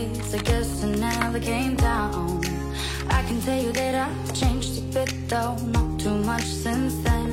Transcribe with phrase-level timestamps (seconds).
[0.00, 2.40] I guess I never came down.
[3.10, 7.32] I can tell you that I've changed a bit, though not too much since then.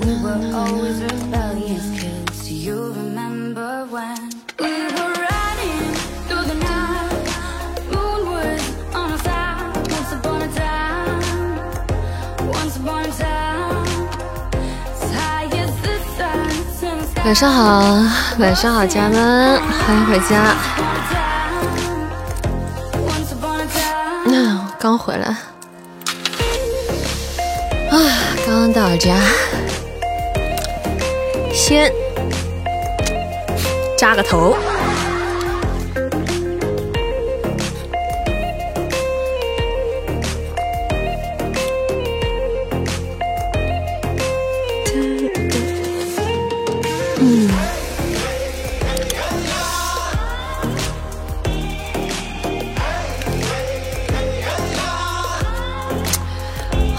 [0.00, 2.48] We were always rebellious kids.
[2.48, 5.94] Do you remember when we were riding
[6.26, 7.28] through the night?
[7.92, 8.62] Moon was
[8.94, 9.76] on our side.
[9.92, 11.20] Once upon a time,
[12.48, 13.86] once upon a time.
[14.98, 16.50] As high as the sun,
[16.90, 17.22] in the sky.
[17.24, 20.56] 晚上好，晚上好，家人们，欢迎回家。
[24.92, 25.26] 刚回来，
[27.90, 27.96] 啊，
[28.44, 29.16] 刚刚到家，
[31.50, 31.90] 先
[33.96, 34.54] 扎个头。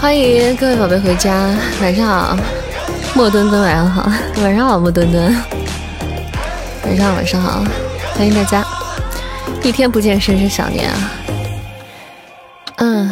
[0.04, 1.48] 欢迎各位宝贝回家，
[1.80, 2.36] 晚上好，
[3.14, 4.12] 莫墩墩晚上好，
[4.44, 5.34] 晚上好莫墩墩，
[6.84, 7.64] 晚上晚上好，
[8.14, 8.62] 欢迎大家，
[9.62, 11.10] 一天不见深深想念啊，
[12.76, 13.10] 嗯，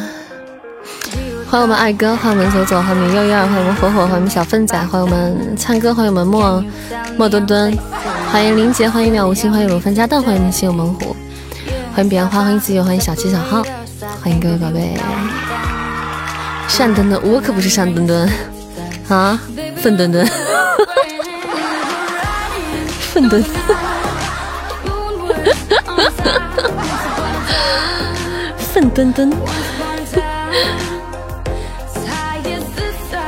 [1.48, 6.62] 欢迎我们二哥，欢迎我们左左，欢迎我们悠悠，欢迎我们火火，欢迎我们小 phân 仔，欢迎我们灿哥，欢迎我们莫
[7.16, 7.74] 莫墩墩，
[8.30, 11.16] 欢迎林杰，欢迎妙无心，欢迎我们范家蛋，欢迎我们心有猛虎，
[11.94, 13.62] 欢迎彼岸花，欢迎自由，欢迎小七小号，
[14.22, 14.94] 欢迎各位宝贝。
[16.78, 18.28] 单墩墩，我可不是单墩墩
[19.08, 19.38] 啊，
[19.76, 20.26] 粪墩墩，
[23.12, 23.44] 粪墩，
[28.72, 29.36] 粪墩墩，As
[32.08, 33.20] high as the sun,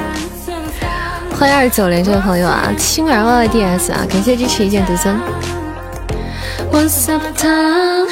[0.49, 1.37] in the sky.
[1.39, 5.15] 欢迎二九零这位朋友啊，青儿 Y Y D S 啊，感谢支持一剑独尊。
[6.73, 8.09] Once upon a time，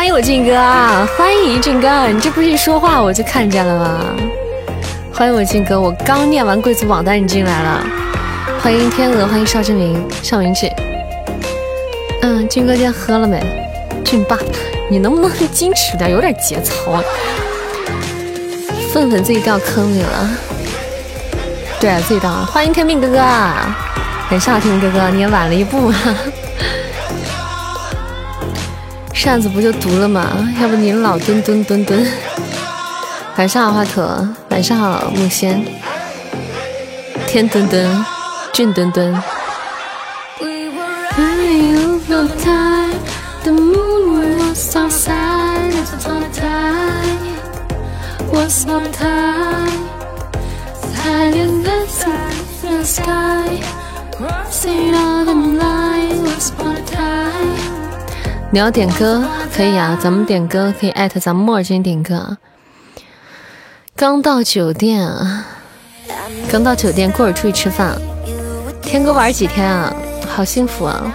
[0.00, 0.54] 欢迎我俊哥，
[1.14, 4.16] 欢迎俊哥，你这不是一说话我就看见了吗？
[5.12, 7.86] 欢迎我俊哥，我刚念完贵族榜单你进来了，
[8.62, 10.72] 欢迎天鹅，欢迎邵志明，邵明志。
[12.22, 13.42] 嗯，俊哥今天喝了没？
[14.02, 14.38] 俊爸，
[14.90, 17.04] 你能不能矜持点，有点节操啊？
[18.94, 20.30] 愤愤自己掉坑里了，
[21.78, 22.30] 对，自己掉。
[22.46, 23.76] 欢迎天命哥哥啊，
[24.30, 25.94] 晚上好，天命哥哥，你也晚了一步啊。
[29.22, 30.30] 扇子不就读了吗？
[30.62, 32.06] 要不您老蹲蹲蹲蹲。
[33.36, 35.62] 晚上好，华佗，晚上好，木仙，
[37.26, 38.02] 天墩墩，
[38.54, 39.12] 俊墩墩。
[40.40, 40.70] We
[58.52, 59.24] 你要点歌
[59.54, 62.38] 可以啊，咱们点歌可以艾特咱们墨尔君点歌啊。
[63.94, 65.46] 刚到酒店啊，
[66.50, 67.96] 刚到酒店，过会儿出去吃饭。
[68.82, 69.94] 天哥玩几天啊？
[70.28, 71.14] 好幸福啊！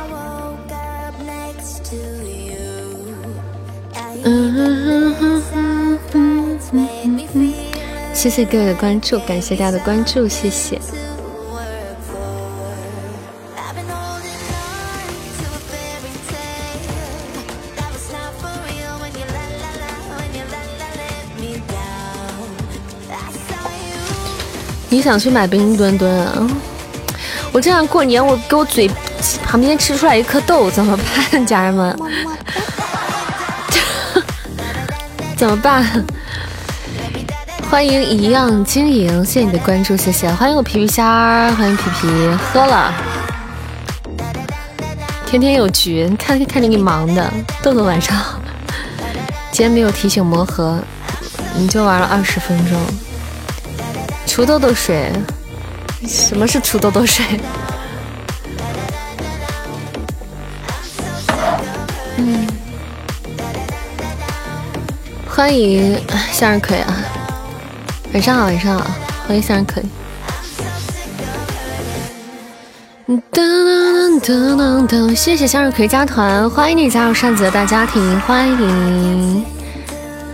[4.24, 5.14] 嗯
[8.14, 10.80] 谢谢各位的关注，感谢大家的关注，谢谢。
[24.96, 26.50] 你想去买冰墩墩啊？
[27.52, 28.90] 我这样过年，我给我嘴
[29.46, 31.94] 旁边吃出来一颗痘，怎么办，家人们？
[35.36, 35.86] 怎么办？
[37.70, 40.32] 欢迎一样经营，谢谢你的关注，谢谢。
[40.32, 42.08] 欢迎我皮皮虾，欢迎皮皮，
[42.54, 42.94] 喝了。
[45.26, 47.30] 天天有局，看看着你忙的。
[47.62, 48.40] 豆豆晚上好，
[49.52, 50.80] 今天没有提醒魔盒，
[51.54, 52.80] 你就玩了二十分钟。
[54.36, 55.10] 除痘痘水，
[56.06, 57.24] 什么是除痘痘水？
[62.18, 62.46] 嗯，
[65.26, 65.98] 欢迎
[66.34, 66.98] 向日葵啊！
[68.12, 68.86] 晚上好，晚上好，
[69.26, 69.82] 欢迎向日葵。
[73.08, 79.46] 噔噔噔噔噔，谢谢向日葵加团，欢迎你加入扇子的大家庭，欢迎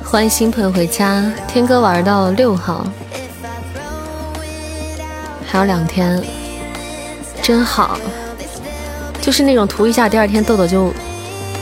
[0.04, 1.24] 欢迎新朋友回家。
[1.48, 2.84] 天哥玩到六号。
[5.52, 6.24] 还有两天，
[7.42, 7.98] 真好，
[9.22, 10.94] 就是那种涂一下，第二天痘痘就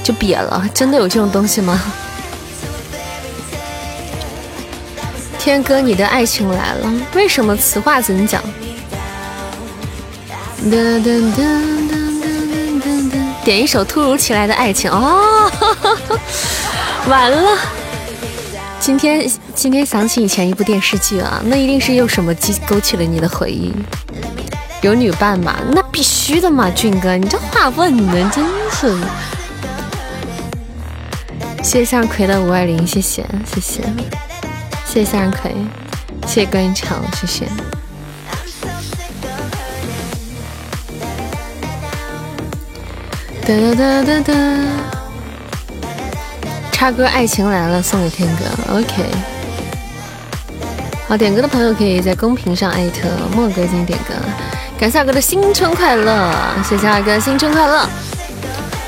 [0.03, 1.81] 就瘪了，真的有这种东西吗？
[5.39, 7.57] 天哥，你的爱情来了，为什么？
[7.57, 8.39] 此话怎讲？
[10.61, 11.39] 噔噔噔
[11.89, 11.91] 噔
[12.21, 13.13] 噔噔噔，
[13.43, 15.49] 点一首《突如其来的爱情》哦，
[17.09, 17.57] 完了！
[18.79, 23.73] 今天今天想起以前一部电视剧啊，那一定是有什么激勾起了你的回忆。
[24.81, 25.57] 有女伴嘛？
[25.71, 28.97] 那必须的嘛，俊哥，你这话问的真是。
[31.61, 33.81] 谢谢向日葵的五二零，谢谢谢谢
[34.85, 35.53] 谢谢向日葵，
[36.25, 37.45] 谢谢关云长，谢谢。
[43.45, 44.98] 哒哒哒哒哒，
[46.79, 48.45] 插歌《爱情来了》送给天哥
[48.77, 49.03] ，OK。
[51.09, 54.13] 好，点歌的朋友可以在公屏上艾特莫哥进行点歌，
[54.79, 56.33] 感谢二哥的新春快乐，
[56.63, 57.85] 谢谢二哥新春快乐。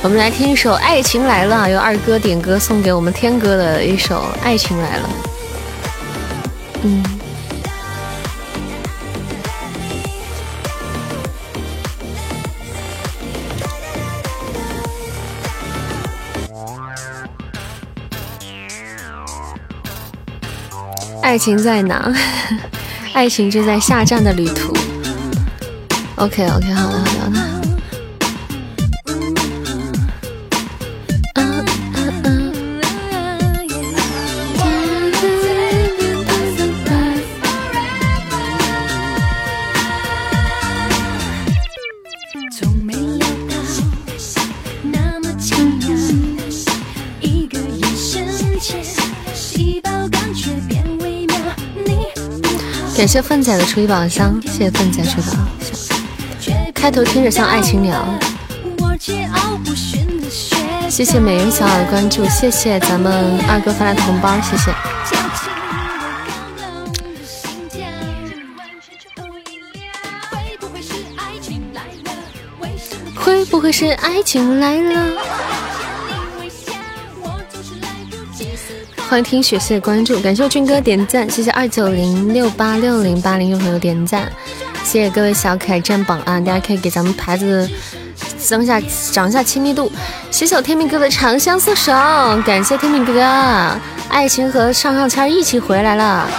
[0.02, 5.10] 我们来听一首《爱情来了》，由二哥点歌送给我们天哥的一首《爱情来了》。
[6.84, 7.04] 嗯。
[21.32, 22.14] 爱情在哪？
[23.16, 24.74] 爱情就在下站的旅途。
[26.16, 27.41] OK OK，好的好的。
[53.02, 55.32] 感谢凤仔的初一宝箱，谢谢凤仔初一宝。
[56.72, 58.06] 开头听着像爱情鸟。
[60.88, 64.72] 谢谢美人小耳的关注，谢谢咱们二哥发来的红包，谢谢。
[73.16, 75.31] 会不会是爱情来了？
[79.12, 84.32] 欢迎听雪，谢谢关注，感谢我俊哥点赞，谢谢二九零六八六零八零有朋友点赞，
[84.86, 86.40] 谢谢各位小可爱占榜啊！
[86.40, 87.70] 大家可以给咱们牌子
[88.40, 88.82] 增下
[89.12, 89.92] 涨一下亲密度。
[90.32, 91.92] 谢谢我天命哥的长相厮守，
[92.44, 93.22] 感谢天命哥哥，
[94.08, 96.30] 爱情和上上签一起回来了。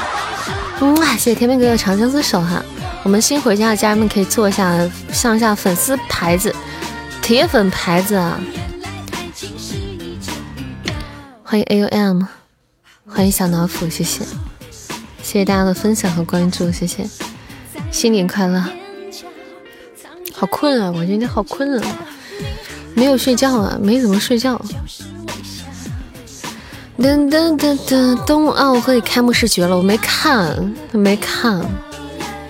[0.80, 2.64] 哇，谢谢天命哥的长相厮守哈！
[3.02, 4.74] 我们新回家的家人们可以做一下
[5.12, 6.50] 上一下粉丝牌子，
[7.20, 8.40] 铁粉牌子啊！
[11.44, 12.22] 欢迎 A U M。
[13.14, 14.24] 欢迎小老虎，谢谢，
[15.22, 17.06] 谢谢大家的分享和关注，谢谢，
[17.90, 18.64] 新年快乐！
[20.32, 21.98] 好困啊，我今天好困啊，
[22.94, 24.60] 没有睡觉啊，没怎么睡觉。
[26.98, 31.62] 噔噔噔噔，冬奥会开幕式绝了，我没看，没看，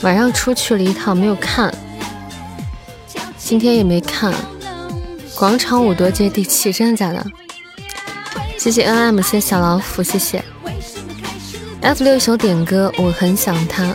[0.03, 1.75] 晚上出去了一趟，没有看，
[3.37, 4.33] 今天也没看，
[5.35, 7.27] 广场舞多接地气，真的假的？
[8.57, 10.43] 谢谢 N M，谢谢小老虎，谢谢。
[11.83, 13.93] F 六首点歌，我很想他，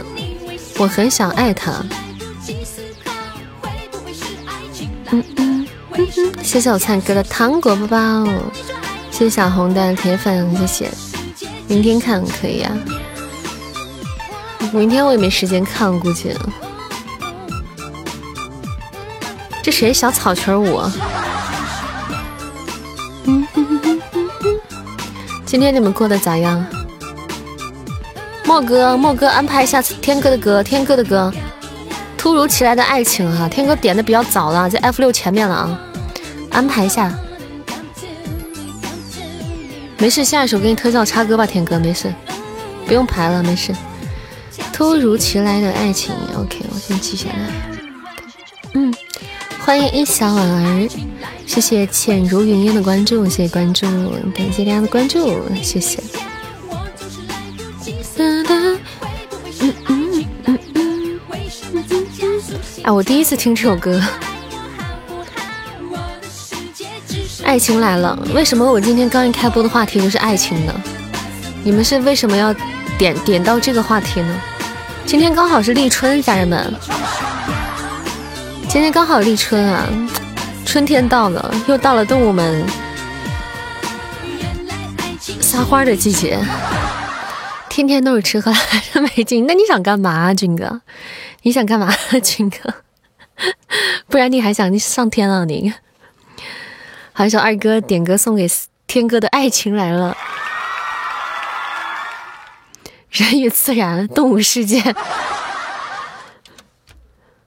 [0.78, 1.72] 我很想爱他。
[5.10, 8.28] 嗯嗯嗯，谢谢我灿哥的糖果包包，
[9.10, 10.92] 谢谢小红的铁粉，谢谢。
[11.68, 12.70] 明天看可以呀，
[14.74, 16.36] 明天我也没时间看，估计。
[19.64, 20.82] 这谁小草裙舞？
[25.46, 26.66] 今天你们过得咋样？
[28.58, 31.32] 莫哥，莫哥安排一下天哥的歌，天哥的歌，
[32.18, 35.80] 突如其来的爱情哈，天哥点的比较早了，在 F 六前面了啊，
[36.50, 37.16] 安排一下。
[40.00, 42.12] 没事，下一首给你特效插歌吧，天哥，没事，
[42.88, 43.72] 不用排了，没事。
[44.74, 47.80] 突如其来的爱情，OK，我先记下来。
[48.74, 48.92] 嗯，
[49.60, 50.90] 欢迎一小婉儿。
[51.46, 53.86] 谢谢浅如云烟的关注，谢谢关注，
[54.36, 56.00] 感谢大家的关注，谢谢。
[62.88, 64.00] 哎，我第一次听这首歌，
[67.44, 68.18] 《爱情来了》。
[68.34, 70.74] 为什么我今天刚一开播的话题就是爱情呢？
[71.66, 72.56] 你们是为什么要
[72.98, 74.34] 点点到这个话题呢？
[75.06, 76.74] 今天刚好是立春，家人们，
[78.70, 79.86] 今天刚好立春啊。
[80.66, 82.66] 春天到了，又到了动物们
[85.42, 86.40] 撒欢的季节。
[87.68, 90.82] 天天都是吃喝拉撒没劲，那你想干嘛啊，军哥？
[91.48, 91.90] 你想干嘛，
[92.22, 92.74] 军哥？
[94.10, 95.46] 不然你还想上天了？
[95.46, 95.74] 你？
[97.14, 98.46] 好一首二哥点歌送给
[98.86, 100.18] 天哥的爱情来了。
[103.10, 104.82] 人与自然，动物世界。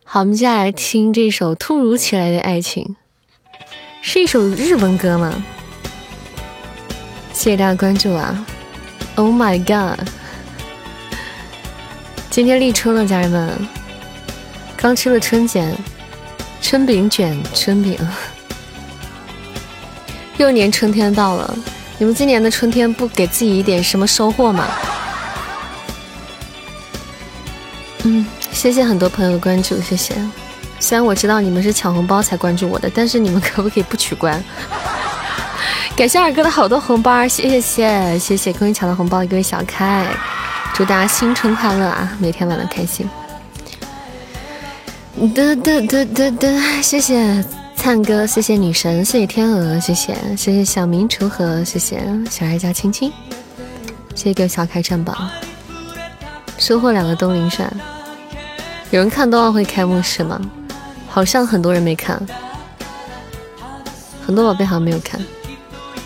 [0.05, 2.97] 好，我们接下来听这首突如其来的爱情。
[4.01, 5.45] 是一首日文歌吗？
[7.35, 8.47] 谢谢大家关注啊
[9.17, 10.09] ！Oh my god！
[12.31, 13.69] 今天立春了，家人们，
[14.81, 15.77] 刚吃了春卷，
[16.63, 17.99] 春饼卷，春饼。
[20.39, 21.55] 又年春天到了，
[21.99, 24.67] 你们今年的春天不给自己一点什么收获吗？
[28.05, 30.15] 嗯，谢谢很多朋友的关注，谢谢。
[30.79, 34.43] 虽然我知道你们是抢红包才关注我的，但是你们可不可以不取关？
[35.95, 40.07] 感谢二哥的好多红包，谢谢谢谢谢，恭喜抢到红包的，各位小开，
[40.73, 43.07] 祝大家新春快乐啊，每天玩的开心。
[45.29, 47.45] 哒哒哒哒哒，谢谢
[47.77, 53.13] 灿哥，谢谢女神，谢谢天鹅，谢谢谢谢小明锄禾，谢谢小爱家青青，
[54.15, 55.15] 谢谢各位小开战宝，
[56.57, 57.71] 收获两个东林扇。
[58.91, 60.41] 有人看冬奥会开幕式吗？
[61.07, 62.19] 好像很多人没看，
[64.25, 65.21] 很多宝贝好像没有看。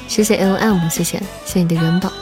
[0.08, 2.12] 谢谢 L M，谢谢谢谢你的元宝。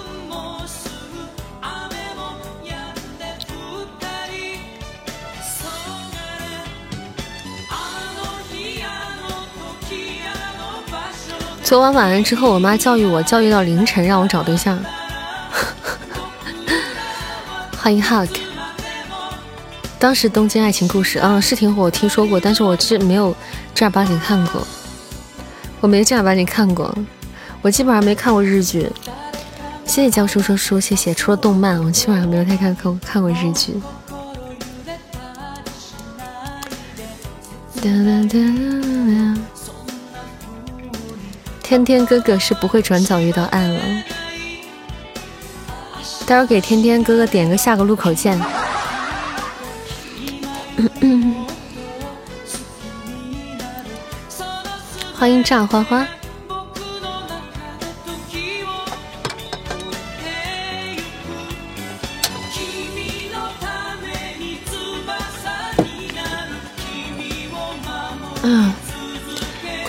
[11.72, 14.78] 昨晚晚上之后，我妈教育我，教育到凌晨，让我找对象。
[17.78, 18.28] 欢迎 Hug。
[19.98, 23.34] 当时《东京爱情故事》啊是挺火，我听说过，但是我是没有
[23.74, 24.62] 正儿八经看过，
[25.80, 26.94] 我没正儿八经看过，
[27.62, 28.86] 我基本上没看过日剧。
[29.86, 31.14] 谢谢江叔说书，谢谢。
[31.14, 33.80] 除了动漫，我基本上没有太看看看过日剧。
[41.72, 43.80] 天天哥哥是不会转角遇到爱了，
[46.26, 48.38] 待会儿给天天哥哥点个下个路口见。
[55.14, 56.06] 欢迎炸花花。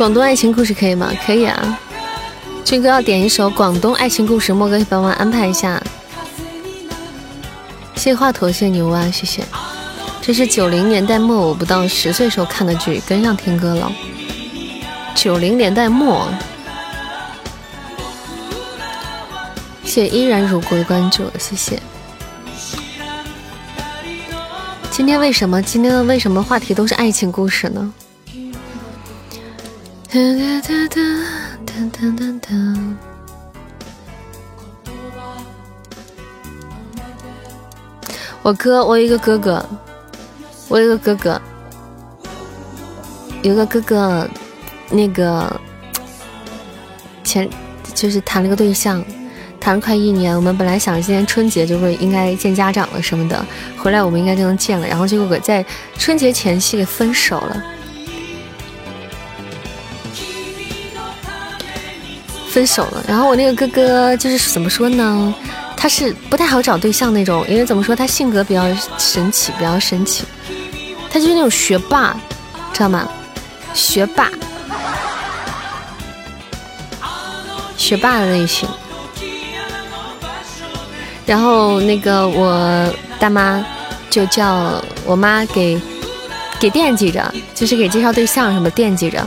[0.04, 1.14] 广东爱情故事可以吗？
[1.26, 1.80] 可以啊。
[2.66, 5.82] 军哥要点一首广东爱情故事，莫哥帮忙安排一下。
[7.96, 9.46] 谢谢华佗，谢牛蛙，谢谢。
[10.22, 13.90] 这是九零年代末我不到十岁时候看的剧，跟上天哥了。
[15.16, 16.28] 九零年代末，
[19.86, 21.82] 谢依然如故的关注，谢谢。
[24.92, 27.94] 今天为什么今天的为什么话题都是爱情故事呢？
[30.14, 31.02] 哒哒哒哒
[31.66, 32.50] 哒哒哒哒。
[38.44, 39.66] 我哥，我有一个哥哥。
[40.68, 41.42] 我有一个哥哥，
[43.42, 44.30] 有个哥哥，
[44.92, 45.60] 那个
[47.24, 47.50] 前
[47.96, 49.04] 就是谈了个对象，
[49.60, 50.36] 谈了快一年。
[50.36, 53.44] 我们本来想今年春节就会应该见家长了什么的，
[53.80, 54.86] 回来我们应该就能见了。
[54.86, 55.66] 然后结果在
[55.98, 57.64] 春节前夕给分手了，
[62.54, 63.04] 分手了。
[63.08, 65.34] 然后我那个哥哥就是怎么说呢？
[65.76, 68.64] 他是不太好找对象那种，因为怎么说，他性格比较
[68.98, 70.24] 神奇，比较神奇。
[71.12, 72.16] 他就是那种学霸，
[72.72, 73.10] 知道吗？
[73.74, 74.30] 学霸，
[77.76, 78.70] 学霸的类型。
[81.26, 83.66] 然后那个我大妈
[84.10, 85.82] 就叫我妈给
[86.60, 89.26] 给惦记着，就是给介绍对象什么惦记着。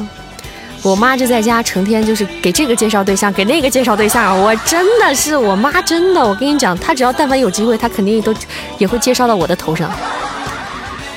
[0.87, 4.41] 我妈就在家成天就是给这个介绍对象，给那个介绍对象。
[4.41, 8.33] 我真的是我妈，真的，我跟你讲，她只要但凡有机会，她肯定都
[8.79, 9.91] 也会介绍到我的头上。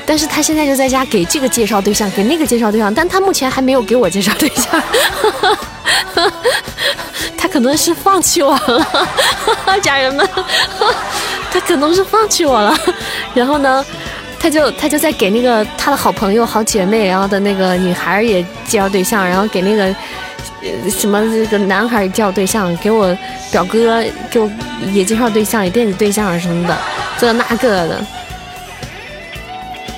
[0.08, 4.82] 但是她现在就在家给这个介绍对象，给那个介绍对象，但她目前还没有给我介绍对象，
[7.38, 8.88] 她可能是放弃我了，
[9.84, 10.28] 家人们，
[11.54, 12.76] 她可能是放弃我了。
[13.36, 13.86] 然后呢，
[14.40, 19.94] 他就他就在给那个他的好朋友、好姐妹，然后的那个女孩也介绍对象，然后给那个
[20.90, 23.16] 什么这个男孩介绍对象，给我
[23.52, 24.50] 表哥给我
[24.94, 26.78] 也介绍对象，也惦记对象什么的，
[27.18, 28.06] 这那个的。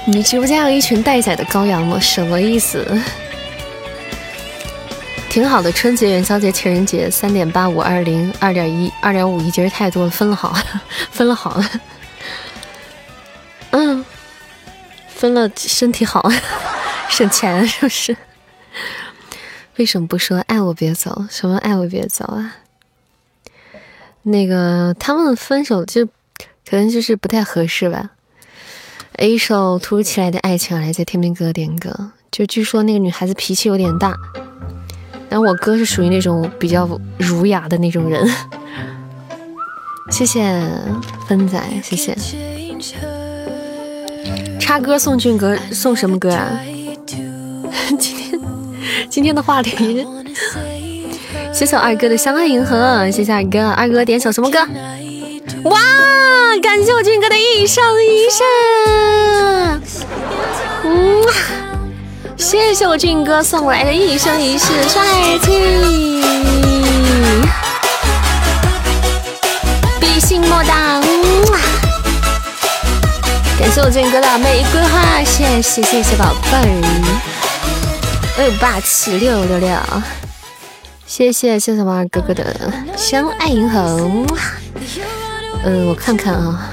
[0.05, 1.99] 你直播间有一群待宰的羔羊吗？
[1.99, 2.85] 什么意思？
[5.29, 10.53] 挺好的，春节、元宵节、情人节，三点八五二零二点一二点五一节日太多了，分了好，
[11.11, 11.65] 分了好了，
[13.69, 14.03] 嗯，
[15.21, 16.27] 分了身体好，
[17.07, 18.17] 省钱是不是？
[19.75, 21.27] 为什么不说爱我别走？
[21.29, 22.55] 什么爱我别走啊？
[24.23, 26.07] 那个他们分手就
[26.67, 28.09] 可能就是不太合适吧。
[29.19, 32.13] 一首突如其来的爱情，来自天明哥点歌。
[32.31, 34.15] 就据说那个女孩子脾气有点大，
[35.29, 38.27] 但我哥是属于那种比较儒雅的那种人。
[40.09, 40.59] 谢谢
[41.27, 42.17] 芬仔，谢谢。
[44.61, 46.51] 插歌送俊哥，送什么歌啊？
[47.99, 48.39] 今天
[49.09, 50.05] 今天的话题，
[51.51, 54.59] 谢谢二哥的相爱银河，谢谢二哥，二哥点首什么歌？
[55.63, 55.79] 哇，
[56.61, 58.43] 感谢我俊哥的一生一世，
[60.85, 61.23] 嗯，
[62.37, 65.03] 谢谢我俊哥送来的一生一世帅
[65.41, 66.21] 气。
[73.81, 76.61] 谢我俊哥的玫瑰花，谢谢谢谢宝贝儿，
[78.37, 79.75] 哎霸气六六六，
[81.07, 83.79] 谢谢谢谢王二哥哥的相爱银河，
[85.63, 86.69] 嗯，我看看啊，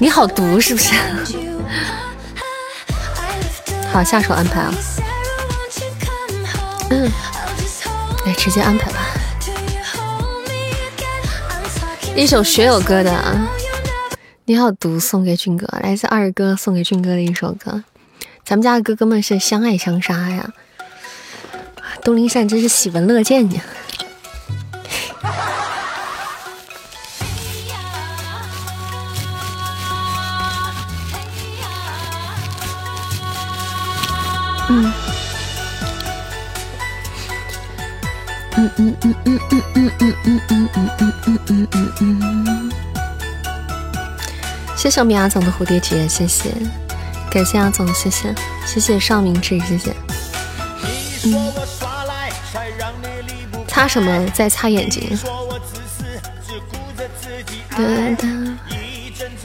[0.00, 0.92] 你好毒是不是？
[3.92, 4.74] 好，下手安排啊，
[6.90, 7.08] 嗯，
[8.26, 8.98] 来直接安排吧。
[12.16, 13.12] 一首学友歌的
[14.50, 17.84] 《你好毒》送给俊哥，来自二哥送给俊哥的一首歌。
[18.44, 20.52] 咱们家的哥哥们是相爱相杀呀！
[22.02, 23.62] 东林善真是喜闻乐见呀！
[34.68, 34.92] 嗯。
[38.56, 42.72] 嗯嗯嗯嗯嗯嗯嗯嗯嗯嗯嗯嗯嗯嗯，
[44.80, 46.50] 谢谢我们阿总的蝴蝶结，谢谢，
[47.30, 48.34] 感谢阿总，谢谢，
[48.64, 49.94] 谢谢邵明志，谢谢。
[51.26, 51.52] 嗯，
[53.68, 54.26] 擦什么？
[54.28, 55.06] 在擦眼睛。
[57.68, 57.76] 哒
[58.16, 58.26] 哒，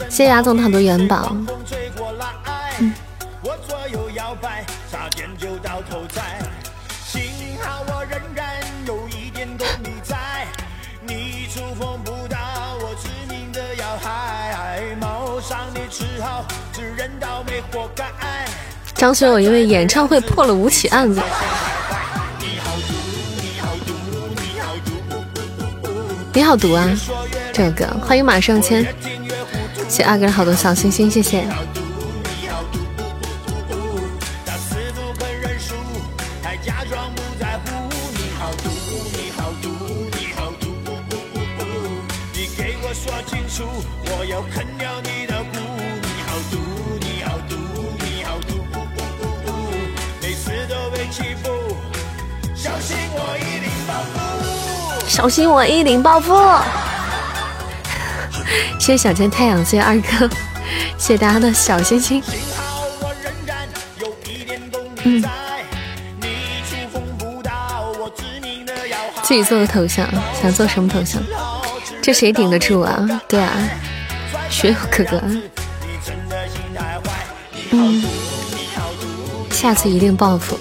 [0.08, 1.36] 谢谢阿总的很多元宝。
[2.78, 2.94] 嗯。
[18.94, 21.22] 张学友因为演唱会破了五起案子。
[26.32, 26.86] 你好毒啊！
[27.52, 28.86] 这首歌，欢迎马上签，
[29.88, 31.46] 谢阿哥好多小心心，谢谢。
[55.16, 56.34] 小心我一领暴富！
[58.78, 60.28] 谢谢小天太阳，谢谢二哥，
[60.98, 62.22] 谢谢大家的小心心。
[65.04, 65.24] 嗯，
[69.22, 70.06] 自己做个头像，
[70.38, 71.22] 想做什么头像？
[72.02, 73.08] 这谁顶得住啊？
[73.26, 73.50] 对啊，
[74.50, 75.22] 学友哥哥。
[77.70, 78.04] 嗯，
[79.50, 80.58] 下次一定报复。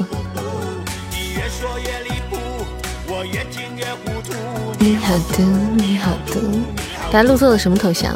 [4.85, 5.41] 你好毒，
[5.73, 6.61] 你好毒！
[7.11, 8.15] 大家录错了什么头像？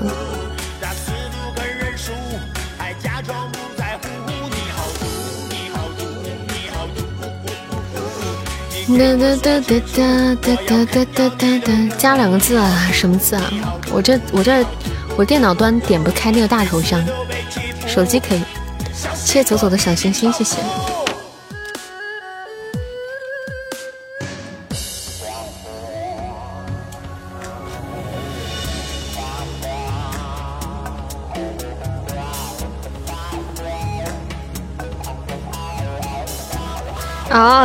[8.88, 12.88] 哒哒哒哒哒哒哒哒哒哒，加两个字啊？
[12.94, 13.52] 什么字啊？
[13.92, 14.64] 我这我这
[15.18, 17.04] 我电脑端点不开那个大头像，
[17.88, 18.44] 手机可以。
[19.16, 20.58] 谢谢走走的小心心，谢谢。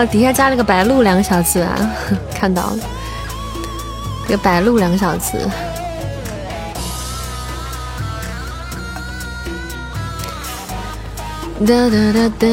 [0.02, 1.76] 底下加了个白鹿两个小字啊，
[2.34, 2.78] 看到了，
[4.26, 5.36] 个白鹿两个小字。
[11.66, 12.48] 哒哒哒哒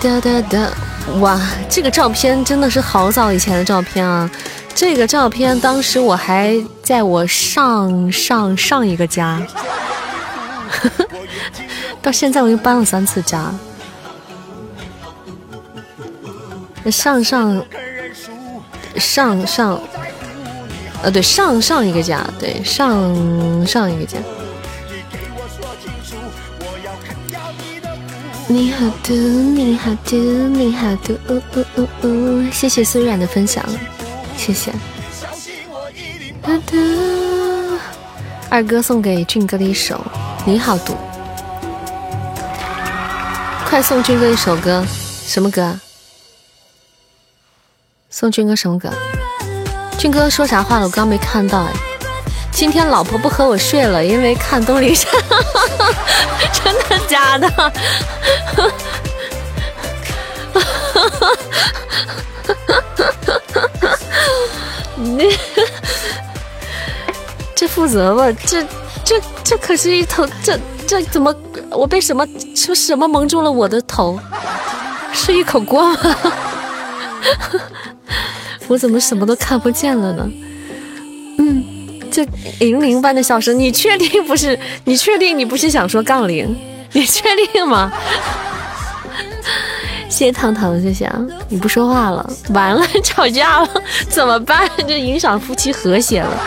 [0.00, 0.70] 哒哒哒！
[1.20, 4.30] 哇，这个照片真的是好早以前的照片啊！
[4.74, 9.40] 这个照片当时我还在我上上上一个家，
[12.02, 13.52] 到现在我又搬了三次家。
[16.90, 17.64] 上上
[18.96, 19.80] 上上，
[21.02, 24.18] 呃，对，上上一个家，对，上上一个家。
[28.48, 32.50] 你好毒，你好毒，你好毒，呜呜呜呜！
[32.50, 33.64] 谢谢苏冉的分享，
[34.36, 34.72] 谢谢。
[38.50, 39.94] 二哥送给俊哥的一首
[40.44, 40.92] 《你好毒》，
[43.66, 44.84] 快送俊哥一首歌，
[45.24, 45.74] 什么歌？
[48.12, 48.90] 送军哥什么歌？
[49.98, 50.84] 军哥说啥话了？
[50.84, 51.72] 我刚没看到哎。
[52.50, 55.10] 今天老婆不和我睡了，因为看东林山。
[56.52, 57.72] 真的假的？
[64.94, 65.34] 你
[67.56, 68.30] 这负责吧？
[68.46, 68.62] 这
[69.02, 71.34] 这这可是一头这这怎么？
[71.70, 74.20] 我被什么是什么蒙住了我的头？
[75.14, 75.98] 是一口锅吗？
[78.72, 80.26] 我怎么什么都看不见了呢？
[81.36, 81.62] 嗯，
[82.10, 82.26] 这
[82.60, 84.58] 银铃般的笑声，你确定不是？
[84.84, 86.56] 你确定你不是想说杠铃？
[86.92, 87.92] 你确定吗？
[90.08, 91.20] 谢谢糖糖，谢谢啊！
[91.50, 93.68] 你不说话了，完了，吵架了，
[94.08, 94.66] 怎么办？
[94.88, 96.40] 这影响夫妻和谐了，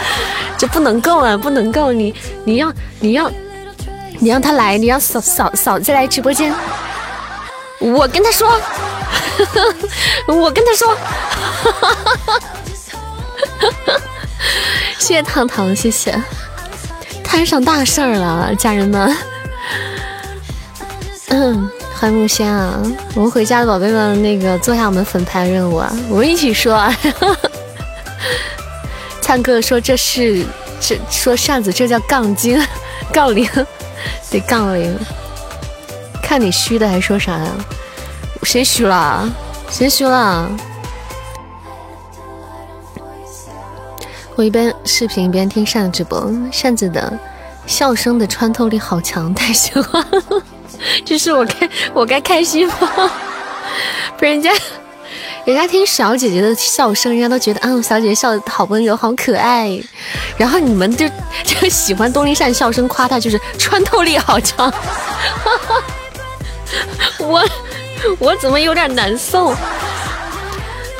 [0.58, 1.92] 这不能够啊，不能够！
[1.92, 2.12] 你
[2.44, 3.32] 你要你要
[4.18, 6.52] 你让他来，你让嫂嫂嫂子来直播间，
[7.80, 8.60] 我跟他说，
[10.28, 10.98] 我跟他说，
[15.00, 16.16] 谢谢糖糖，谢谢，
[17.24, 19.16] 摊上大事儿了，家人们，
[21.30, 21.70] 嗯。
[21.98, 22.78] 欢迎木仙啊！
[23.16, 25.90] 我们回家的宝贝们，那个做下我们粉牌任务啊！
[26.10, 26.94] 我们一起说啊！
[29.22, 30.46] 灿哥说这是
[30.82, 32.62] 这说扇子这叫杠精
[33.14, 33.50] 杠铃
[34.30, 34.94] 得杠铃，
[36.22, 37.48] 看你虚的还说啥呀？
[38.46, 39.28] 谁虚了？
[39.70, 40.50] 谁虚了？
[44.36, 47.18] 我一边视频一边听扇子直播，扇子的
[47.66, 50.44] 笑声的穿透力好强，太喜欢了。
[51.04, 52.76] 这是我该我该开心吗？
[54.18, 54.52] 不，人家
[55.46, 59.80] 人家听小姐姐的笑声，人家都觉得啊，小姐姐笑的好温柔，好可爱。
[60.38, 61.08] 然后你们就
[61.44, 64.72] 就喜欢东林善笑声，夸她就是穿透力好强。
[67.20, 67.48] 我
[68.20, 69.56] 我怎么有点难受？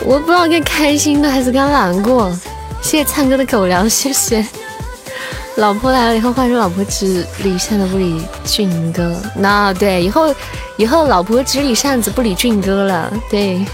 [0.02, 2.32] 我不知道该开心的还是该难过。
[2.82, 4.46] 谢谢灿哥的狗粮，谢谢。
[5.56, 9.16] 老婆来了以后，换成老婆只理扇子不理俊哥。
[9.36, 10.36] 那对，以后
[10.76, 13.12] 以后老婆只理扇子不理俊哥了。
[13.30, 13.66] 对，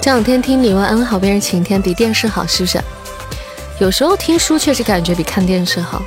[0.00, 2.80] 这两天听李玟安好，别人晴天比电视好，是不是？
[3.80, 6.00] 有时候听书确实感觉比看电视好。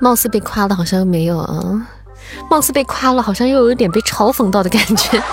[0.00, 1.86] 貌似被夸的，好像没有啊。
[2.50, 5.22] 貌似被夸了，好像又有点被嘲讽到的感觉。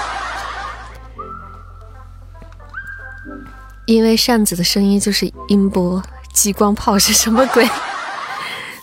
[3.86, 6.02] 因为扇子的声音就是音波，
[6.34, 7.68] 激光炮是什么鬼？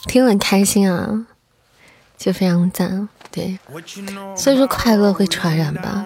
[0.06, 1.26] 听了很开心啊，
[2.16, 3.08] 就非常赞。
[3.30, 3.58] 对，
[4.36, 6.04] 所以说快乐会传染吧。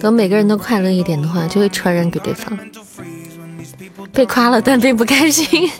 [0.00, 2.58] 等每个人都快乐一点的话，就会传染给对方。
[4.12, 5.70] 被夸了，但并不开心。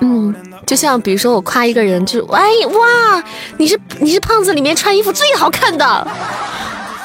[0.00, 0.34] 嗯，
[0.66, 3.22] 就像比如说我夸一个人，就是哎哇，
[3.58, 6.08] 你是你是胖子里面穿衣服最好看的。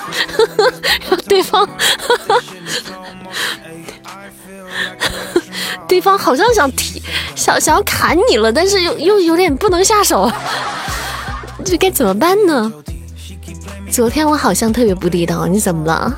[1.28, 1.68] 对方，
[5.88, 7.02] 对方好像想提，
[7.36, 10.32] 想想要砍你了，但是又又有点不能下手，
[11.64, 12.72] 这该怎么办呢？
[13.92, 16.18] 昨天我好像特别不地道，你怎么了？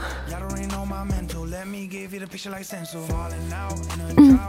[4.18, 4.40] 嗯。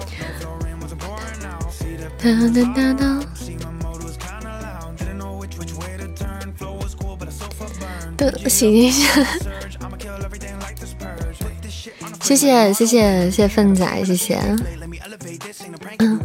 [8.49, 9.25] 洗一下，
[12.21, 14.39] 谢谢谢谢谢谢粪仔，谢谢。
[15.99, 16.21] 嗯。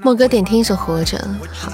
[0.00, 1.18] 莫哥点听一首《活着》，
[1.52, 1.70] 好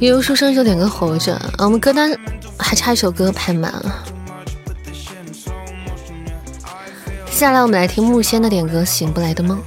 [0.00, 2.10] 悠悠书生就点个《活着》，我们歌单。
[2.60, 4.04] 还差一首歌排满了，
[7.26, 9.58] 接下来我们来听木仙的点歌《醒不来的梦》。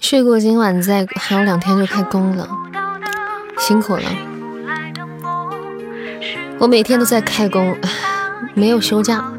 [0.00, 2.46] 睡过今晚再还有两天就开工了，
[3.58, 4.04] 辛苦了。
[6.58, 7.74] 我每天都在开工，
[8.54, 9.32] 没有休假，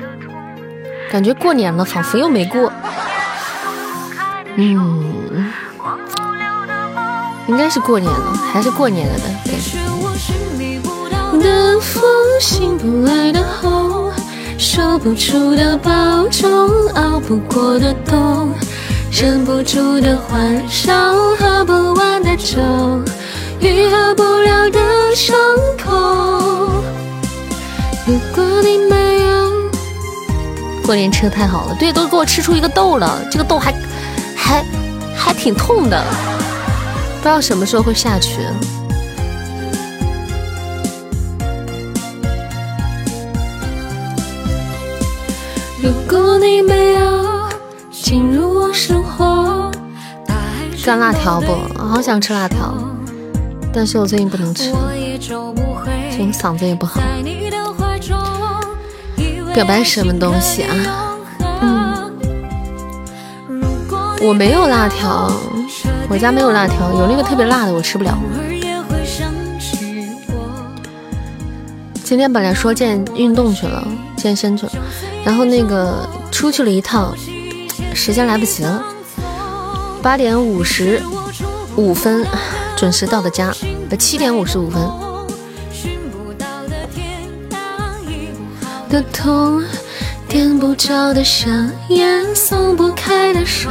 [1.09, 2.71] 感觉过年了，仿佛又没过。
[4.55, 5.51] 嗯，
[7.47, 9.23] 应该是过年了，还是过年了的。
[11.39, 12.03] 的风，
[12.41, 14.11] 醒不来的红，
[14.57, 18.51] 说不出的保重，熬不过的冬，
[19.11, 20.93] 忍不住的欢笑，
[21.37, 22.59] 喝不完的酒，
[23.59, 24.79] 愈合不了的
[25.15, 25.35] 伤
[25.83, 26.83] 口。
[28.07, 29.56] 如果你没有，
[30.87, 33.71] 过年吃的太好了，对，都给我吃出一个痘了，这个痘还。
[34.39, 34.63] 还
[35.13, 36.01] 还挺痛的，
[37.17, 38.39] 不知道什么时候会下去。
[45.83, 47.49] 如果你没有
[47.91, 49.69] 进入我生活，
[50.85, 51.57] 干辣条不？
[51.77, 52.73] 好想吃辣条，
[53.73, 54.71] 但是我最近不能吃，
[55.19, 55.19] 最
[56.17, 57.01] 近嗓子也不好。
[59.57, 61.17] 表白什么东西啊？
[61.61, 62.11] 嗯，
[64.21, 65.31] 我没有辣条，
[66.07, 68.15] 我家没有辣条，有那个特别辣的我吃不了。
[72.03, 73.83] 今天本来说健运动去了，
[74.15, 74.71] 健身去了，
[75.25, 77.11] 然后那个出去了一趟，
[77.95, 78.83] 时间来不及了。
[80.03, 81.01] 八点五十
[81.75, 82.23] 五分
[82.75, 83.51] 准时到的家，
[83.89, 84.87] 呃，七点五十五分。
[88.89, 89.61] 的痛，
[90.27, 93.69] 点不着的香烟，松不开的手，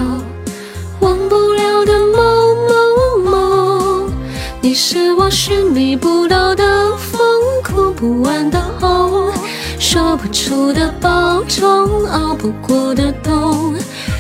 [1.01, 4.13] 忘不了的梦梦梦。
[4.61, 6.65] 你是我寻觅不到的
[6.97, 7.21] 风，
[7.65, 9.33] 哭不完的红，
[9.79, 13.75] 说不出的保重，熬不过的冬，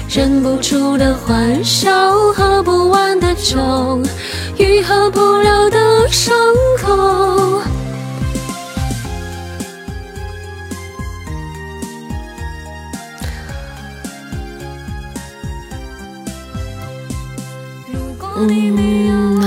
[0.09, 1.91] 忍不住的欢笑，
[2.33, 4.01] 喝不完的酒，
[4.57, 6.35] 愈合不了的伤
[6.83, 7.61] 口。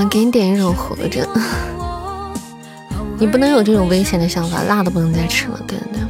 [0.10, 1.24] 给你点一首《活着》。
[3.20, 5.60] 你不能有这种危险的想法，辣的不能再吃了。
[5.68, 6.02] 对对，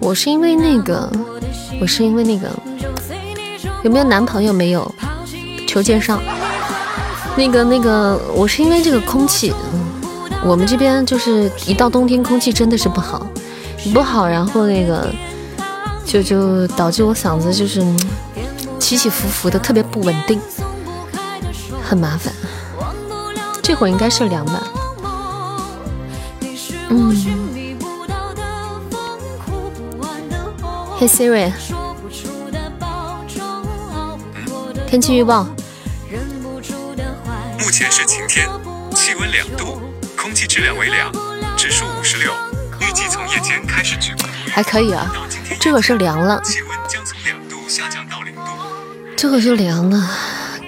[0.00, 1.10] 我是因为那个，
[1.80, 2.50] 我是因为那个，
[3.82, 4.52] 有没有男朋友？
[4.52, 4.94] 没有，
[5.66, 6.20] 求介绍。
[7.36, 9.52] 那个那个，我是因为这个空气，
[10.44, 13.26] 我们这边就是一到冬天，空气真的是不好，
[13.94, 15.08] 不好，然后那个
[16.04, 17.80] 就就导致我嗓子就是
[18.78, 20.38] 起起伏伏的，特别不稳定。
[21.82, 22.32] 很麻烦，
[23.62, 24.62] 这会儿应该是凉吧。
[26.90, 27.16] 嗯。
[30.98, 31.52] 嘿 Siri，
[34.86, 35.46] 天气预报。
[37.58, 38.48] 目前是晴天，
[38.94, 39.80] 气温两度，
[40.16, 41.10] 空气质量为良，
[41.56, 42.32] 指数五十六，
[42.80, 44.26] 预计从夜间开始局部。
[44.50, 45.10] 还可以啊，
[45.58, 46.40] 这会儿是凉了。
[46.44, 48.42] 气温将从两度下降到零度。
[49.16, 50.10] 这会儿是凉了。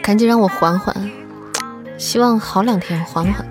[0.03, 0.95] 赶紧让我缓缓，
[2.15, 3.45] 希望好两天缓缓，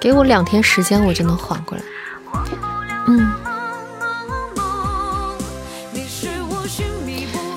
[0.00, 1.84] 给我两天时间，我就能缓过来。
[3.06, 3.30] 嗯，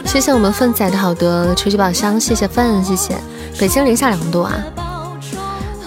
[0.04, 3.16] 谢谢我们奋仔的好多初级宝箱，谢谢奋，谢谢。
[3.58, 4.62] 北京零下两度啊。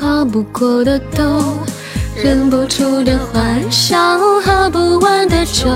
[0.01, 1.59] 熬不过的冬，
[2.17, 5.69] 忍不住的欢笑，喝不完的酒，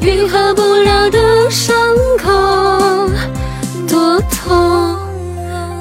[0.00, 1.76] 愈合不了的伤
[2.22, 3.10] 口。
[3.88, 4.99] 多痛！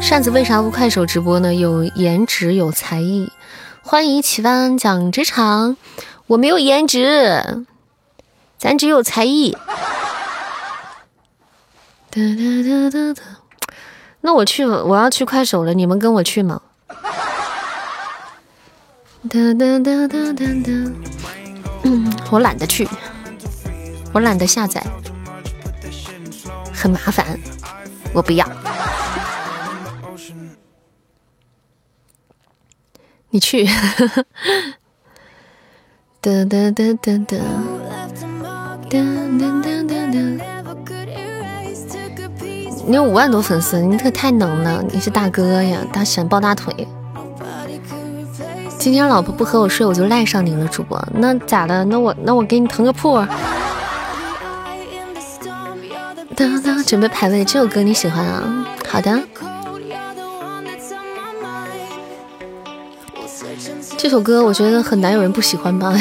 [0.02, 1.54] 扇子为啥不快手直播呢？
[1.54, 3.32] 有颜值，有才艺，
[3.84, 5.78] 欢迎奇湾讲职场。
[6.28, 7.66] 我没有颜值，
[8.58, 9.56] 咱只有才艺。
[12.10, 13.22] 哒哒哒哒哒。
[14.22, 16.62] 那我去，我要去快手了，你们跟我去吗？
[19.30, 20.72] 哒哒哒哒哒哒。
[21.84, 22.90] 嗯，我懒得去，
[24.12, 24.84] 我懒得下载，
[26.74, 27.40] 很麻烦。
[28.12, 28.46] 我不要，
[33.32, 33.66] 你去。
[36.22, 37.38] 哒哒哒哒哒，
[38.90, 39.00] 哒
[39.40, 40.20] 哒哒哒哒。
[42.88, 46.88] 你有五万多粉丝，你可太能了，你是大哥呀，大神抱大腿。
[48.80, 51.00] 今天老婆不和我睡，我就赖上你了，主播。
[51.14, 51.86] 那咋的？
[51.86, 53.24] 那我那我给你腾个铺。
[56.88, 58.66] 准备排位，这首歌你喜欢啊？
[58.88, 59.22] 好的，
[64.02, 65.94] 这首歌我觉得很难有人不喜欢吧？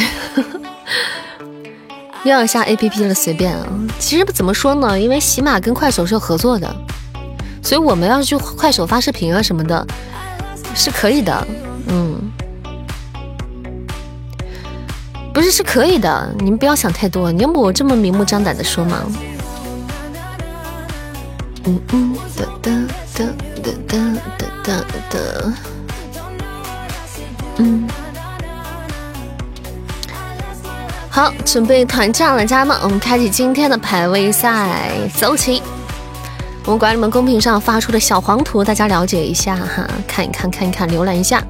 [2.23, 3.67] 又要下 A P P 了，随便啊。
[3.99, 4.97] 其实怎么说呢？
[4.99, 6.73] 因为喜马跟快手是有合作的，
[7.61, 9.85] 所以我们要去快手发视频啊什么的，
[10.77, 11.45] 是可以的。
[11.89, 12.31] 嗯，
[15.35, 17.33] 不是是可以的，你们不要想太多。
[17.33, 19.03] 你要不我这么明目张胆的说吗？
[21.65, 22.71] 嗯嗯哒哒
[23.17, 23.25] 哒
[23.61, 23.73] 哒
[24.39, 25.19] 哒哒哒，
[27.59, 27.89] 嗯，
[31.11, 35.61] 好，准备团战了，家人们，我们开启今天的排位赛，走起！
[36.65, 41.43] 我们管理们公屏上发出的小黄图，大家了解一下哈，看一看，看一看，浏览一下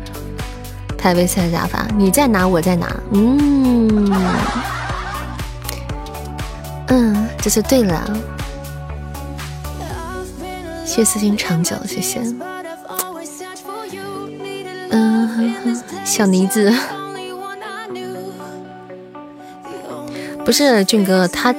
[0.97, 1.87] 排位赛打法。
[1.97, 2.49] 你在哪？
[2.49, 2.87] 我在哪？
[3.13, 4.11] 嗯，
[6.87, 8.09] 嗯，这就对了。
[10.87, 12.21] 谢谢私信长久，谢谢
[14.91, 15.19] 嗯。
[16.09, 16.73] 小妮子，
[20.43, 21.55] 不是俊哥，他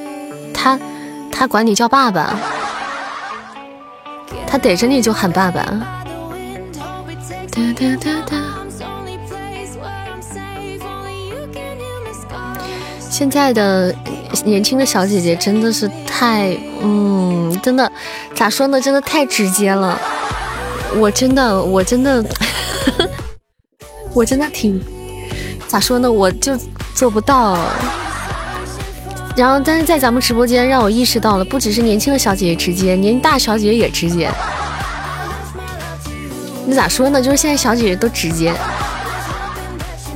[0.52, 0.78] 他
[1.32, 2.36] 他管你叫爸爸，
[4.48, 5.64] 他逮着你就喊爸爸。
[13.08, 13.94] 现在的
[14.44, 17.90] 年轻的小姐姐真的是太，嗯，真的
[18.34, 18.82] 咋说呢？
[18.82, 19.98] 真的太直接了。
[20.98, 22.26] 我真的，我真的。
[24.20, 24.78] 我真的挺
[25.66, 26.58] 咋说呢，我就
[26.94, 27.58] 做不到。
[29.34, 34.30] 然后，但是在咱们直播间，让我意识到了，不只是年轻的小姐姐直接，年纪大小姐也直接。
[36.66, 37.22] 那咋说呢？
[37.22, 38.54] 就是现在小姐姐都直接。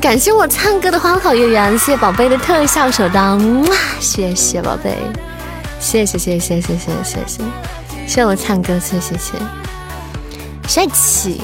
[0.01, 3.39] 感谢我唱歌的花好月圆，谢谢宝贝的特效手刀，
[4.01, 4.97] 谢谢宝贝，
[5.79, 7.43] 谢谢谢谢谢谢谢谢谢
[8.05, 9.31] 谢我唱歌，谢谢谢，
[10.67, 11.39] 帅气。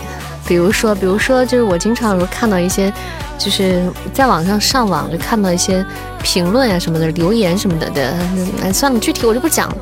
[0.49, 2.91] 比如说，比如说，就是我经常有看到一些，
[3.37, 5.85] 就是在网上上网就看到一些
[6.23, 8.17] 评论呀什么的，留言什么的的。
[8.63, 9.77] 哎，算了，具体我就不讲了。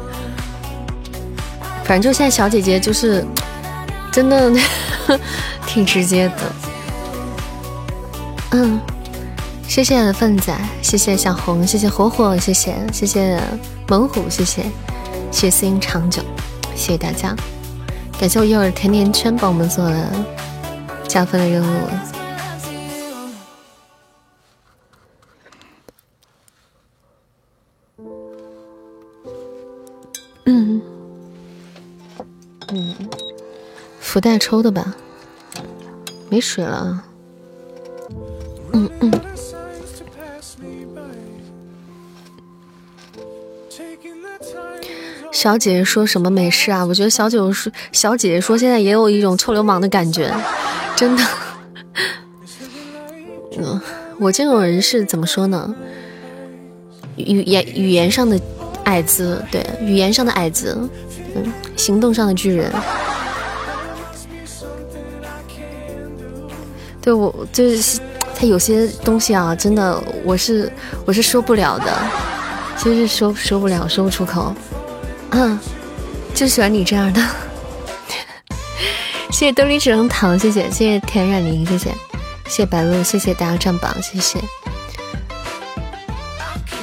[1.86, 3.26] 反正就现在小姐姐就是
[4.12, 4.52] 真的
[5.66, 6.36] 挺直接的。
[8.52, 8.78] 嗯，
[9.70, 13.42] 谢谢凤仔，谢谢小红，谢谢火火，谢谢谢谢
[13.88, 14.64] 猛虎，谢谢
[15.32, 16.22] 谢谢思音长久，
[16.76, 17.34] 谢谢大家，
[18.20, 20.37] 感谢我幼儿甜甜圈帮我们做的。
[21.18, 21.88] 加分的任务。
[30.46, 30.80] 嗯
[32.68, 32.96] 嗯，
[34.00, 34.94] 福袋抽的吧？
[36.30, 37.04] 没水了。
[38.74, 39.37] 嗯嗯。
[45.38, 46.84] 小姐姐说什么没事啊？
[46.84, 50.34] 我觉得小九说，小姐姐说现在也有一种臭流氓的感觉。
[50.96, 51.24] 真的，
[53.56, 53.80] 嗯，
[54.18, 55.76] 我这种人是怎么说呢？
[57.18, 58.42] 语言语言上的
[58.86, 60.76] 矮子，对，语言上的矮子，
[61.36, 62.74] 嗯，行动上的巨人。
[67.00, 68.00] 对我就是
[68.36, 70.72] 他有些东西啊，真的我是
[71.06, 71.96] 我是说不了的，
[72.76, 74.52] 其实是说说不了，说不出口。
[75.32, 75.60] 嗯，
[76.34, 77.22] 就喜欢你这样的。
[79.32, 81.90] 谢谢兜里只能糖，谢谢谢谢田冉宁，谢谢
[82.46, 84.40] 谢谢白鹿，谢谢大家占榜，谢谢。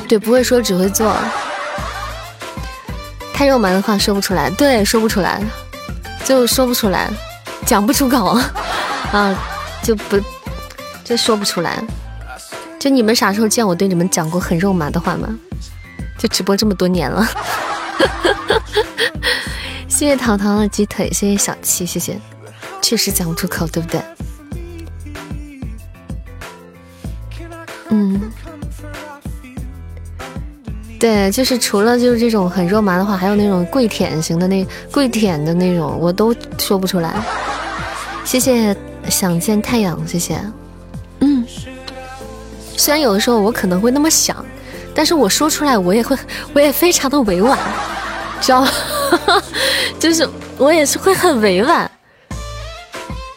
[0.07, 1.17] 对，不会说只会做，
[3.33, 5.43] 太肉麻的话说不出来，对，说不出来，
[6.25, 7.11] 就说不出来，
[7.67, 8.39] 讲不出口
[9.11, 9.35] 啊，
[9.83, 10.21] 就不
[11.03, 11.83] 就说不出来。
[12.79, 15.29] 就你们啥时候见我对你们讲过很肉麻的话吗？
[16.19, 17.27] 就直播这么多年了。
[17.99, 18.63] 哈
[19.89, 22.19] 谢谢糖糖的鸡腿，谢谢小七，谢谢。
[22.83, 24.01] 确实讲不出口，对不对？
[27.91, 28.21] 嗯，
[30.99, 37.15] 对，就是除了就是这种很肉麻的话，还有那种跪舔型的那跪舔的那种，我都说不出来。
[38.25, 38.77] 谢谢
[39.09, 40.41] 想见太阳，谢谢。
[41.21, 41.47] 嗯，
[42.77, 44.45] 虽然有的时候我可能会那么想，
[44.95, 46.17] 但是我说出来我也会，
[46.53, 47.59] 我也非常的委婉，
[48.41, 48.69] 知道吗？
[49.99, 51.91] 就是我也是会很委婉。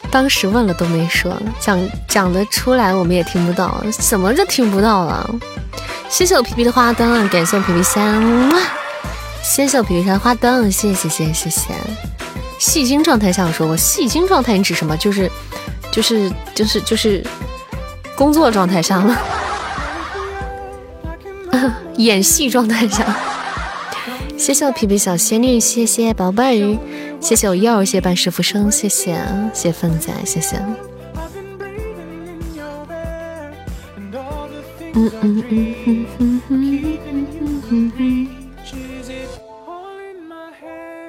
[0.10, 5.30] 当时问了都没说，讲讲得出来我们也听不到，怎么就听不到了？
[6.10, 8.24] 谢谢我皮皮的花灯，感谢我皮皮三，
[9.44, 11.74] 谢谢我皮皮三花灯，谢谢谢谢谢谢。
[12.60, 14.96] 戏精状态下我说，我戏精状态你指什么？
[14.98, 15.30] 就是
[15.92, 17.24] 就是就是就是
[18.16, 19.16] 工作状态上了，
[21.98, 23.06] 演戏状态下。
[24.38, 26.78] 谢谢我皮皮小仙女，谢谢宝贝儿。
[27.20, 29.16] 谢谢我幼儿，谢谢半师傅生，谢谢
[29.54, 30.58] 谢谢凤仔，谢谢。
[34.94, 35.76] 嗯嗯嗯
[37.70, 37.92] 嗯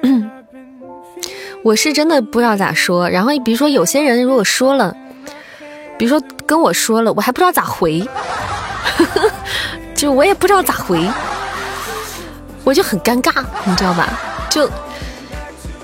[0.01, 0.31] 嗯
[1.63, 3.09] 我是真的不知道咋说。
[3.09, 4.95] 然后比如说有些人如果说了，
[5.97, 8.01] 比如说跟我说了，我还不知道咋回，
[9.99, 11.05] 就我也不知道咋回，
[12.63, 14.07] 我就很尴尬，你知道吧？
[14.49, 14.69] 就。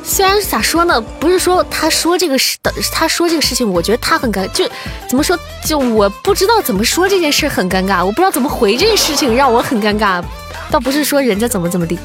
[0.08, 4.66] 虽然咋说呢，不是说他说这个事的，他说这个事情，我觉得他很尴，就
[5.10, 10.24] 怎么说，就我不知道怎么说这件事很尴尬，我不知道怎么回这件事情让我很尴尬，
[10.72, 12.00] 倒不是说人家怎么怎么地，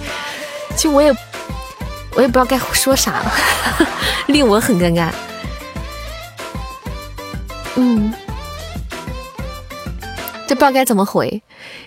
[0.77, 1.15] 就我也
[2.17, 3.23] 我也不知道该说啥，
[4.27, 5.11] 令我很尴尬。
[7.77, 8.13] 嗯，
[10.49, 11.41] 就不知道该怎么回。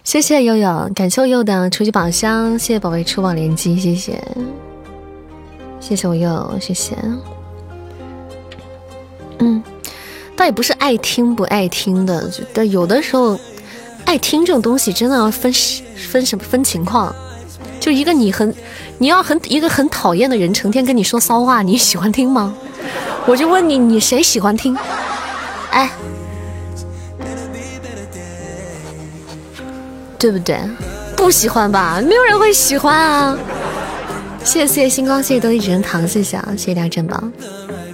[0.04, 4.22] 谢谢悠悠，感谢悠悠的初级宝箱，谢谢宝贝出宝连击，谢谢。
[5.80, 6.96] 谢谢我悠谢谢，
[9.40, 9.64] 嗯，
[10.36, 13.40] 倒也不是爱听不爱听的，但有的时候
[14.06, 15.52] 爱听这种东西真的要分
[16.12, 17.16] 分什么分情况。
[17.80, 18.54] 就一个你很
[18.98, 22.54] 你要很一个很讨厌的人，成天跟你说骚话，你喜欢听吗？
[23.26, 24.78] 我就问你，你谁喜欢听？
[25.72, 25.90] 哎，
[30.24, 30.58] 对不对？
[31.18, 32.00] 不喜欢吧？
[32.02, 33.38] 没有人会喜欢啊！
[34.42, 36.48] 谢谢星光，谢谢多一人糖，谢谢啊！
[36.52, 37.22] 谢谢大家珍宝。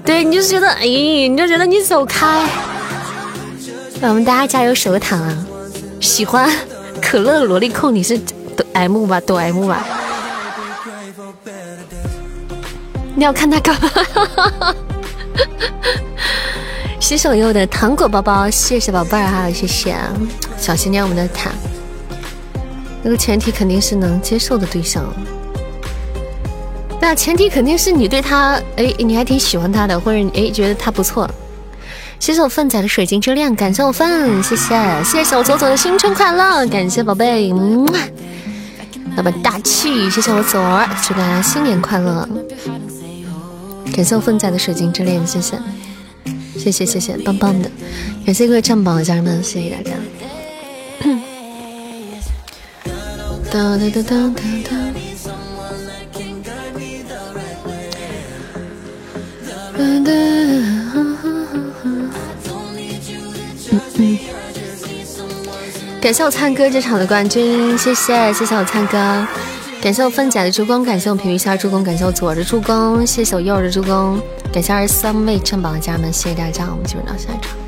[0.05, 2.47] 对，你就觉得，哎，你就觉得你走开。
[3.99, 5.35] 让我们大家加油，守个糖啊！
[5.99, 6.47] 喜欢
[7.01, 8.15] 可乐萝莉控，你是
[8.55, 9.19] 抖 M 吧？
[9.21, 9.83] 抖 M 吧？
[13.15, 13.75] 你要看那个？
[16.99, 19.95] 洗手用的糖果包包，谢谢宝贝儿哈，谢谢
[20.59, 21.49] 小心点我们的塔。
[23.01, 25.05] 那个前提肯定是能接受的对象，
[27.01, 31.29] 那前提肯定是你对他，哎，你还挺喜欢他的，或者你哎觉得他不错。
[32.19, 34.75] 谢谢我粪仔的水晶之恋，感谢我粪，谢谢
[35.05, 37.49] 谢谢小左左的新春快乐，感谢宝贝，
[39.15, 42.27] 老板大气，谢谢我左儿，祝大家新年快乐。
[43.95, 45.57] 感谢我粪仔的水晶之恋，谢谢
[46.57, 47.71] 谢谢谢谢，棒棒的，
[48.25, 49.91] 感谢各位战宝家人们，谢谢大家。
[53.51, 54.75] 哒哒哒哒哒哒。
[59.77, 60.05] 嗯
[61.83, 62.09] 嗯。
[65.99, 69.27] 感谢我灿哥这场的冠军，谢谢谢谢我灿哥，
[69.81, 74.19] 感谢我分仔的助攻，感谢我皮皮虾助攻，感谢我左的助攻，谢谢我右的助攻，
[74.53, 77.58] 感谢二十三位正榜的家人们，谢谢大家，我们进入到下一场。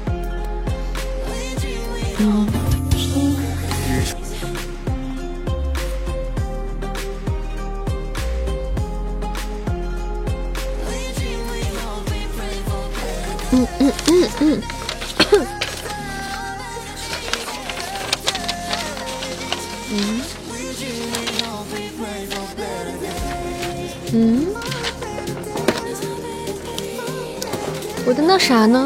[28.52, 28.86] 啥呢？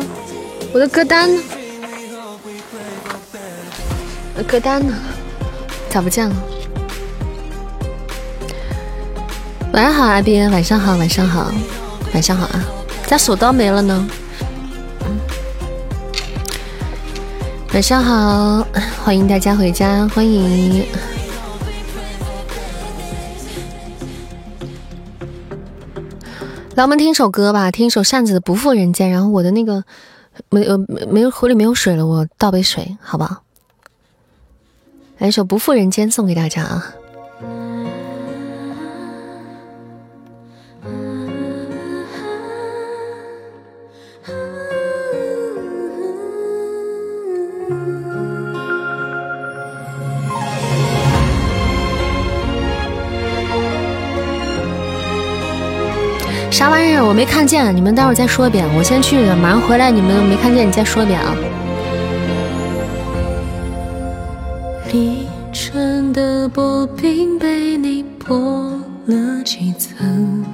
[0.71, 1.41] 我的歌单呢？
[4.47, 4.93] 歌单呢？
[5.89, 6.35] 咋不见了？
[9.73, 11.51] 晚上好，阿斌，晚上好，晚上好，
[12.13, 12.63] 晚上好啊！
[13.07, 14.07] 咋手刀没了呢？
[17.73, 18.67] 晚上好，
[19.03, 20.85] 欢迎大家回家，欢迎。
[26.75, 29.07] 来，我们听首歌吧，听一首扇子的《不负人间》。
[29.11, 29.81] 然后我的那个
[30.49, 30.77] 没有
[31.09, 33.43] 没有壶里没有水了，我倒杯水，好不好？
[35.19, 36.93] 来一首《不负人间》送给大家啊。
[56.55, 57.03] 啥玩意儿？
[57.03, 58.65] 我没看见，你们待会儿再说一遍。
[58.77, 59.91] 我先去，马上回来。
[59.91, 61.35] 你们没看见，你再说一遍啊。
[64.89, 70.45] 离春的薄冰被你剥了几层，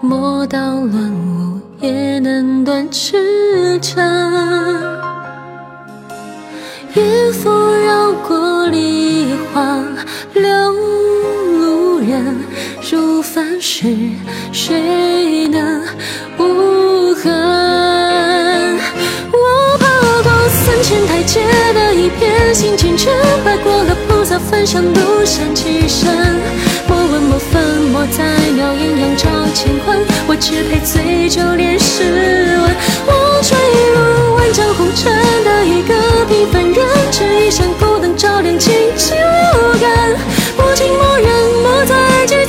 [0.00, 4.00] 磨到乱舞也能断痴缠。
[13.34, 13.88] 凡事，
[14.52, 15.82] 谁能
[16.38, 18.78] 无痕？
[19.32, 21.40] 我爬过三千台阶
[21.74, 23.12] 的一片新青春，
[23.44, 26.08] 拜过了菩萨，焚香独善其身。
[26.86, 27.60] 莫问莫分，
[27.90, 28.22] 莫再
[28.52, 32.70] 描阴阳照乾坤，我只配醉酒连诗文。
[33.08, 33.56] 我坠
[33.96, 35.12] 入万丈红尘
[35.42, 40.16] 的一个平凡人，只一盏孤灯照亮寂静无感。
[40.56, 41.28] 莫近莫远，
[41.64, 42.43] 莫在几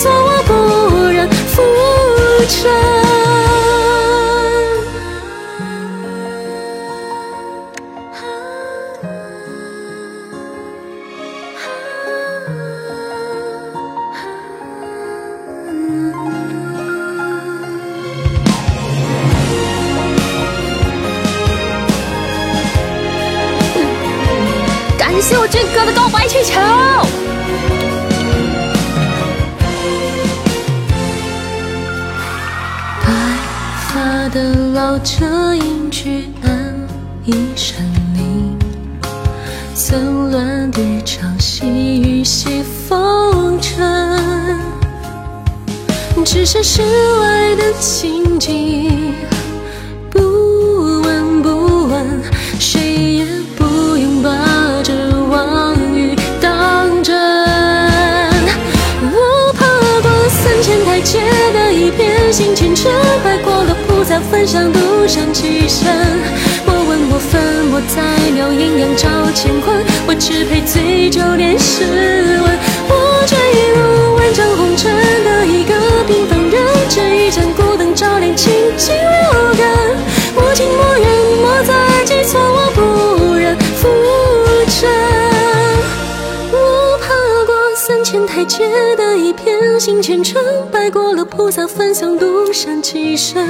[90.06, 90.40] 虔诚，
[90.72, 93.44] 拜过了菩萨，焚香独善其身。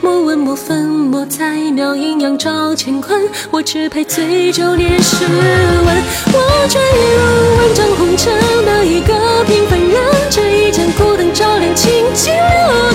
[0.00, 3.28] 莫问莫分莫载，妙阴阳照乾坤。
[3.50, 6.02] 我只配醉酒念诗文。
[6.32, 8.32] 我坠入万丈红尘
[8.64, 12.40] 的一个平凡人，这一盏孤灯照亮清净六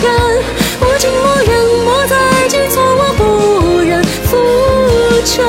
[0.02, 0.12] 根。
[0.80, 1.54] 我近莫远
[1.86, 4.36] 莫再记错，我不忍浮
[5.24, 5.46] 沉。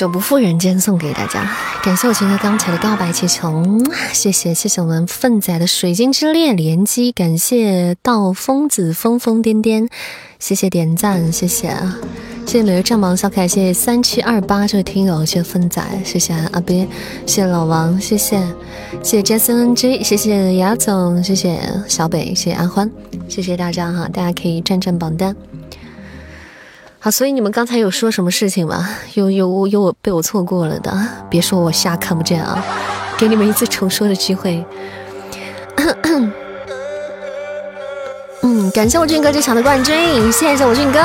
[0.00, 1.46] 首《不负人间》送给大家，
[1.82, 3.62] 感谢我情歌刚才的告白气球，
[4.14, 9.90] 谢谢谢谢我们粪仔的水晶之恋连击，感谢道疯子疯疯癫癫，
[10.38, 11.68] 谢谢点赞，谢谢。
[11.68, 11.98] 啊
[12.46, 16.88] 谢谢每位战榜小可爱，谢谢三七二八这位听友，谢谢粪仔，谢谢阿斌，
[17.26, 18.40] 谢谢老王，谢谢。
[19.02, 22.90] 谢谢 Jason G，谢谢雅总，谢谢小北，谢谢阿欢，
[23.28, 25.36] 谢谢大家哈，大家可以占占榜单。
[27.02, 28.86] 好，所以你们刚才有说什么事情吗？
[29.14, 30.94] 有有有我被我错过了的，
[31.30, 32.62] 别说我瞎看不见啊！
[33.16, 34.62] 给你们一次重说的机会。
[38.42, 41.00] 嗯，感谢我俊哥这场的冠军，谢谢我俊哥，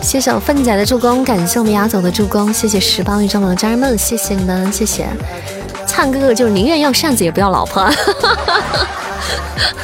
[0.00, 5.06] 谢谢我粪仔的助攻，感谢我们丫总的助攻，谢谢十八位中榜的家人们，谢谢你们，谢谢。
[5.86, 7.86] 灿哥哥就是宁愿要扇子也不要老婆，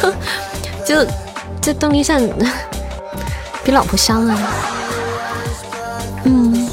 [0.87, 1.05] 就
[1.61, 2.27] 就东篱扇。
[3.63, 4.39] 比老婆香啊！
[6.25, 6.69] 嗯，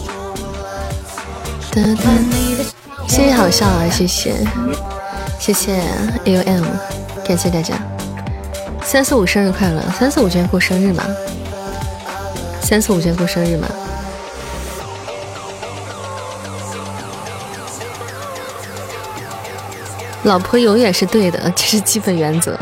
[3.07, 3.87] 谢谢好笑啊！
[3.91, 4.33] 谢谢，
[5.39, 5.81] 谢谢
[6.25, 6.63] A U M，
[7.25, 7.75] 感谢大家。
[8.83, 9.81] 三四五生日快乐！
[9.99, 11.03] 三四五今天过生日吗？
[12.61, 13.67] 三四五今天过生日吗？
[20.23, 22.57] 老婆永远是对的，这是基本原则。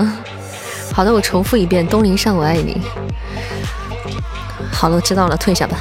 [0.91, 2.81] 好的，我重复一遍：东林上，我爱你。
[4.75, 5.77] 好了，知道了，退下吧。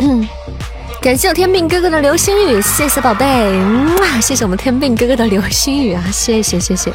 [0.00, 0.28] 嗯，
[1.00, 3.24] 感谢我天命哥哥的流星雨，谢谢宝贝，
[4.00, 6.92] 哇，谢谢我们天命哥哥的流星雨啊，谢谢谢谢，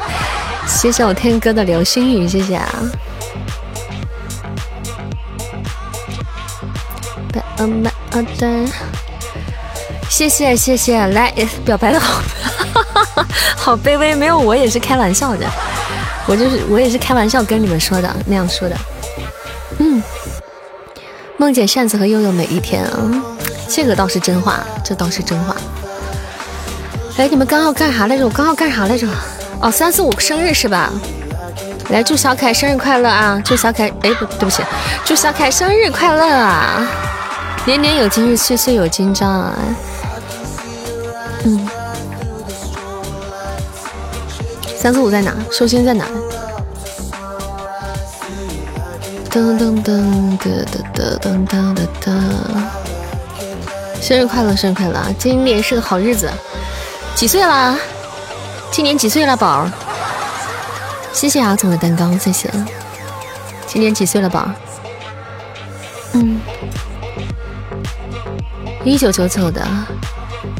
[0.66, 2.68] 谢谢我天哥的流星雨，谢谢啊。
[10.08, 11.32] 谢谢谢谢，来
[11.64, 12.22] 表白的好，
[13.56, 15.46] 好卑微，没有我也是开玩笑的，
[16.26, 18.76] 我就是我也是开玩笑跟你们说的，那样说的。
[21.42, 23.10] 梦见扇子和悠悠每一天啊，
[23.68, 25.56] 这个倒是真话，这倒是真话。
[27.16, 28.24] 哎，你们刚要干啥来着？
[28.24, 29.08] 我刚要干啥来着？
[29.60, 30.92] 哦，三四五生日是吧？
[31.90, 33.42] 来祝小凯生日快乐啊！
[33.44, 34.62] 祝小凯，哎不，对不起，
[35.04, 36.88] 祝小凯生日快乐啊！
[37.66, 39.52] 年年有今日，岁岁有今朝啊！
[41.42, 41.68] 嗯，
[44.76, 45.34] 三四五在哪？
[45.50, 46.04] 寿星在哪？
[49.32, 50.62] 噔噔噔噔
[50.92, 52.12] 噔噔噔噔噔！
[53.98, 55.00] 生日快乐，生日快乐！
[55.18, 56.30] 今年是个好日子，
[57.14, 57.74] 几岁啦？
[58.70, 59.66] 今年几岁了，宝？
[61.14, 62.50] 谢谢阿总的蛋糕，谢谢。
[63.66, 64.46] 今年几岁了，宝？
[66.12, 66.38] 嗯，
[68.84, 69.66] 一九九九的，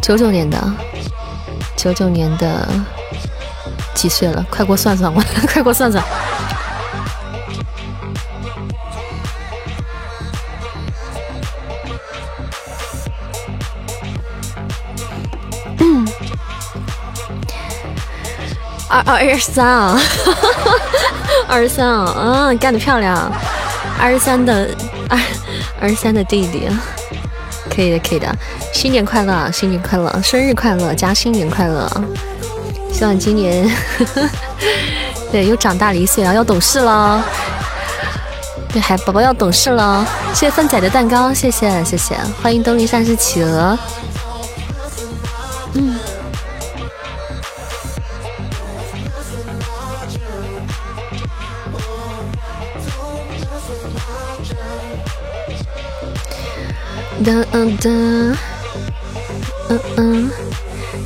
[0.01, 0.59] 九九年的，
[1.77, 2.67] 九九年的
[3.93, 4.43] 几岁了？
[4.49, 6.03] 快给我算算，我 快给我算算。
[19.05, 20.01] 二二十三啊，
[21.49, 23.31] 二十三啊，嗯，干得漂亮，
[24.01, 24.69] 二十三的
[25.09, 25.19] 二
[25.81, 26.69] 二十三的弟弟，
[27.75, 28.35] 可以的，可以的，
[28.73, 31.91] 新年快乐，新年快乐，生日快乐，加新年快乐，
[32.93, 33.69] 希望今年
[35.31, 37.23] 对又长大了一岁啊，要懂事了，
[38.73, 43.77] 对，还宝宝要懂事了，谢谢粪仔的蛋糕，谢谢谢谢，欢迎东篱上是企鹅。
[57.25, 57.89] 哒嗯哒，
[59.69, 60.31] 嗯嗯，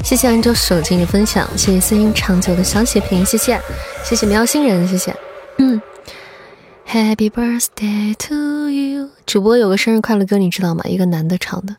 [0.03, 3.61] 谢谢安卓手机的分享，谢谢声音长久的小血瓶，谢谢，
[4.05, 5.15] 谢谢喵星人，谢谢，
[5.59, 5.81] 嗯
[6.89, 10.85] ，Happy birthday to you，主播有个生日快乐歌，你知道吗？
[10.87, 11.77] 一个男的唱的，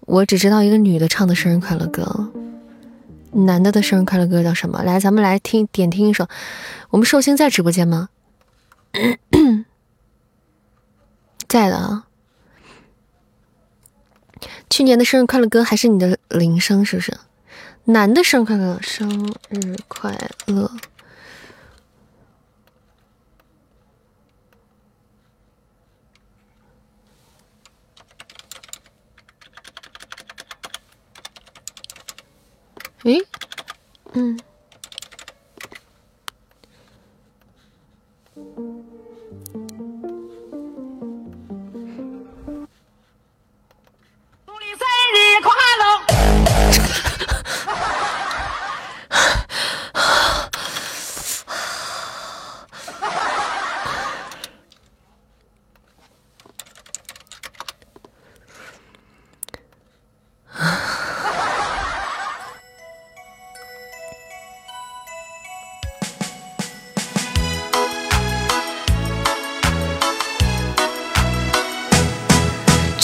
[0.00, 2.30] 我只知道一个女的唱的生日快乐歌，
[3.32, 4.82] 男的的生日快乐歌叫什么？
[4.82, 6.26] 来，咱们来听点听一首。
[6.90, 8.08] 我们寿星在直播间吗？
[11.46, 12.06] 在的啊。
[14.72, 17.14] 去年的生日快乐歌还是你的铃声，是不是？
[17.84, 20.70] 男的生日快乐，生日快乐。
[33.02, 33.18] 诶，
[34.14, 34.38] 嗯。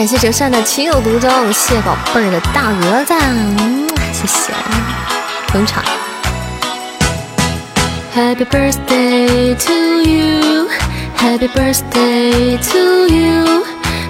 [0.00, 3.12] 感谢折扇的情有独钟，谢谢宝贝儿的大鹅子，
[4.14, 4.50] 谢谢
[5.48, 5.84] 捧场。
[8.16, 10.70] Happy birthday to you,
[11.18, 13.62] Happy birthday to you,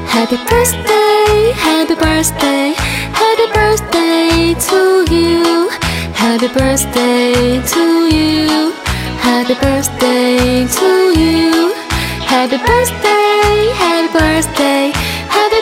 [0.07, 2.72] Happy birthday, Happy birthday,
[3.12, 5.70] Happy birthday to you,
[6.14, 8.72] Happy birthday to you,
[9.20, 11.72] Happy birthday to you,
[12.28, 14.93] Happy birthday, Happy birthday.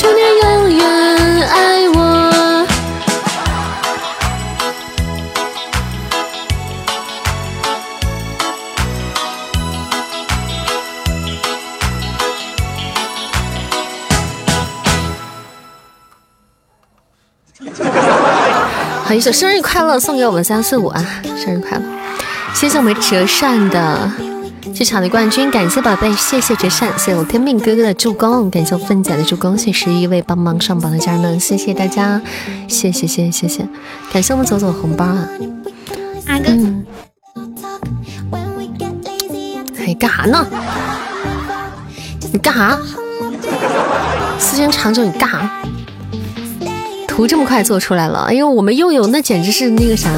[0.00, 2.66] 祝你永远爱我。
[19.04, 21.04] 好，一首生日快乐送给我们三四五啊！
[21.36, 21.82] 生日快乐，
[22.54, 24.10] 谢谢我们折扇的。
[24.80, 32.18] 去场的冠军，感谢宝贝，谢谢绝善，谢谢我天命哥哥的助攻，感谢我凤仔的助攻，谢谢十一位帮忙上榜的家人们，谢谢大家，
[32.66, 33.68] 谢谢谢谢谢谢，
[34.10, 35.28] 感谢我们走走红包啊！
[36.28, 36.50] 阿哥，
[39.80, 40.46] 哎，干啥呢？
[42.32, 42.78] 你干啥？
[44.38, 45.50] 时间长久，你干啥？
[47.06, 50.08] 图这么快做出来了，哎呦，我们又有，那简直是那个啥。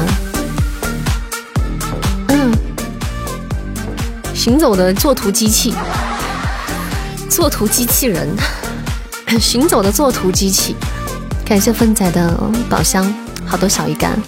[4.43, 5.73] 行走的作图机器，
[7.29, 8.27] 作图机器人，
[9.39, 10.75] 行走的作图机器。
[11.45, 12.37] 感谢芬仔的
[12.69, 13.09] 宝箱，
[13.45, 14.21] 好多小鱼干。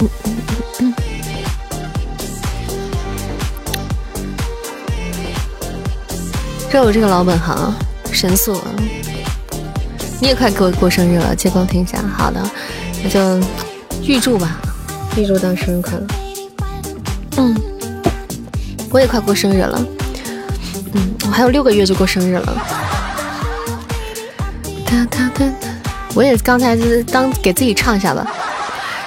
[0.00, 0.36] 嗯嗯
[0.80, 0.94] 嗯
[6.70, 7.74] 这有这个老本行，
[8.10, 8.58] 神速。
[10.18, 12.02] 你也快给我过生日了，借光听一下。
[12.16, 12.42] 好的，
[13.02, 13.46] 那就
[14.02, 14.56] 预祝吧，
[15.14, 16.06] 预祝到生日快乐。
[17.36, 17.73] 嗯。
[18.94, 19.84] 我也快过生日了，
[20.92, 22.62] 嗯，我还有六个月就过生日了。
[24.86, 25.68] 哒哒哒哒，
[26.14, 28.24] 我也刚才就是当给自己唱一下吧。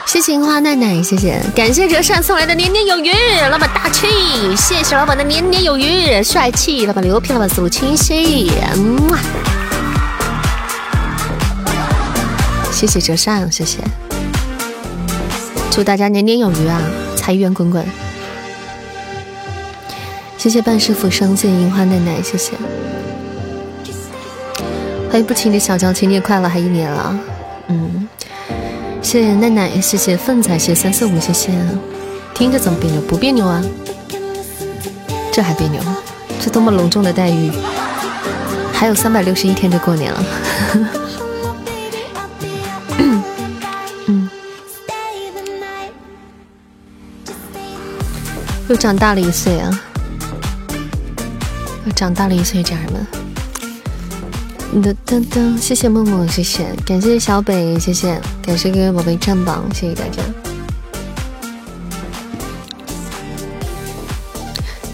[0.06, 3.14] 谢谢樱花奈奈，谢谢，感谢折扇送来的年年有余，
[3.50, 4.08] 老板大气，
[4.58, 9.00] 谢谢老板的年年有余，帅气，老板牛皮，老板思路清晰，嗯，
[12.74, 13.78] 谢谢折扇，谢谢，
[15.72, 16.82] 祝大家年年有余啊，
[17.16, 17.86] 财源滚滚。
[20.38, 22.54] 谢谢半师傅，谢谢樱花奶奶，谢谢。
[25.10, 27.20] 欢迎不情的小娇，情人节快乐，还一年了。
[27.68, 28.08] 嗯，
[29.02, 31.52] 谢谢奈奈，谢谢凤仔，谢谢三四五，谢谢。
[32.36, 33.02] 听着怎么别扭？
[33.02, 33.64] 不别扭啊？
[35.34, 35.82] 这还别扭？
[36.40, 37.52] 这多么隆重的待遇！
[38.72, 40.24] 还有三百六十一天就过年了。
[44.08, 44.30] 嗯
[48.70, 49.84] 又长大了一岁啊！
[51.98, 53.08] 长大了一岁，家人们。
[54.84, 60.22] 噔噔噔，谢谢梦梦，谢谢，感谢小北，谢谢，感谢各位宝贝占榜，谢谢大家。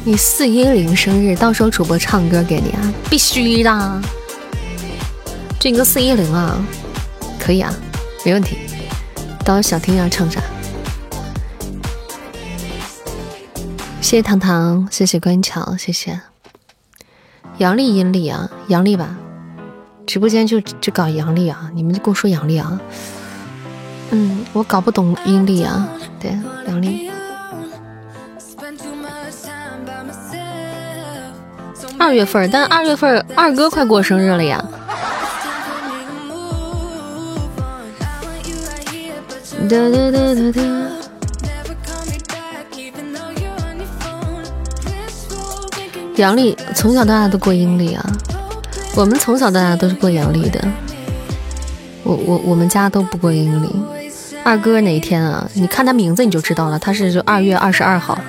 [0.06, 4.02] 你四一零生日，到时候主播唱歌给你啊，必须的。
[5.60, 6.56] 俊哥四一零啊，
[7.38, 7.74] 可以啊，
[8.24, 8.60] 没问题。
[9.44, 10.42] 到时候想听要唱啥？
[14.00, 16.33] 谢谢糖糖，谢谢关桥，谢谢。
[17.64, 19.16] 阳历阴历啊，阳历吧。
[20.06, 22.78] 直播间就就搞阳历啊，你们就跟我说阳历啊。
[24.12, 25.88] 嗯，我搞不懂阴历啊，
[26.20, 26.38] 对，
[26.68, 27.10] 阳历。
[31.98, 34.62] 二月份，但二月份二哥快过生日了呀。
[39.70, 41.03] 哒哒哒哒哒。
[46.18, 48.06] 阳历从小到大都过阴历啊，
[48.96, 50.64] 我们从小到大都是过阳历的。
[52.04, 53.70] 我我我们家都不过阴历。
[54.44, 55.50] 二哥哪一天啊？
[55.54, 58.20] 你看他名字你就知道了，他是就二月二十二号。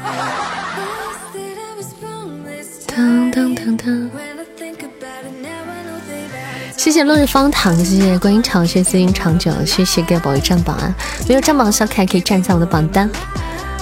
[6.77, 10.95] 谢谢落日方糖，谢谢观音长，谢谢资金长久，谢谢各位宝贝占榜啊！
[11.29, 13.11] 没有占榜的小可爱可以站在我的榜单。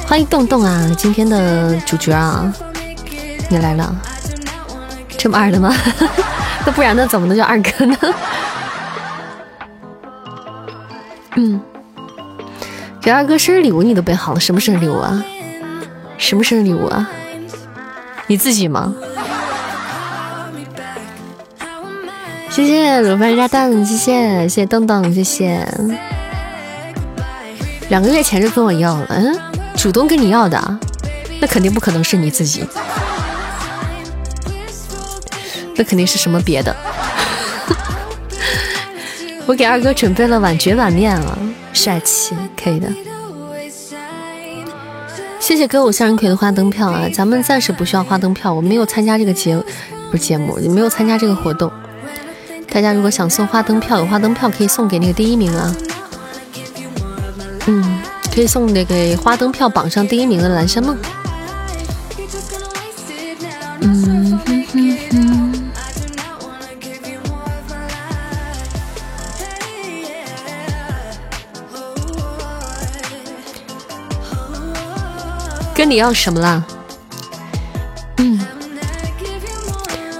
[0.07, 2.53] 欢迎洞洞啊，今天的主角啊，
[3.53, 3.95] 你来了，
[5.19, 5.77] 这么二的吗？
[6.65, 7.07] 那不然呢？
[7.07, 7.95] 怎么能叫二哥呢？
[11.37, 11.61] 嗯，
[13.03, 15.23] 给二哥生日礼物你都备好了，什么生日礼物啊？
[16.17, 17.07] 什么生日礼物啊？
[18.27, 18.95] 你自己吗？
[22.49, 25.69] 谢谢卤饭炸弹，谢谢谢谢邓邓，谢谢。
[27.91, 29.39] 两个月前就跟我要了，嗯，
[29.77, 30.79] 主动跟你要的，
[31.39, 32.65] 那肯定不可能是你自己，
[35.83, 36.75] 那肯定是什么别的。
[39.47, 41.37] 我给二哥准备了碗绝碗面啊，
[41.73, 42.89] 帅气，可以的。
[45.41, 47.09] 谢谢歌舞向日葵的花灯票啊！
[47.13, 49.61] 咱们暂时不需要花灯票，我没有参加这个节，
[50.13, 51.69] 不是节目，没有参加这个活动。
[52.71, 55.75] 大家如果想送花灯票，有花灯票可以送给那个第一名啊。
[57.67, 58.01] 嗯，
[58.33, 60.97] 可以送那个花灯票榜上第一名的蓝山梦。
[63.85, 65.62] 嗯哼哼哼。
[75.83, 76.63] 跟你要什么啦？
[78.19, 78.39] 嗯，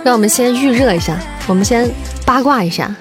[0.03, 1.89] 让我们先预热一下，我们先
[2.27, 2.93] 八卦一下。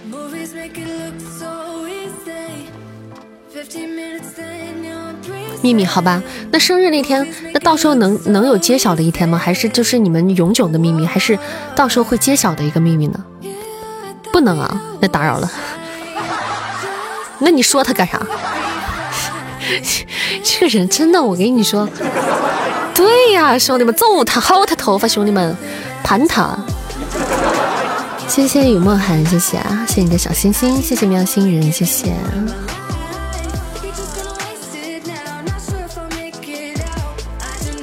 [5.63, 6.21] 秘密，好吧？
[6.51, 9.39] 那生日那天，那到时候能能有揭晓的一天吗？
[9.39, 11.03] 还是就是你们永久的秘密？
[11.03, 11.39] 还是
[11.75, 13.25] 到时候会揭晓的一个秘密呢？
[14.31, 15.51] 不能啊，那打扰了。
[17.41, 18.21] 那你说他干啥？
[20.43, 21.87] 这个人真的，我跟你说，
[22.93, 25.55] 对呀，兄弟们，揍他，薅他头发，兄弟们，
[26.03, 26.57] 盘他。
[28.27, 32.13] 谢谢雨墨寒，谢谢啊，谢谢你的小心心，谢谢喵星人，谢谢。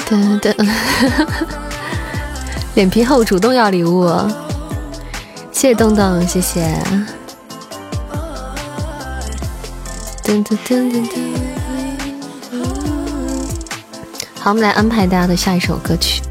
[0.09, 0.55] 噔噔，
[2.75, 4.09] 脸皮厚，主动要礼物，
[5.53, 6.67] 谢谢东东，谢谢。
[10.25, 11.48] 噔噔噔噔噔。
[14.41, 16.23] 好，我们来安排大家的下一首歌曲。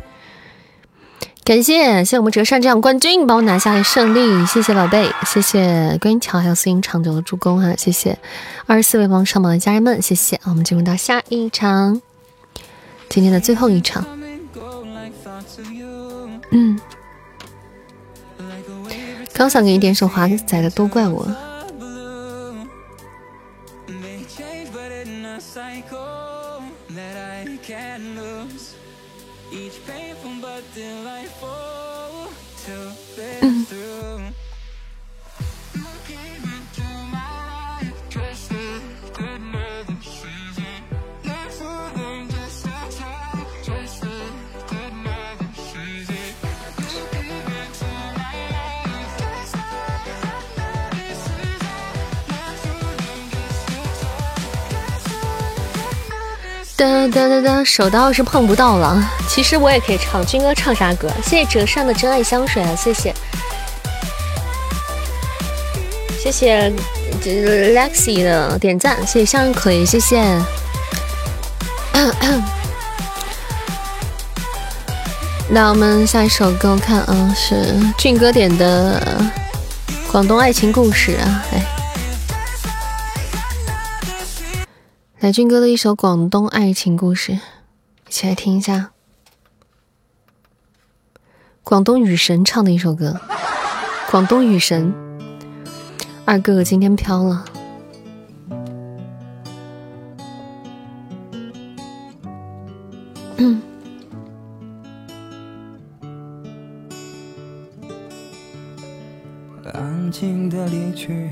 [1.44, 8.18] 感谢，谢我们折扇这样冠军帮我拿下了胜利，谢谢宝贝，谢谢观音桥还有四音长久的助攻哈，谢谢
[8.66, 10.40] 二十四位帮上榜的家人们，谢谢。
[10.46, 12.02] 我们进入到下一场，
[13.08, 14.06] 今天的最后一场。
[16.52, 16.80] 嗯，
[19.34, 21.26] 刚想给你点首华仔的，都怪我。
[56.78, 59.04] 哒哒哒哒，手刀是碰不到了。
[59.28, 61.10] 其实我也可以唱，军哥唱啥歌？
[61.24, 63.12] 谢谢折扇的真爱香水啊，谢谢，
[66.22, 66.72] 谢谢
[67.24, 70.22] Lexi 的点赞，谢谢向日葵，谢谢。
[75.50, 79.02] 那我们下一首歌，看啊，是俊哥点的
[80.12, 81.66] 《广东爱情故事》啊，哎，
[85.20, 87.40] 来俊哥的一首《广东爱情故事》，一
[88.12, 88.92] 起来听一下。
[91.64, 93.20] 广东雨神唱的一首歌，
[94.12, 94.94] 《广东雨神》，
[96.24, 97.46] 二哥哥今天飘了。
[103.38, 103.60] 嗯。
[109.74, 111.32] 安静的离去，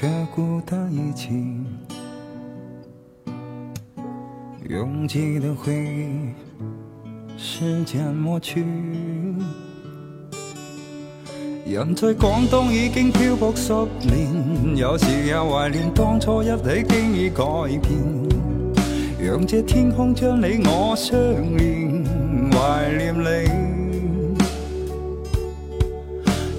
[0.00, 1.63] 越孤单一起，
[4.70, 6.32] 拥挤的回忆，
[7.36, 8.64] 时间抹去。
[11.66, 17.44] 人在广东已经漂泊十年，有时也怀念当初一起经已改
[17.82, 17.92] 变。
[19.20, 21.14] 让这天空将你我相
[21.58, 22.02] 连，
[22.52, 23.50] 怀念你。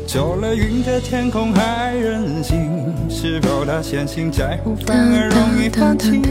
[0.06, 2.70] 走了云的天空还任性，
[3.10, 6.22] 是否他相信在乎反而容易放弃？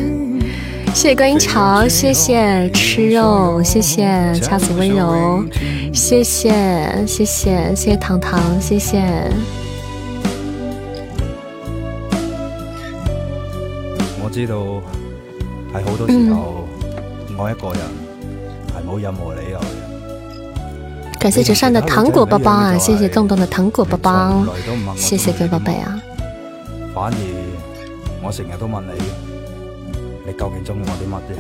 [0.95, 5.45] 谢谢观音桥，谢谢吃肉，谢谢恰子温柔，
[5.93, 9.03] 谢谢谢谢谢谢糖糖，谢谢。
[14.23, 14.55] 我知道。
[15.75, 16.65] 喺好多时候，
[17.37, 17.83] 我一个人
[18.69, 21.19] 系冇任何理由嘅。
[21.19, 22.79] 感谢折扇的糖果包包啊！
[22.79, 24.47] 谢谢洞洞的糖果包包，
[24.95, 26.01] 谢谢各位宝贝啊！
[26.95, 27.17] 反而
[28.23, 28.93] 我成日都问你，
[30.27, 31.35] 你究竟中意我啲乜啫？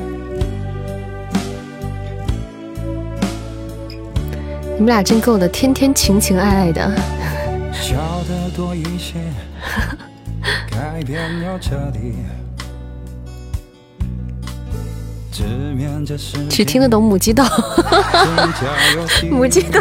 [4.74, 6.90] 你们俩真够的，天天情情爱爱的。
[16.48, 17.42] 只听得懂母鸡豆，
[19.30, 19.80] 母鸡豆。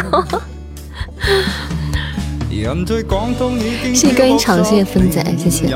[2.54, 5.66] 谢谢歌音场，谢谢芬仔，谢谢。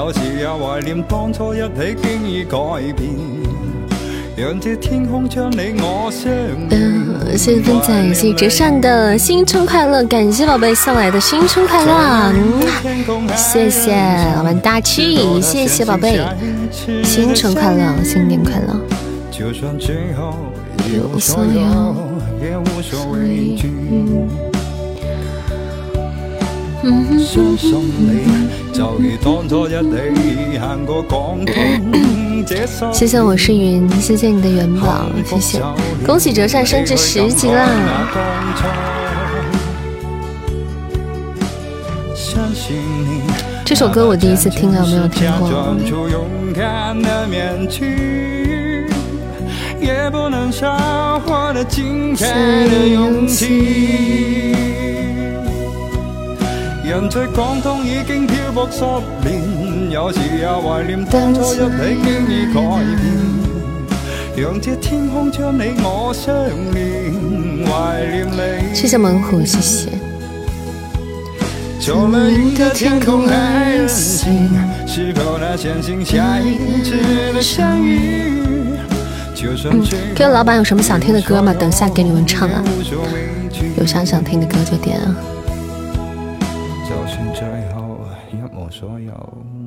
[6.70, 12.32] 嗯，谢谢芬仔，谢谢折扇的新春快乐，感谢宝贝送来的新春快乐，
[13.36, 13.92] 谢谢
[14.38, 16.20] 我们大七，谢谢宝贝，
[17.02, 18.80] 新春快乐，新年快乐。
[19.32, 20.34] 就算最后
[20.88, 21.96] 一无所有，
[22.40, 23.72] 也无所畏惧。
[26.80, 32.94] 相信你，就如当初一起行过广东这山。
[32.94, 35.60] 谢谢我是云，谢谢你的元宝，谢谢，
[36.06, 37.68] 恭喜折扇升至十级啦！
[43.64, 45.50] 这首歌我第一次听啊，没有听过。
[56.88, 58.82] 人在广东已经漂泊十
[59.20, 61.58] 年，有时也怀念当初一起
[62.02, 62.60] 经已改
[62.96, 63.12] 变。
[64.34, 66.34] 让这天空将你我相
[66.72, 67.12] 连，
[67.66, 68.74] 怀念你。
[68.74, 69.90] 谢谢猛虎，谢谢。
[71.78, 74.48] 做了云的天空还任性，
[74.86, 76.96] 是否能相信下一次
[77.34, 78.78] 的相遇？
[80.16, 81.52] 各位老板有什么想听的歌吗？
[81.52, 82.64] 等下给你们唱啊！
[83.76, 85.14] 有啥想听的歌就点啊！
[87.08, 87.42] 算最
[87.74, 87.98] 后
[88.30, 89.12] 一无所有，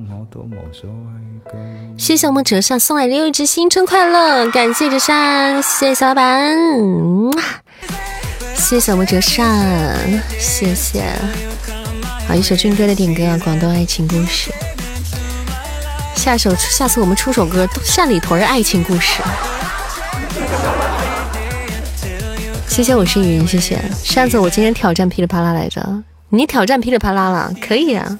[0.10, 1.58] 我都无所畏惧
[1.98, 6.56] 谢谢我们折扇送来六只新春快乐，感谢折扇，谢谢小老板，
[8.56, 10.08] 谢谢我们折扇，
[10.39, 11.04] 谢谢。
[12.28, 14.52] 好，一首军哥的点歌，《广东爱情故事》。
[16.16, 19.22] 下首，下次我们出首歌，山里屯爱情故事。
[22.68, 23.82] 谢谢我是云，谢谢。
[24.04, 25.82] 上次我今天挑战噼里啪啦来着，
[26.32, 28.18] 你挑战噼里啪啦了，可以啊。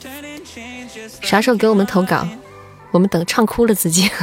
[1.22, 2.28] 啥时候给我们投稿？
[2.92, 4.10] 我们等唱哭了自己。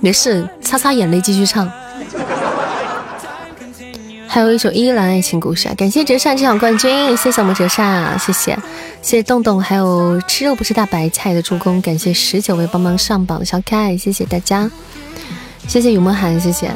[0.00, 1.70] 没事，擦擦眼泪继续唱。
[4.26, 8.52] 还有一首依兰爱情故事，感谢折扇这场冠军，谢谢我们折扇，谢谢
[9.02, 14.70] 谢谢洞洞，还有吃肉不吃大白菜的助攻，感谢十九位帮忙上榜的小可爱，谢谢大家。
[15.66, 16.70] 谢谢雨墨寒，谢谢。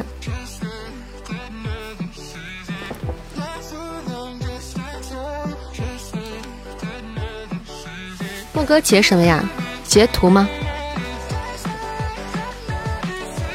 [8.65, 9.43] 哥截什么呀？
[9.87, 10.47] 截图吗？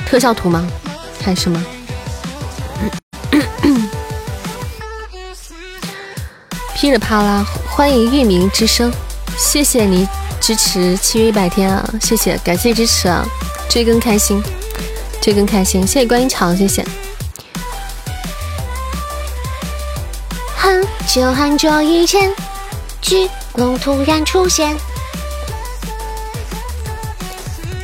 [0.06, 0.66] 特效图吗？
[1.22, 1.64] 还是什么？
[6.74, 8.92] 噼里啪啦欢迎域名之声。
[9.36, 10.06] 谢谢你
[10.40, 13.22] 支持七月一百天啊谢谢感谢支持啊
[13.68, 14.42] 追更开心
[15.20, 16.84] 追更开心谢谢观音桥谢谢。
[20.56, 22.32] 很久很久以前
[23.02, 24.76] 巨龙突然出现。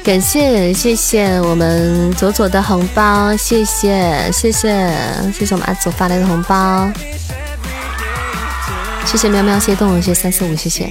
[0.04, 6.90] 感谢谢谢我们左左的红包，谢谢谢谢谢谢我们阿左发来的红包，
[9.06, 10.86] 谢谢喵喵，谢谢动物，谢谢三四五，谢谢。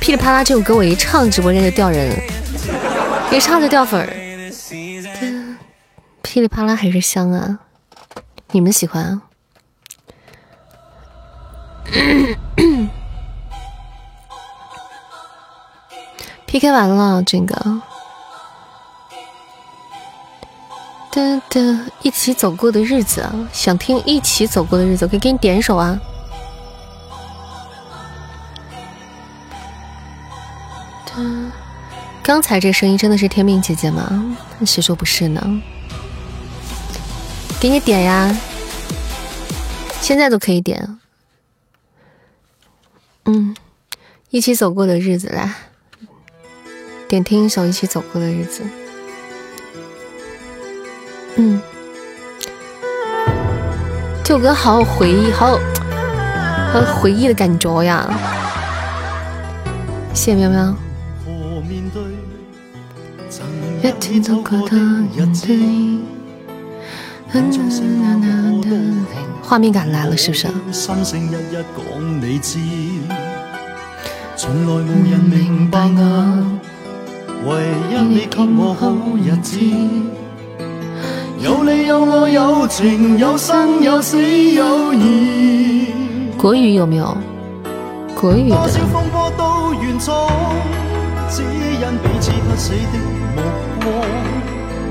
[0.00, 2.16] 噼里啪啦这首歌我一唱，直播间就掉人，
[3.32, 4.08] 一唱就掉粉儿。
[6.22, 7.58] 噼里啪啦还是香啊，
[8.52, 9.20] 你们喜欢
[16.46, 17.82] PK 完了，这个。
[21.10, 26.00] 的的，一起走过的日子，想听一起走过的日子，我可以给你点一首啊。
[32.22, 34.36] 刚才这声音真的是天命姐姐吗？
[34.64, 35.62] 谁说不是呢？
[37.60, 38.34] 给你点呀，
[40.00, 40.98] 现在都可以点。
[43.26, 43.56] 嗯，
[44.30, 45.54] 一起走过的日子，来
[47.08, 48.62] 点听一首《一起走过的日子》。
[51.36, 51.60] 嗯，
[54.22, 55.58] 这首歌好有回忆，好有
[56.72, 58.08] 好有回忆的感觉呀！
[60.12, 60.76] 谢谢喵喵。
[69.42, 70.48] 画面感来了，是不是？
[74.36, 74.76] 从来无
[75.10, 76.00] 人明白我，
[77.46, 77.50] 唯
[77.90, 78.82] 一你给我好
[79.16, 79.58] 日子。
[81.40, 85.88] 有你有我有情有生有死有义。
[86.38, 87.16] 国语有没有？
[88.14, 88.56] 国语的。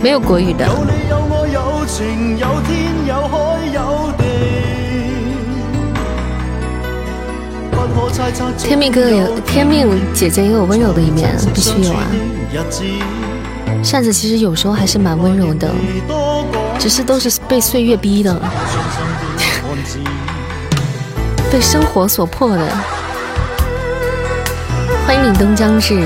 [0.03, 0.67] 没有国语的。
[8.57, 12.03] 天命哥哥有天命姐姐也有温柔的一面，必须有啊。
[13.81, 15.71] 扇子其实有时候还是蛮温柔的，
[16.77, 18.35] 只是都是被岁月逼的，
[21.49, 22.67] 被生活所迫的。
[25.07, 26.05] 欢迎凛冬将至。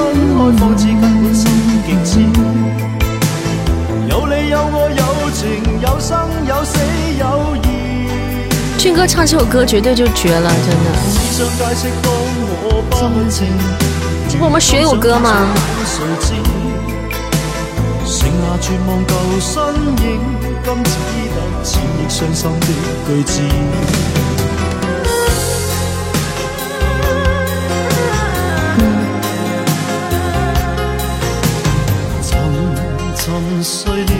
[0.00, 1.44] 开放至根本心
[1.84, 2.20] 极痴，
[4.08, 5.40] 有你有我有情
[5.80, 6.08] 有生
[6.46, 6.72] 有死
[7.18, 7.22] 有
[7.56, 7.66] 义。
[8.78, 10.86] 俊哥唱这首歌绝对就绝了，真的。
[14.28, 15.46] 这不我们学友歌吗？
[18.06, 19.52] 剩下绝望旧身
[20.02, 20.18] 影，
[20.64, 20.90] 今只
[21.30, 22.66] 得千亿伤心的
[23.06, 23.32] 句子。
[33.62, 34.12] 碎了，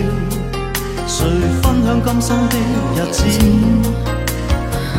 [1.07, 1.26] 谁
[1.62, 2.57] 分享今生的
[2.95, 3.24] 日子？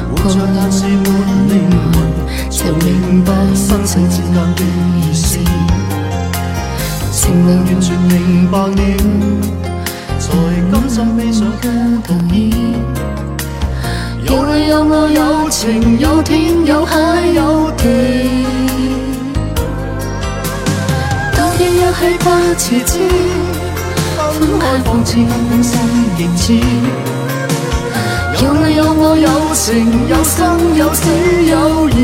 [0.10, 0.94] 活着但是没
[1.50, 1.96] 灵魂，
[2.50, 4.64] 才明白生死之间的
[4.98, 5.38] 意思。
[7.12, 8.74] 情能完全明白了，
[10.20, 10.28] 才
[10.72, 11.68] 甘心披上孤
[12.08, 12.76] 独衣。
[14.24, 16.96] 有你有我有情有天有海
[17.34, 17.84] 有地，
[21.36, 22.26] 当天一起不
[22.56, 23.00] 辞职。
[24.60, 25.16] 开放至
[25.50, 25.80] 更心
[26.18, 26.54] 极致，
[28.44, 31.10] 有你有我有情有生有死
[31.46, 31.96] 有义。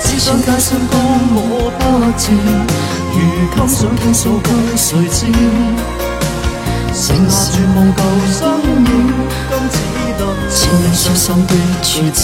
[0.00, 0.94] 只想街上讲
[1.34, 1.38] 我
[1.78, 1.80] 不
[2.18, 2.22] 知，
[3.12, 3.16] 如
[3.54, 5.26] 今想倾诉给谁知？
[6.94, 8.00] 剩下绝望旧
[8.30, 8.38] 身
[8.68, 8.86] 影，
[9.48, 9.74] 今只
[10.18, 11.50] 得千里伤心的
[11.82, 12.20] 处置。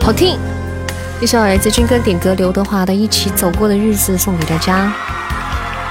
[0.00, 0.38] 好听，
[1.20, 4.92] 一首来自军哥点歌刘德华的《一起走过的日子》送给大家。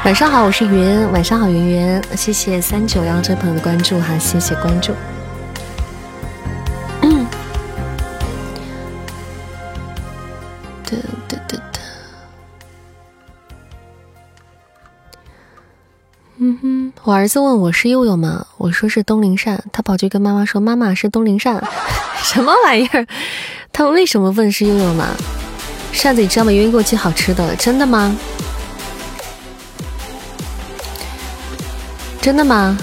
[0.05, 1.11] 晚上好，我是云。
[1.11, 4.93] 晚上好，云云，谢谢三九幺这朋友的关注哈，谢谢关注。
[17.15, 18.45] 儿子问我是悠悠吗？
[18.57, 21.63] 我说是东林善，他跑去跟妈妈说妈妈是东林善，
[22.21, 23.07] 什么玩意儿？
[23.71, 25.07] 他们为什么问是悠悠吗？
[25.93, 26.51] 扇子你知道吗？
[26.51, 28.15] 云云给我寄好吃的了，真的吗？
[32.21, 32.77] 真的吗？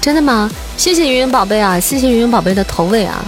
[0.00, 0.48] 真的吗？
[0.76, 3.24] 谢谢云云宝贝啊，谢谢云云宝贝的投喂啊。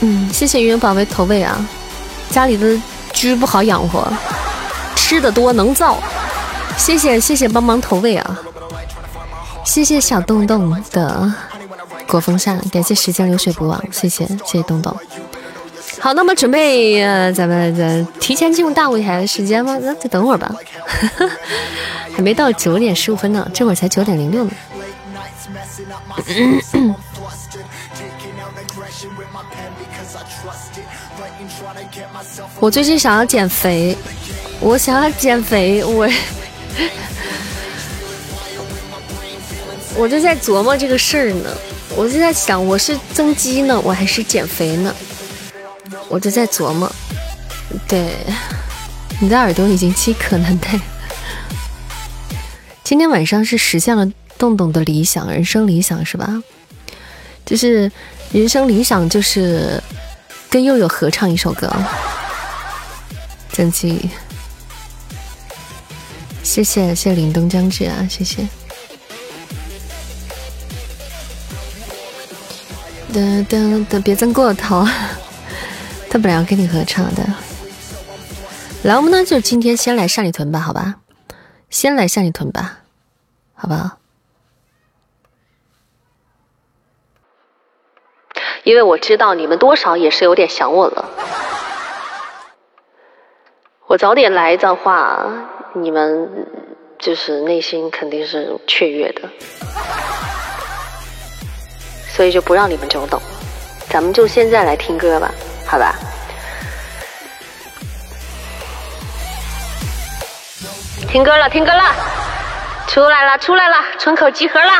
[0.00, 1.64] 嗯，谢谢云云宝贝投喂啊。
[2.30, 2.76] 家里的
[3.12, 4.12] 居不好养活，
[4.96, 5.98] 吃的多能造。
[6.76, 8.38] 谢谢谢谢帮忙投喂啊！
[9.64, 11.32] 谢谢小洞洞的
[12.06, 14.96] 果风扇，感谢时间流水不忘，谢谢谢谢洞洞。
[15.98, 19.76] 好，那么准备呃，咱们咱提前进入大舞台的时间吗？
[19.82, 20.54] 那再等会儿吧，
[22.14, 24.50] 还没到九点十五分呢，这会儿才九点零六呢。
[32.60, 33.96] 我最近想要减肥，
[34.60, 36.08] 我想要减肥，我。
[39.98, 41.56] 我就在琢磨这个事儿呢，
[41.96, 44.94] 我就在想，我是增肌呢，我还是减肥呢？
[46.08, 46.90] 我就在琢磨。
[47.88, 48.14] 对，
[49.20, 50.80] 你的耳朵已经饥渴难耐。
[52.84, 54.06] 今天晚上是实现了
[54.36, 56.42] 洞洞的理想，人生理想是吧？
[57.44, 57.90] 就是
[58.32, 59.82] 人生理想，就是
[60.50, 61.72] 跟佑佑合唱一首歌，
[63.50, 64.10] 增肌。
[66.46, 68.46] 谢谢谢谢凛冬将至啊，谢谢。
[73.12, 74.86] 噔噔噔，别增过头，
[76.08, 77.22] 他本来要跟你合唱的。
[78.84, 80.94] 来，我们呢就今天先来上里屯吧，好吧？
[81.68, 82.78] 先来上里屯吧，
[83.54, 83.98] 好不好？
[88.62, 91.10] 因为我知道你们多少也是有点想我了。
[93.88, 95.52] 我早点来的话。
[95.78, 96.46] 你们
[96.98, 99.28] 就是内心肯定是雀跃的，
[102.08, 103.20] 所以就不让你们久等，
[103.90, 105.30] 咱们就现在来听歌吧，
[105.66, 105.94] 好吧？
[111.08, 111.94] 听歌了，听歌了，
[112.88, 114.72] 出来了，出来了，村口集合了，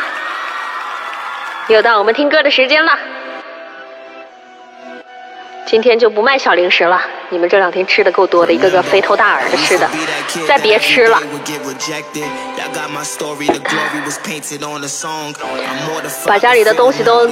[1.67, 2.97] 又到我们听歌的时间了。
[5.69, 9.89] 今天就不卖小零食了，你们这两天吃的够多的，一个个肥头大耳的吃的，
[10.47, 11.21] 再别吃了。
[16.25, 17.27] 把家里的东西都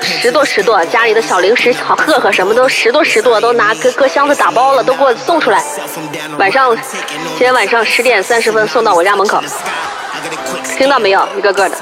[0.00, 5.60] 拾掇拾掇，家里的小零食、小喝喝什么都拾掇拾掇，都拿搁搁箱子打包了，都给我送出来。
[6.38, 9.42] 晚上，今天晚上十点三十分送到我家门口，
[10.76, 11.26] 听到没有？
[11.38, 11.76] 一个个的。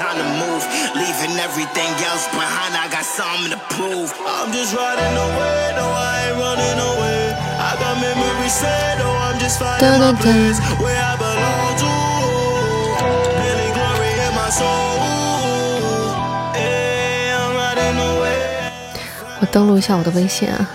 [19.39, 20.69] 我登录一下我的微信啊。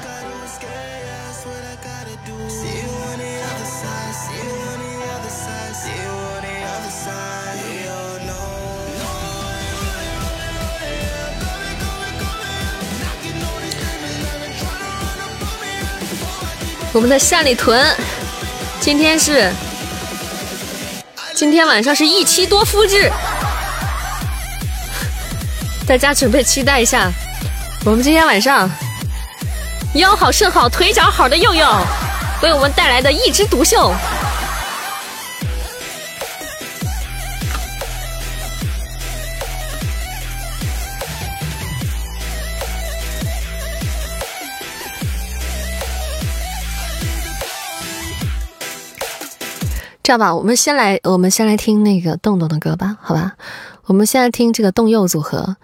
[16.96, 17.94] 我们的善里屯，
[18.80, 19.52] 今天是
[21.34, 23.12] 今天晚上是一妻多夫制，
[25.86, 27.12] 大家准备期待一下，
[27.84, 28.70] 我们今天晚上
[29.92, 31.68] 腰好肾好腿脚好的佑佑
[32.42, 33.94] 为我们带来的一枝独秀。
[50.06, 53.32] 这样吧，我们先来，我们先来听那个洞洞的歌吧，好吧？
[53.86, 55.56] 我们现在听这个洞佑组合，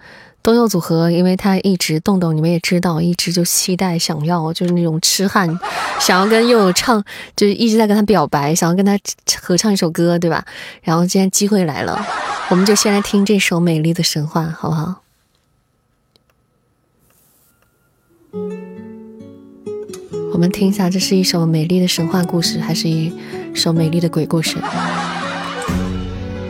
[0.43, 5.57] 洞佑组合，因为他一直洞洞，你们也知道，一直就期待想要，就是那种痴汉，
[5.97, 7.01] 想要跟佑佑唱，
[7.37, 8.99] 就是一直在跟他表白，想要跟他
[9.41, 10.43] 合唱一首歌，对吧？
[10.81, 12.05] 然后今天机会来了，
[12.49, 15.03] 我们就先来听这首《美丽的神话》，好不好？
[20.33, 23.13] 我们听一下，这是一首美丽的神话故事，还是一
[23.53, 24.57] 首美丽的鬼故事？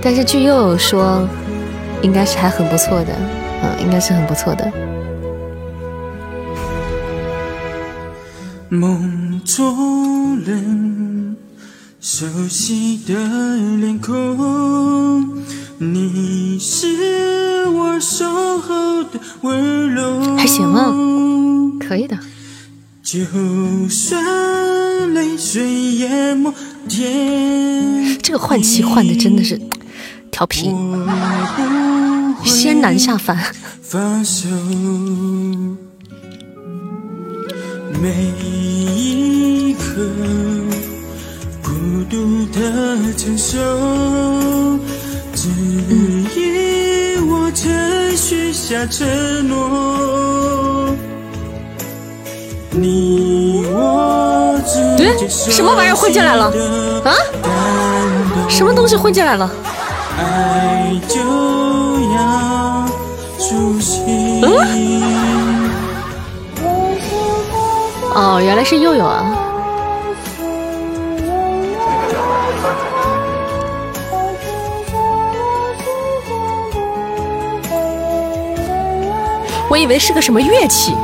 [0.02, 1.28] 但是据又有说，
[2.02, 3.14] 应该是还很不错的，
[3.62, 4.72] 嗯，应该是很不错的。
[8.70, 11.38] 梦中人，
[12.02, 13.14] 熟悉的
[13.78, 15.44] 脸孔，
[15.78, 18.26] 你是我守
[18.58, 20.36] 候的温柔。
[20.36, 20.92] 还行啊，
[21.80, 22.18] 可以的。
[23.04, 23.20] 就
[23.90, 26.58] 算泪水淹没天，
[26.90, 29.60] 这个换气换的真的是
[30.32, 30.70] 调皮，
[32.46, 33.38] 先难下凡。
[38.02, 40.06] 每一刻
[41.62, 41.72] 孤
[42.10, 43.60] 独的承受，
[45.34, 45.50] 只
[46.36, 50.96] 因我曾许下承诺。
[52.76, 56.46] 你我之什么玩意儿混进来了？
[57.04, 57.14] 啊？
[58.50, 59.50] 什么东西混进来了？
[60.18, 61.20] 爱就
[62.16, 62.86] 要
[63.38, 64.42] 苏醒。
[68.16, 69.26] 哦，原来是佑佑啊！
[79.70, 80.96] 我以为是个什么乐器。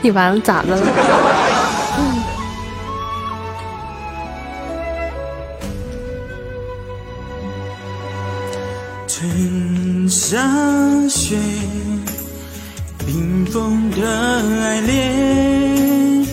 [0.03, 0.87] 你完了咋的了？
[9.07, 10.39] 春夏
[11.09, 11.37] 雪，
[12.99, 16.27] 冰封的爱恋，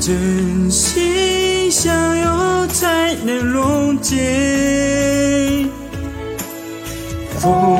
[0.00, 5.66] 真心相拥才能溶解。
[7.40, 7.77] 风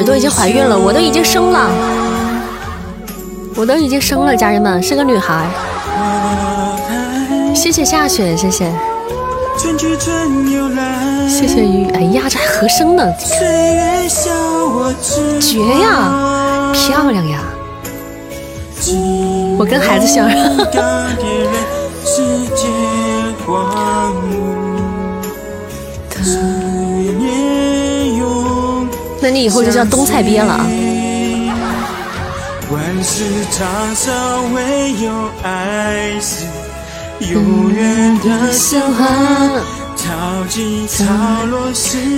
[0.00, 1.70] 耳朵已经怀孕了，我都已经生了，
[3.54, 5.46] 我都已经生了，家人们是个女孩。
[7.54, 8.72] 谢谢夏雪，谢谢，
[11.28, 11.86] 谢谢雨。
[11.90, 13.12] 哎呀，这还合声呢，
[15.38, 17.40] 绝呀，漂亮呀，
[19.58, 20.26] 我跟孩子像。
[29.22, 30.66] 那你以后就叫东菜鳖了啊！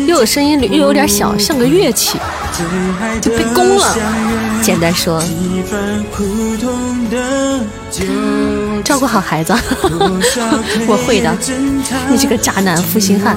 [0.06, 2.18] 又有声音，又有点小，像个乐器，
[3.20, 3.96] 就被攻了。
[4.62, 5.20] 简单说，
[8.84, 9.52] 照顾好孩子，
[10.86, 11.34] 我会的。
[12.08, 13.36] 你这个渣男负心汉。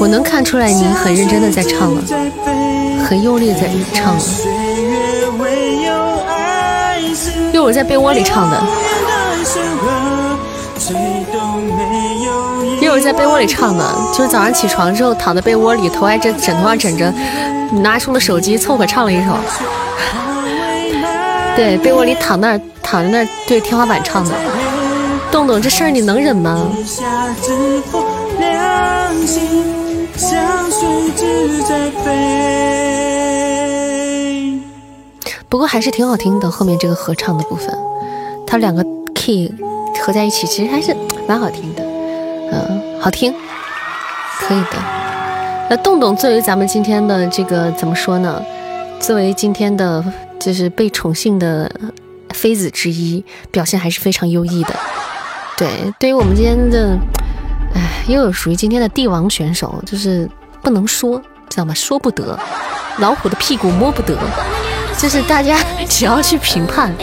[0.00, 2.02] 我能看出来，你很认真的在唱了，
[3.04, 4.22] 很用力在唱了。
[7.52, 8.62] 又我在被窝里唱的，
[12.80, 13.84] 又我在被窝里唱的，
[14.14, 17.12] 就是早上起床之后躺在被窝里，头挨着枕头上枕着，
[17.82, 19.32] 拿出了手机凑合唱了一首。
[21.56, 24.30] 对，被窝里躺那儿躺在那儿对天花板唱的。
[25.32, 26.70] 洞洞，这事儿你能忍吗？
[30.88, 32.08] 垂直在飞
[35.50, 37.76] 不过还是挺好听的，后面这个合唱的部分，
[38.46, 38.82] 它两个
[39.14, 39.52] key
[40.02, 40.96] 合在一起，其实还是
[41.26, 41.82] 蛮好听的。
[42.52, 43.34] 嗯，好听，
[44.40, 44.78] 可以的。
[45.68, 48.42] 那洞洞作为咱们今天的这个怎么说呢？
[48.98, 50.02] 作为今天的
[50.40, 51.70] 就是被宠幸的
[52.30, 54.74] 妃子之一，表现还是非常优异的。
[55.58, 56.98] 对，对于我们今天的，
[57.74, 60.28] 哎，又有属于今天的帝王选手，就是
[60.62, 61.72] 不能说，知道吗？
[61.74, 62.38] 说不得，
[62.98, 64.16] 老虎的屁股摸不得，
[64.98, 65.58] 就是大家
[65.88, 66.94] 只要去评判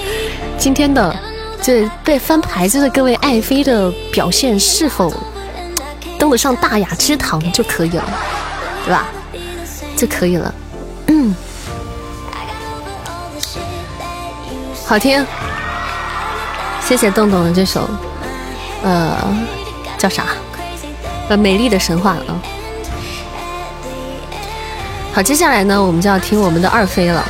[0.57, 1.15] 今天的
[1.61, 5.11] 这被翻牌子的各位爱妃的表现是否
[6.19, 8.03] 登得上大雅之堂就可以了，
[8.85, 9.05] 对吧？
[9.97, 10.53] 就可以了，
[11.07, 11.33] 嗯，
[14.85, 15.25] 好听，
[16.81, 17.89] 谢谢洞洞的这首。
[18.83, 19.17] 呃，
[19.97, 20.25] 叫啥？
[21.29, 22.37] 呃，美丽的神话啊。
[25.15, 27.23] 好，接下来呢，我们就要听我们的二飞了，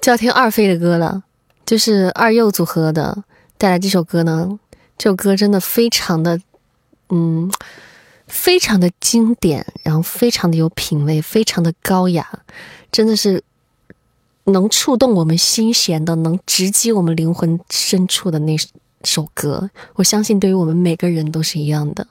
[0.00, 1.24] 就要听二飞的歌了，
[1.64, 3.24] 就是二幼组合的
[3.58, 4.60] 带来这首歌呢。
[4.96, 6.40] 这首歌真的非常的，
[7.08, 7.50] 嗯，
[8.28, 12.24] 非常的经典，然后非常的有品味，非常的高雅，
[12.92, 13.42] 真的是
[14.44, 18.56] 能触动我们心弦的，能直击我们灵魂深处的那
[19.02, 19.68] 首歌。
[19.94, 22.06] 我相信，对于我们每个人都是一样的。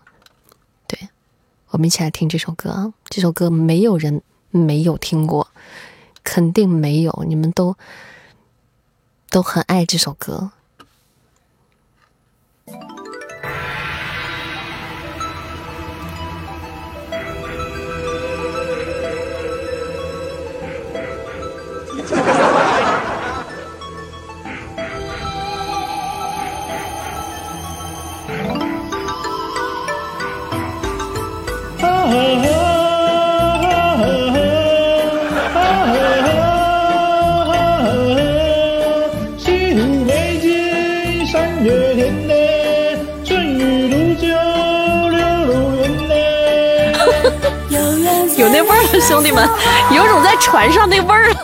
[1.75, 2.93] 我们一起来听这首歌啊！
[3.09, 5.49] 这首歌没有人没有听过，
[6.23, 7.75] 肯定没有，你们都
[9.29, 10.51] 都很爱这首歌。
[48.37, 49.49] 有那味儿了，兄弟们，
[49.91, 51.35] 有种在船上那味儿了。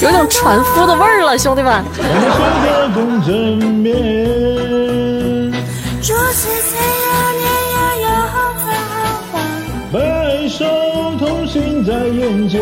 [0.00, 1.82] 有种 船夫的味儿了，兄弟们。
[9.92, 10.64] 白首
[11.18, 12.60] 同心在眼前。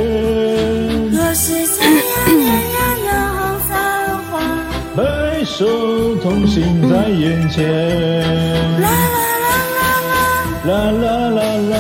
[4.97, 8.81] 白首同行在眼前。
[8.81, 11.73] 啦啦啦啦啦，啦啦啦啦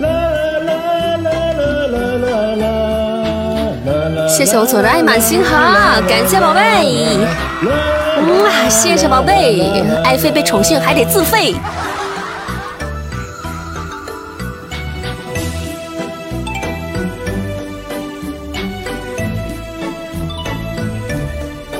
[0.00, 0.08] 啦
[0.64, 0.72] 啦
[1.12, 1.28] 啦
[1.88, 1.96] 啦
[2.56, 2.64] 啦
[3.84, 4.18] 啦啦。
[4.28, 5.50] 谢谢我左的爱满星河，
[6.08, 7.99] 感谢宝贝。
[8.18, 11.54] 哇，谢谢宝贝，爱妃被宠幸还得自费。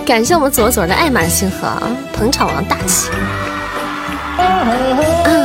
[0.07, 1.69] 感谢我们左左的爱满星河，
[2.13, 3.11] 捧场王大气。
[4.37, 5.40] 啊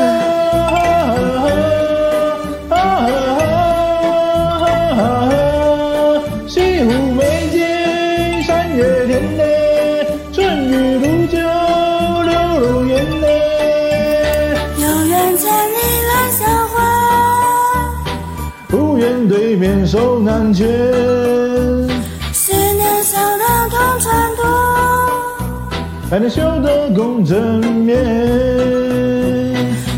[19.95, 20.65] 都难解
[22.33, 24.43] 思念笑得痛缠绵
[26.09, 27.37] 还能修得共枕
[27.85, 27.95] 眠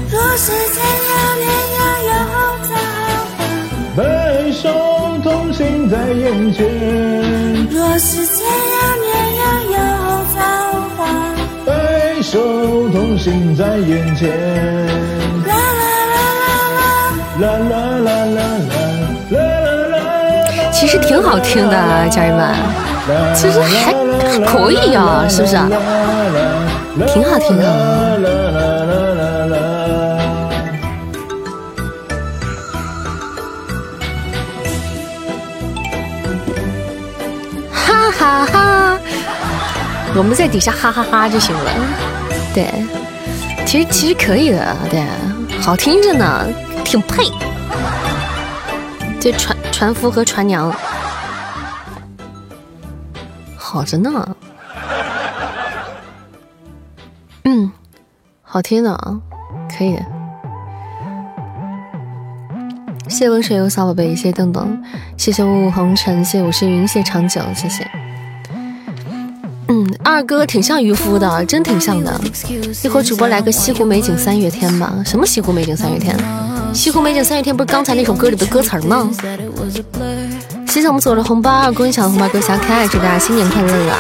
[0.07, 2.11] 若是天涯年呀有
[2.69, 2.71] 造
[3.33, 3.37] 化
[3.97, 4.69] 白首
[5.23, 6.63] 同心在眼前
[7.71, 8.37] 若是天
[8.73, 9.77] 涯年呀有
[10.35, 10.39] 造
[10.95, 10.99] 化
[11.65, 14.29] 白首同心在眼前。
[15.47, 15.83] 啦啦
[16.13, 16.79] 啦啦啦。
[17.39, 17.86] 啦啦
[21.07, 22.53] 挺好听的，家人们，
[23.33, 23.93] 其实还
[24.45, 25.55] 可以呀，是不是？
[27.07, 27.65] 挺好听的，
[37.71, 38.99] 哈哈哈！
[40.13, 41.71] 我们在底下哈哈哈就行了。
[42.53, 42.67] 对，
[43.65, 45.01] 其实其实可以的，对，
[45.61, 46.45] 好听着呢，
[46.83, 47.31] 挺配。
[49.19, 50.73] 这船船夫和船娘，
[53.77, 54.35] 好着呢。
[57.43, 57.71] 嗯，
[58.41, 59.21] 好听的啊，
[59.77, 59.95] 可以。
[63.07, 64.81] 谢谢温水游小宝贝，谢谢邓邓，
[65.15, 67.87] 谢谢雾雾红尘，谢谢我是云，谢长久，谢谢。
[69.67, 72.19] 嗯，二哥挺像渔夫的，真挺像的。
[72.83, 74.95] 一会儿主播来个西湖美景三月天吧？
[75.05, 76.17] 什么西湖美景三月天？
[76.73, 79.07] 西湖美景三月天不是刚才那首歌里的歌词吗？
[80.69, 83.97] 谢谢我们所有的红包，恭喜抢红包，各位小可爱，祝大家新年快乐啊！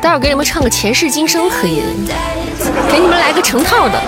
[0.00, 1.82] 待会儿给你们唱个前世今生可以，
[2.90, 4.00] 给你们来个成套的。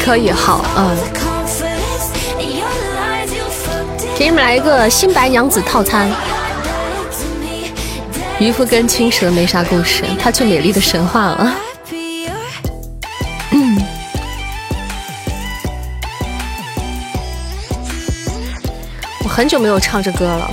[0.00, 1.37] 可以好，嗯。
[4.18, 6.10] 给你们来一个新白娘子套餐。
[8.40, 11.54] 渔夫跟青蛇没啥故事，他去美丽的神话了。
[19.22, 20.50] 我很久没有唱这歌了。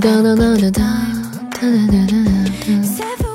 [0.00, 0.80] 哒哒哒哒哒
[1.50, 2.24] 哒哒哒
[3.22, 3.29] 哒。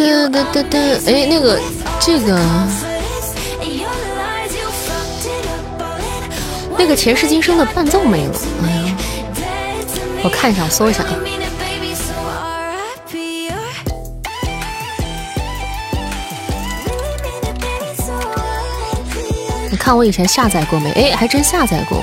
[0.00, 0.80] 对对对对，
[1.12, 1.60] 哎，那个
[2.00, 2.40] 这个
[6.78, 8.96] 那个前世今生的伴奏没了，哎呀，
[10.24, 11.10] 我看一下，我搜一下啊。
[19.70, 20.90] 你看我以前下载过没？
[20.92, 22.02] 哎，还真下载过。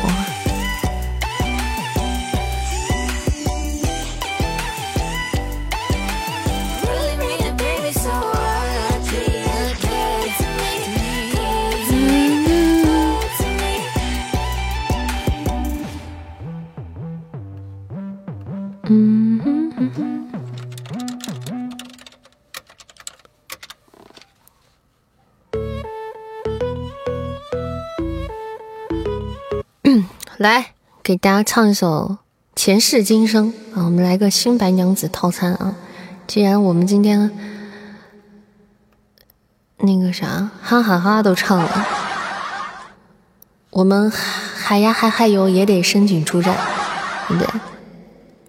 [31.08, 32.18] 给大家唱一首
[32.54, 35.74] 《前世今生》啊，我们来个新白娘子套餐啊！
[36.28, 37.32] 既然我们今天
[39.78, 41.88] 那个啥哈哈哈都唱了，
[43.70, 46.54] 我们海呀海海游也得申请出战，
[47.30, 47.62] 对不对？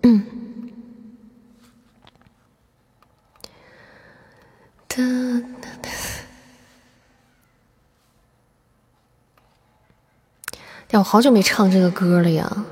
[0.03, 0.27] 嗯。
[10.91, 12.65] 呀，我好久没唱这个歌了呀。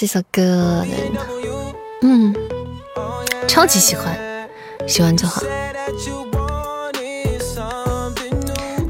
[0.00, 0.86] 这首歌，
[2.02, 2.32] 嗯，
[3.48, 4.16] 超级喜欢，
[4.86, 5.42] 喜欢就好。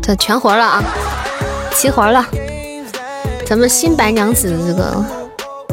[0.02, 0.84] 这全活了啊，
[1.74, 2.26] 齐活了，
[3.46, 5.02] 咱们新白娘子的这个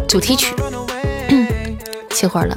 [0.07, 0.55] 主题曲，
[2.11, 2.55] 齐活了。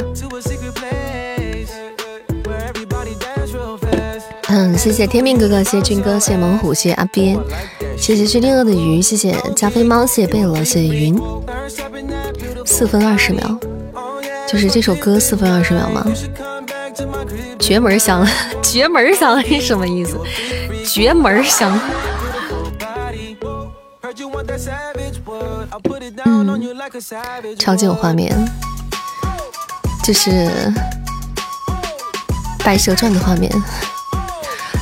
[4.50, 7.36] 嗯，谢谢天命哥哥，谢谢军哥，谢谢猛虎，谢谢阿边，
[7.96, 11.20] 谢谢薛定谔的鱼，谢谢加菲猫，谢谢贝勒，谢谢云。
[12.78, 13.58] 四分二十秒，
[14.46, 16.06] 就是这首歌四分二十秒吗？
[17.58, 18.24] 绝门香，
[18.62, 20.16] 绝门香是什么意思？
[20.86, 21.76] 绝门香。
[26.24, 26.62] 嗯，
[27.58, 28.32] 超级有画面，
[30.04, 30.30] 这是
[32.64, 33.52] 《白蛇传》的画面。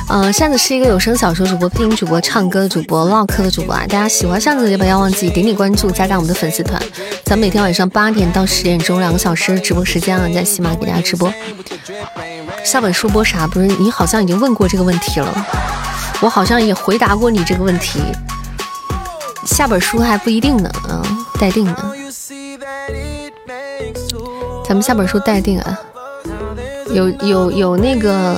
[0.09, 3.81] 嗯，扇子是一个有声小说主播、配音主播、唱歌的主播、唠嗑的主播啊！
[3.89, 6.81] 大家喜欢扇子就不要忘记点点关注，加加我们的粉丝团。
[7.29, 11.29] 咱每天晚上八点到十点钟两个小时直播时间啊，在喜马给大家直播。
[12.65, 13.49] 下本书播啥？
[13.49, 15.47] 不是你好像已经问过这个问题了，
[16.21, 17.99] 我好像也回答过你这个问题。
[19.45, 21.03] 下本书还不一定呢，嗯，
[21.41, 21.93] 待定呢。
[24.65, 25.77] 咱们下本书待定啊，
[26.93, 28.37] 有有有那个。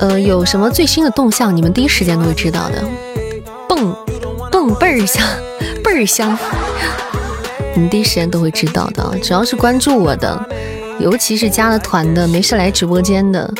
[0.00, 2.84] 呃，有什么最新的动向，你们第一时间都会知道的。
[3.68, 3.96] 蹦
[4.50, 5.24] 蹦倍儿香，
[5.84, 6.36] 倍儿香，
[7.74, 9.18] 你们第一时间都会知道的。
[9.22, 10.48] 只要是关注我的，
[10.98, 13.52] 尤其是加了团的，没事来直播间的，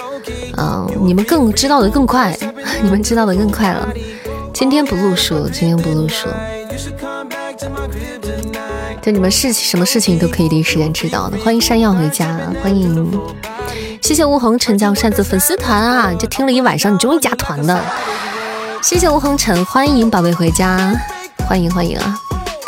[0.56, 2.36] 嗯，你们更知道的更快，
[2.82, 3.88] 你们知道的更快了。
[4.52, 6.28] 今天不录书，今天不录书，
[9.02, 11.36] 就你们事情什么事情都可以第一时间知道的。
[11.38, 13.20] 欢迎山药回家，欢迎。
[14.00, 16.12] 谢谢吴红尘加入扇子粉丝团啊！
[16.18, 17.82] 就听了一晚上，你终于加团了。
[18.82, 20.92] 谢谢吴红尘，欢迎宝贝回家，
[21.48, 22.14] 欢迎欢迎啊！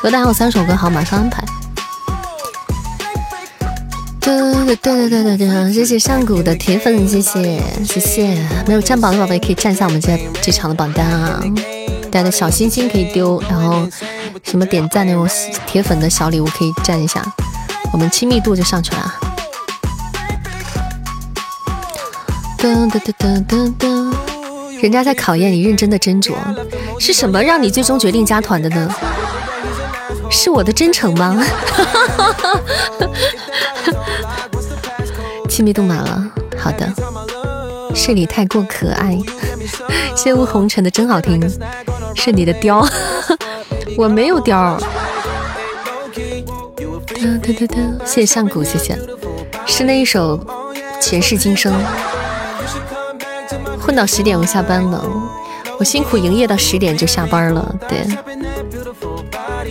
[0.03, 1.45] 歌单还有三首歌，好，马上安排。
[4.21, 8.37] 对对对对对对，谢谢上古的铁粉，谢谢谢谢。
[8.67, 11.41] 没有占榜的宝贝可以占一下我们这这场的榜单啊！
[12.11, 13.89] 大家的小心心可以丢，然后
[14.43, 15.29] 什么点赞那种
[15.67, 17.25] 铁粉的小礼物可以占一下，
[17.93, 19.15] 我们亲密度就上去了。
[22.59, 24.15] 噔噔噔噔噔，
[24.83, 26.35] 人家在考验你认真的斟酌，
[26.99, 28.93] 是什么让你最终决定加团的呢？
[30.31, 31.43] 是我的真诚吗？
[35.49, 36.93] 亲密度满了，好的。
[37.95, 39.19] 是你太过可爱，
[40.15, 41.41] 谢谢红尘的真好听，
[42.15, 42.87] 是你的雕，
[43.97, 44.79] 我没有雕。
[48.05, 48.99] 谢谢上古，谢谢，
[49.67, 50.39] 是那一首
[51.01, 51.73] 前世今生。
[53.81, 55.03] 混到十点我下班了，
[55.79, 57.75] 我辛苦营业到十点就下班了。
[57.89, 58.05] 对，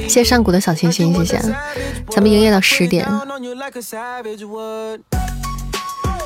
[0.07, 1.41] 谢上古的小心心，谢谢。
[2.09, 3.05] 咱们营业到十点。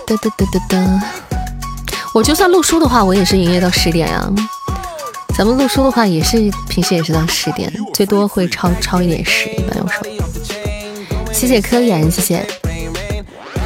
[0.06, 1.04] 哒哒哒哒哒。
[2.14, 4.28] 我就算录书的话，我也是营业到十点呀。
[5.38, 10.06] 咱们录书的话，也是平时也是到十点，最多会超超一点十，一般有时候。
[11.32, 12.46] 谢谢科研，谢谢。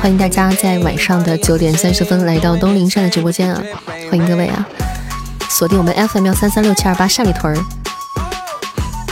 [0.01, 3.63] 欢迎大家在晚上的九点三十分来到东林山的直播间啊！
[4.09, 4.67] 欢迎各位啊！
[5.49, 7.63] 锁定我们 FM 幺三三六七二八单里屯儿，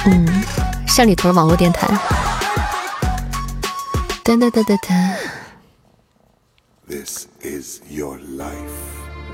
[0.05, 0.43] 嗯，
[0.97, 1.87] 单里屯网络电台。
[4.23, 5.15] 哒哒哒哒哒。
[6.87, 8.51] This is your life。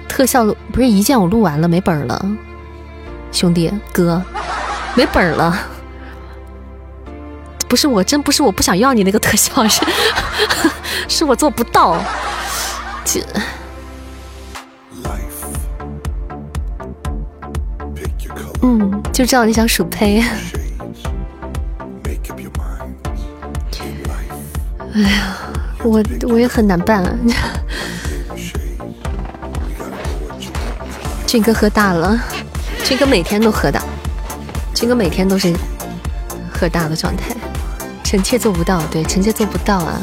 [0.08, 2.26] 特效录不是一键我录完了没本了，
[3.34, 4.24] 兄弟哥
[4.96, 5.60] 没本了。
[7.68, 9.82] 不是我真不是我不想要你那个特效是。
[11.10, 12.02] 是我做不到，
[13.04, 13.22] 这，
[18.62, 20.24] 嗯，就知道你想数胚。
[24.98, 25.38] 哎呀，
[25.84, 27.04] 我我也很难办。
[27.04, 27.14] 啊
[31.28, 32.20] 俊哥喝大了，
[32.84, 33.84] 俊哥每天都喝大，
[34.74, 35.54] 俊哥每天都是
[36.52, 37.36] 喝大的状态。
[38.04, 40.02] 臣妾做不到，对，臣妾做不到啊。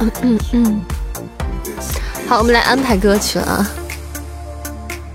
[0.00, 0.80] 嗯嗯嗯，
[2.28, 3.64] 好，我们来安排歌曲了。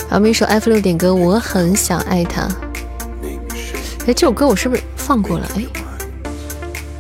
[0.10, 2.48] 我们一首 F 六点歌，我很想爱他。
[4.08, 5.46] 哎，这首歌我是不是放过了？
[5.58, 5.66] 哎，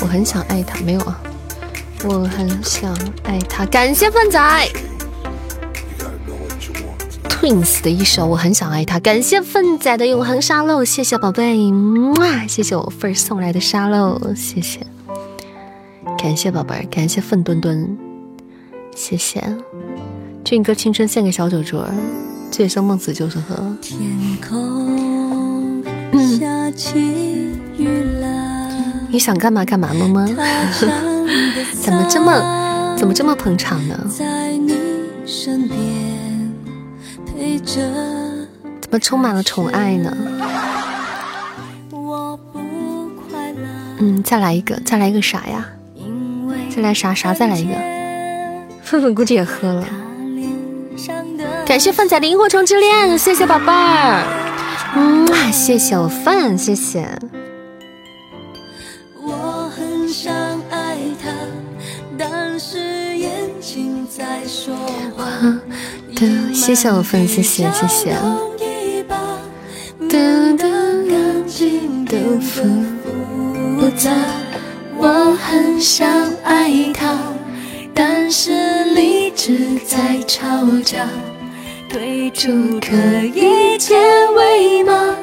[0.08, 1.22] 我很想爱他，没有啊？
[2.06, 4.70] 我很想爱他，感谢饭仔。
[7.28, 11.58] Twins 的一首《我很想爱他》，感谢粪仔的永恒沙漏，谢谢宝贝，
[12.22, 14.80] 哇，谢谢我 first 送来的沙漏，谢谢，
[16.18, 17.98] 感谢宝贝儿，感谢粪墩墩，
[18.96, 19.44] 谢谢
[20.46, 21.86] 俊哥青春献给小酒桌，
[22.50, 23.58] 醉生梦死就是喝。
[23.82, 24.00] 天
[24.50, 25.84] 空
[26.40, 27.37] 下起，
[29.18, 30.27] 你想干嘛干嘛，么么，
[31.81, 33.98] 怎么这么怎么这么捧场呢？
[35.26, 36.53] 身边
[37.26, 37.81] 陪着，
[38.80, 40.15] 怎么充满了宠爱呢？
[43.98, 45.65] 嗯，再来一个，再来一个啥呀？
[46.69, 47.34] 再来啥啥？
[47.34, 47.73] 再来一个。
[48.84, 49.84] 愤愤 估计也喝了。
[51.65, 54.22] 感谢范仔的萤火虫之恋，谢谢宝贝儿。
[54.95, 57.10] 嗯，谢谢我粪，谢谢。
[64.18, 64.76] 在说
[65.15, 65.26] 话。
[66.15, 68.15] 的，谢谢我粉，谢谢谢谢。
[74.99, 76.10] 我很想
[76.44, 77.15] 爱他，
[77.94, 80.44] 但是理智在吵
[80.84, 81.07] 架。
[81.88, 82.49] 退出
[82.80, 82.95] 可
[83.35, 83.95] 以结
[84.35, 85.15] 尾吗？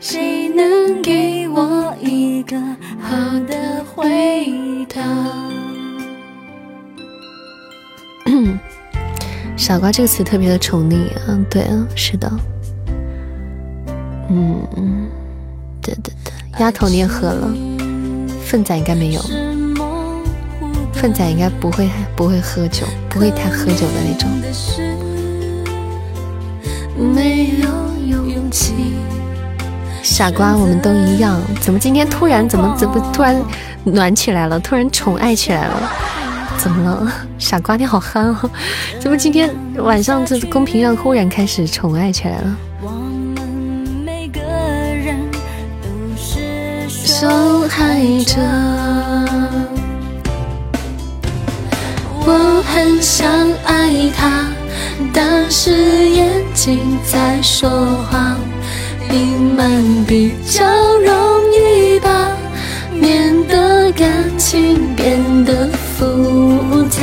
[0.00, 2.60] 谁能给我一个
[3.00, 5.00] 好的回答？
[9.72, 12.30] 傻瓜这个词特别的宠溺，嗯，对啊，是的，
[14.28, 15.08] 嗯，
[15.80, 17.50] 对对对，丫头你也喝了，
[18.44, 19.22] 粪仔应该没有，
[20.92, 24.28] 粪仔应该不会不会喝酒，不会太喝酒的那种。
[26.98, 28.74] 没有勇气，
[30.02, 33.42] 傻瓜，我们都一样，怎么今天突然怎么怎么突然
[33.84, 35.90] 暖起来了，突然宠爱起来了？
[36.58, 38.50] 怎么了，傻瓜你好憨哦！
[39.00, 42.56] 怎么今天晚上这公屏上忽然开始宠爱起来了？
[46.88, 48.40] 受害者，
[52.24, 53.28] 我很想
[53.64, 54.46] 爱他，
[55.12, 57.70] 但是眼睛在说
[58.10, 58.36] 谎，
[59.10, 60.64] 隐瞒比较
[60.98, 61.14] 容
[61.52, 62.28] 易吧，
[62.92, 65.68] 免得感情变得。
[66.02, 66.98] 复杂，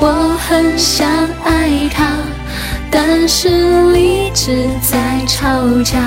[0.00, 1.06] 我很想
[1.44, 2.06] 爱他，
[2.90, 5.44] 但是理智在吵
[5.84, 5.98] 架。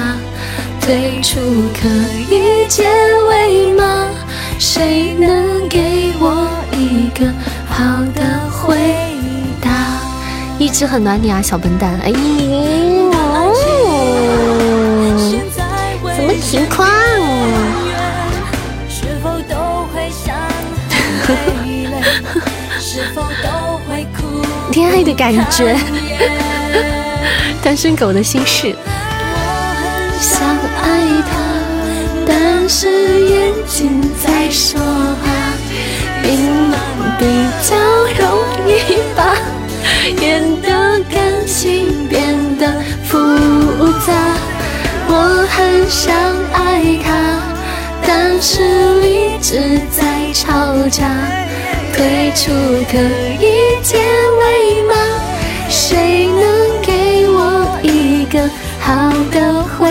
[0.80, 1.40] 最初
[1.80, 1.88] 可
[2.34, 2.90] 以结
[3.30, 4.07] 尾吗？
[4.57, 7.32] 谁能给我一个
[7.69, 7.84] 好
[8.15, 8.76] 的回
[9.61, 9.69] 答？
[10.57, 11.99] 一直很暖你啊，小笨蛋！
[12.03, 12.15] 哎呀，
[16.15, 16.90] 什么情况？
[24.72, 25.76] 恋爱的感觉，
[27.61, 28.73] 单身狗的心事。
[30.19, 31.31] 想爱他，
[32.26, 32.88] 但是
[33.26, 35.23] 眼睛在说话，
[36.23, 36.80] 隐瞒
[37.19, 37.26] 比
[37.68, 37.76] 较
[38.18, 38.23] 容
[38.68, 38.69] 易
[39.15, 39.35] 吧，
[40.22, 43.18] 演的感情变得复
[44.07, 44.14] 杂。
[45.07, 46.15] 我很想
[46.53, 47.10] 爱他，
[48.07, 51.40] 但是理智在吵架。
[52.02, 52.49] 退出
[52.90, 54.95] 可以结尾吗？
[55.69, 58.49] 谁能给我一个
[58.80, 59.88] 好的回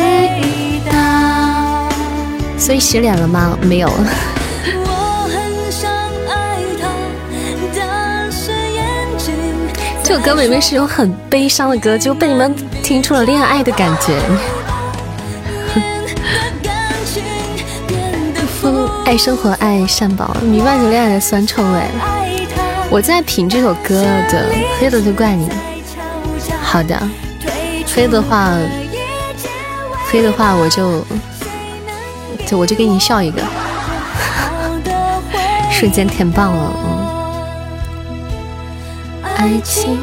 [0.91, 1.89] 答？
[2.59, 3.57] 所以洗脸了吗？
[3.63, 3.89] 没有。
[10.03, 14.19] 这首歌明明是首很悲伤的歌，就被你们听出了恋爱的感觉。
[19.11, 21.83] 爱生活，爱善宝，弥漫着恋爱的酸臭味。
[22.89, 24.47] 我在品这首歌的，
[24.79, 25.51] 黑的就怪你。
[26.63, 26.97] 好的，
[27.93, 28.53] 黑的话，
[30.09, 31.05] 黑的话我就
[32.47, 33.43] 就我就给你笑一个，
[35.73, 36.73] 瞬间填爆了。
[36.85, 37.01] 嗯
[39.37, 39.99] 爱情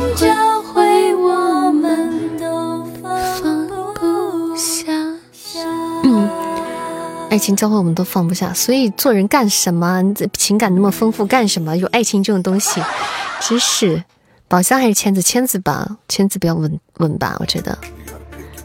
[7.38, 10.02] 爱情教会我们都放不下，所以做人干什么？
[10.34, 11.78] 情感那么丰富，干什么？
[11.78, 12.82] 有爱情这种东西，
[13.40, 14.04] 真是
[14.48, 15.22] 宝箱还是签子？
[15.22, 17.38] 签子吧，签子比较稳稳吧？
[17.40, 17.78] 我觉得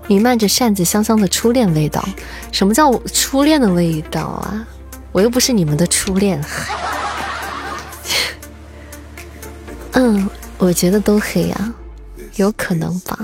[0.07, 2.03] 弥漫着扇子香香的初恋味道。
[2.51, 4.66] 什么叫初恋的味道啊？
[5.12, 6.43] 我又不是你们的初恋。
[9.93, 10.27] 嗯，
[10.57, 11.74] 我觉得都黑呀，
[12.36, 13.19] 有可能吧？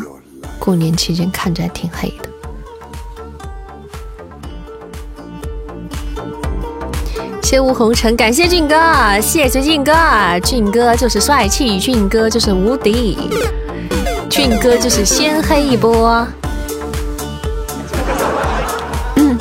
[0.58, 2.27] 过年期间看着还挺黑的。
[7.50, 8.76] 谢吴红尘，感谢俊哥，
[9.22, 9.90] 谢谢俊哥，
[10.44, 13.16] 俊哥就是帅气，俊哥就是无敌，
[14.28, 16.28] 俊哥就是先黑一波。
[19.16, 19.38] 嗯，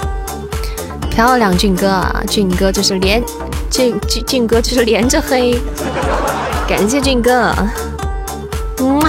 [1.09, 3.21] 漂亮，俊哥，俊哥就是连
[3.69, 5.59] 俊俊俊哥就是连着黑，
[6.65, 7.53] 感谢俊哥。
[8.79, 9.01] 嗯，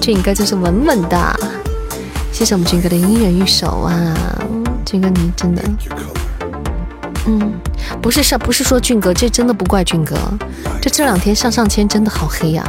[0.00, 1.40] 俊哥就是稳稳的，
[2.32, 3.94] 谢谢我们俊哥的音乐玉手啊，
[4.84, 5.62] 俊哥你真的，
[7.26, 7.52] 嗯，
[8.00, 10.16] 不是说不是说俊哥，这真的不怪俊哥，
[10.80, 12.64] 这这两天上上签真的好黑呀，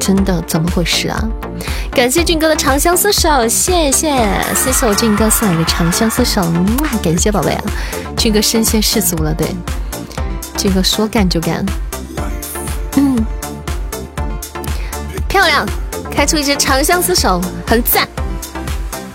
[0.00, 1.22] 真的怎么回事啊？
[1.92, 4.16] 感谢俊哥的长相厮守，谢谢
[4.54, 6.42] 谢谢我俊哥送来的长相厮守，
[7.02, 7.62] 感谢宝贝啊，
[8.16, 9.46] 俊哥身先士卒了，对，
[10.56, 11.64] 俊哥说干就干，
[12.96, 13.16] 嗯。
[15.28, 15.66] 漂亮，
[16.10, 18.06] 开出一只长相厮守，很赞，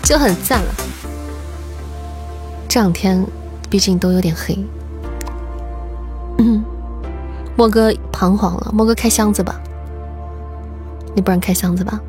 [0.02, 0.74] 就很赞了。
[2.68, 3.24] 这两天
[3.70, 4.58] 毕竟都有点黑，
[6.38, 6.64] 嗯，
[7.56, 9.60] 莫哥彷徨了，莫哥开箱子吧，
[11.14, 12.00] 你不让开箱子吧？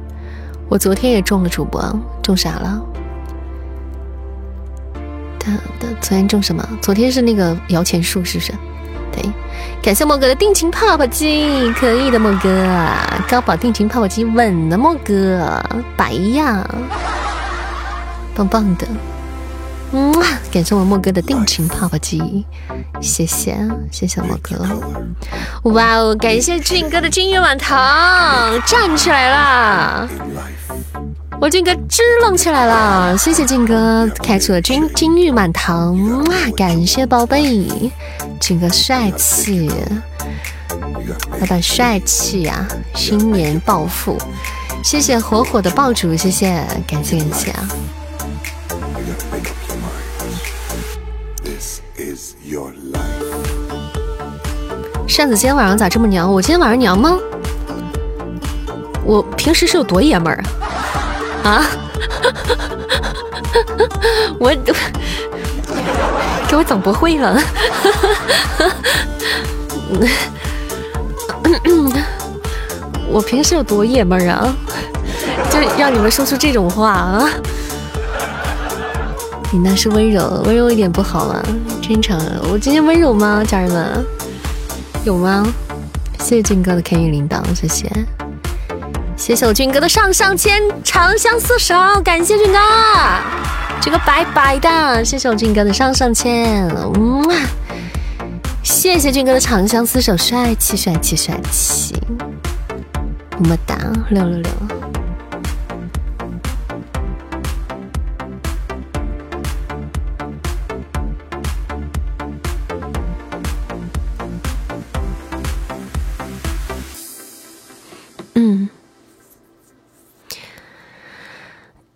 [0.69, 1.81] 我昨天也中了主播，
[2.22, 2.81] 中啥了？
[5.40, 6.68] 他他昨天中什么？
[6.81, 8.53] 昨天是那个摇钱树，是不是？
[9.11, 9.23] 对。
[9.81, 12.68] 感谢莫哥的定情泡泡机，可以的莫哥，
[13.30, 15.61] 高宝定情泡泡机稳的莫哥，
[15.98, 16.65] 白呀，
[18.36, 18.88] 棒棒的，
[19.91, 20.14] 嗯，
[20.52, 22.45] 感谢我莫哥的定情泡泡机，
[23.02, 23.57] 谢谢
[23.91, 24.64] 谢谢莫哥，
[25.72, 30.07] 哇哦，感谢俊哥的金玉满堂，站起来啦，
[31.41, 37.68] 我俊哥支棱起来了，谢谢俊哥开出了金金玉满堂，哇，感谢宝贝。
[38.40, 39.70] 俊哥帅气，
[41.40, 42.66] 老板帅气呀！
[42.95, 44.18] 新年暴富，
[44.84, 47.68] 谢谢火火的爆竹，谢谢，感谢感谢啊！
[55.20, 56.34] 扇子今天晚上咋这么娘？
[56.34, 57.18] 我今天晚上娘吗？
[59.04, 60.41] 我平时是有多爷们儿
[61.44, 61.52] 啊？
[61.52, 61.66] 啊？
[64.40, 64.50] 我。
[66.48, 67.38] 给我整不会了，
[73.10, 74.56] 我平时有多爷们儿啊？
[75.50, 77.30] 就让你们说出这种话啊？
[79.52, 81.44] 你那是温柔，温柔一点不好吗？
[81.82, 82.18] 真诚，
[82.50, 83.44] 我今天温柔吗？
[83.46, 84.06] 家人们，
[85.06, 85.46] 有吗？
[86.20, 87.90] 谢谢俊哥的开运铃铛，谢谢，
[89.16, 92.60] 谢谢我俊哥的上上签长相厮守，感谢俊哥。
[93.82, 97.24] 这个白白的，谢谢我俊哥的上上签，嗯！
[98.62, 101.96] 谢谢俊哥的长相厮守，帅气帅气帅气，
[103.38, 103.78] 么么哒，
[104.10, 104.52] 六六六。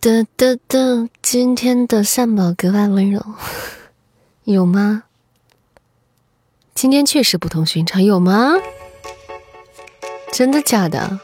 [0.04, 3.24] 哒哒哒，今天的善宝格外温柔，
[4.44, 5.04] 有吗？
[6.76, 8.56] 今天确实不同寻常，有吗？
[10.34, 11.22] 真的假的？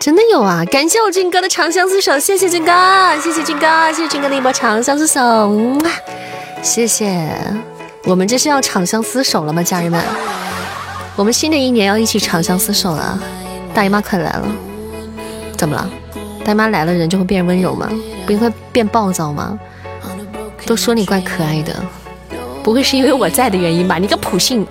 [0.00, 0.64] 真的有啊！
[0.64, 2.72] 感谢我俊哥的长相厮守，谢谢俊哥，
[3.20, 5.78] 谢谢俊哥，谢谢俊哥的一波长相厮守，
[6.62, 7.36] 谢谢。
[8.04, 10.02] 我们这是要长相厮守了吗，家人们？
[11.16, 13.20] 我们新的一年要一起长相厮守了，
[13.74, 14.48] 大姨妈快来了，
[15.58, 15.90] 怎么了？
[16.44, 17.90] 大妈来了，人就会变温柔吗？
[18.26, 19.58] 不会变暴躁吗？
[20.66, 21.74] 都说你怪可爱的，
[22.62, 23.98] 不会是因为我在的原因吧？
[23.98, 24.66] 你个普信，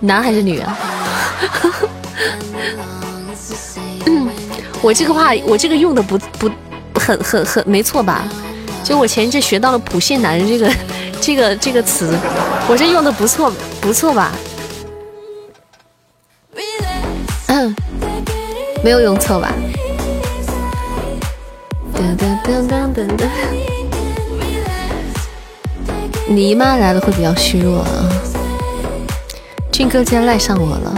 [0.00, 0.78] 男还是女啊？
[4.06, 4.28] 嗯，
[4.82, 6.50] 我这个话，我这个用的不不
[6.98, 8.24] 很很很没错吧？
[8.82, 10.72] 就我前一阵学到了普信男这个
[11.20, 12.16] 这个这个词，
[12.68, 14.32] 我这用的不错不错吧？
[17.48, 17.74] 嗯，
[18.82, 19.52] 没有用错吧？
[21.96, 23.26] 噔噔噔噔噔噔！
[26.28, 27.88] 你姨妈来了会比较虚弱啊。
[29.72, 30.94] 俊哥今天赖上我了，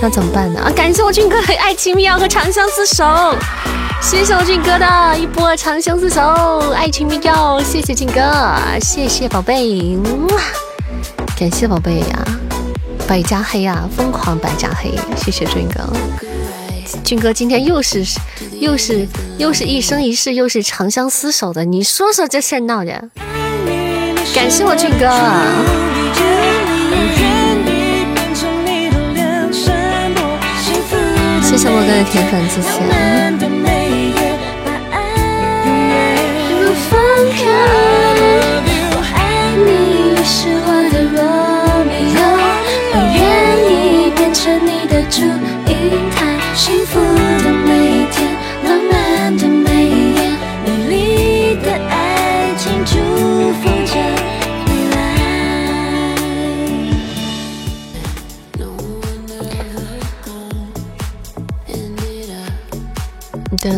[0.00, 0.60] 那怎么办呢？
[0.60, 3.36] 啊，感谢我俊哥爱情密钥和长相厮守，
[4.00, 6.20] 谢谢我俊哥的一波长相厮守
[6.70, 8.20] 爱情密钥，谢谢俊哥，
[8.80, 9.98] 谢谢宝贝，
[11.38, 12.24] 感谢宝贝呀，
[13.06, 16.27] 百家黑呀，疯狂百家黑，谢谢俊哥。
[17.04, 18.04] 俊哥今天又是
[18.60, 19.06] 又是
[19.38, 23.10] 又是一生一世又是长相厮守的，你说说这事儿闹的？
[24.34, 25.08] 感谢我俊哥，
[31.42, 32.68] 谢谢我哥的铁粉，谢谢。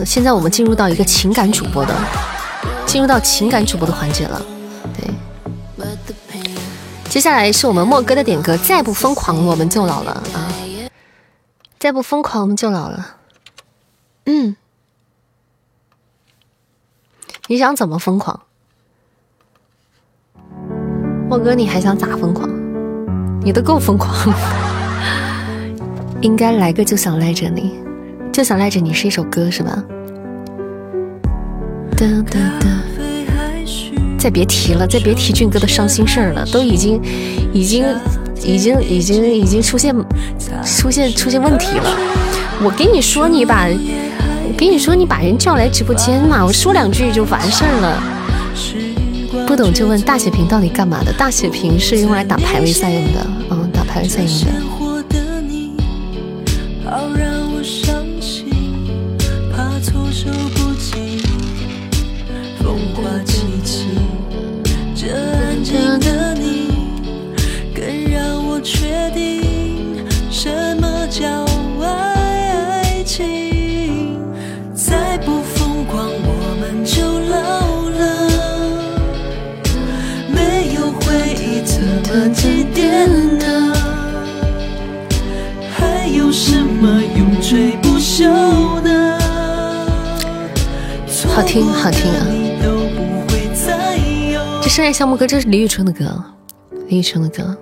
[0.04, 1.94] 现在我们进入到一个情感主播的，
[2.86, 4.42] 进入到情感主播的环节了。
[4.94, 5.08] 对，
[7.08, 10.48] 接下来是我们莫哥的点歌，再不疯狂我们就老了啊！
[11.78, 13.16] 再不疯狂我们就老了。
[14.26, 14.54] 嗯，
[17.48, 18.40] 你想怎么疯狂？
[21.28, 22.48] 莫哥，你还想咋疯狂？
[23.42, 24.34] 你都够疯狂，
[26.20, 27.72] 应该来个就想赖着你，
[28.32, 29.84] 就想赖着你是一首歌是吧？
[31.96, 32.66] 哒哒哒，
[34.18, 37.00] 再别提了，再别提俊哥的伤心事儿了，都已经，
[37.52, 37.84] 已经，
[38.42, 39.94] 已经，已经，已经出现，
[40.64, 41.90] 出现，出现问题了。
[42.62, 49.46] 我跟你说，你把，我跟你说，你把人叫来直播间嘛，我说两句就完事儿了。
[49.46, 51.12] 不懂就问大血瓶到底干嘛的？
[51.12, 54.79] 大血瓶是用来打排位赛用的，嗯，打排位赛用的。
[91.34, 92.26] 好听，好听啊！
[94.62, 96.04] 这深爱项目歌，这是李宇春的歌，
[96.88, 97.56] 李宇春的歌。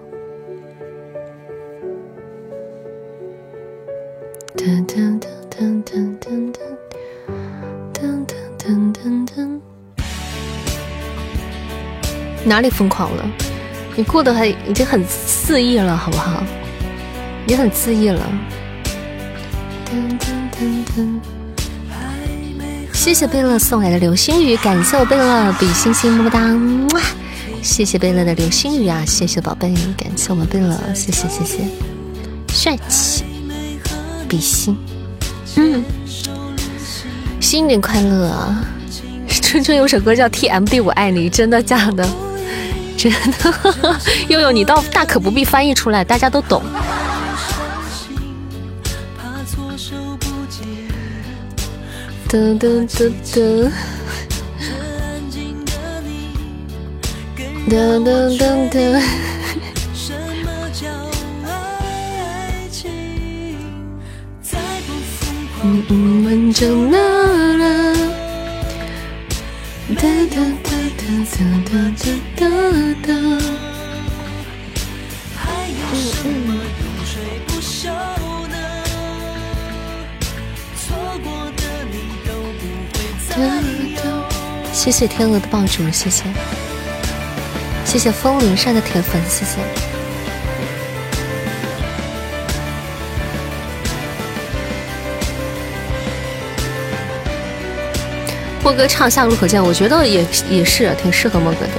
[4.56, 6.52] 噔噔噔噔噔噔
[7.92, 8.26] 噔噔
[8.58, 9.60] 噔噔噔，
[12.44, 13.24] 哪里疯狂了？
[13.94, 16.42] 你过得还已经很肆意了，好不好？
[17.46, 18.20] 已经很肆意了。
[19.86, 20.26] 噔噔
[20.58, 21.37] 噔噔。
[23.08, 26.54] 谢谢贝勒送来的流星雨，感谢我贝勒比心心么么哒，
[27.62, 31.64] 谢谢贝勒的流星雨啊，谢谢宝贝，感谢我们贝勒，谢谢谢谢，
[32.52, 33.24] 帅气
[34.28, 34.76] 比心，
[35.56, 35.82] 嗯，
[37.40, 38.54] 新年快乐！
[39.40, 42.06] 春春有首歌叫《TMD 我爱你》，真的假的？
[42.98, 43.96] 真的，
[44.28, 46.62] 悠悠你倒大可不必翻译出来，大家都懂。
[52.28, 53.72] 噔噔噔噔，
[57.70, 58.76] 噔噔噔噔。
[65.62, 67.64] 嗯嗯，完整的了。
[69.96, 72.06] 哒哒哒哒哒哒
[72.36, 72.40] 哒
[73.06, 73.08] 哒。
[73.14, 73.67] 嗯
[84.72, 86.24] 谢谢天鹅的爆竹，谢谢，
[87.84, 89.58] 谢谢风铃扇的铁粉，谢谢。
[98.62, 101.72] 莫哥唱《下个路口见》，我觉得也也是挺适合莫哥的，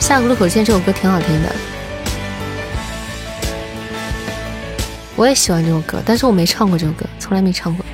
[0.04, 1.54] 《下个路口见》这首歌挺好听的，
[5.16, 7.84] 我也喜欢这首歌，但是我没唱过这首歌，从来没唱过。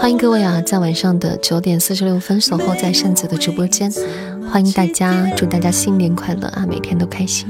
[0.00, 3.90] 欢迎各位啊，在晚上的九点四十六分守候在扇子的直播间，
[4.52, 7.48] 欢迎大家，祝大家新年快乐啊，每天都开心。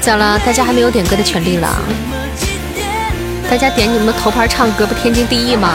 [0.00, 0.38] 咋了？
[0.40, 2.17] 大家还没有点歌的权利了？
[3.50, 5.72] 大家点你们的头牌唱歌不天经地义吗？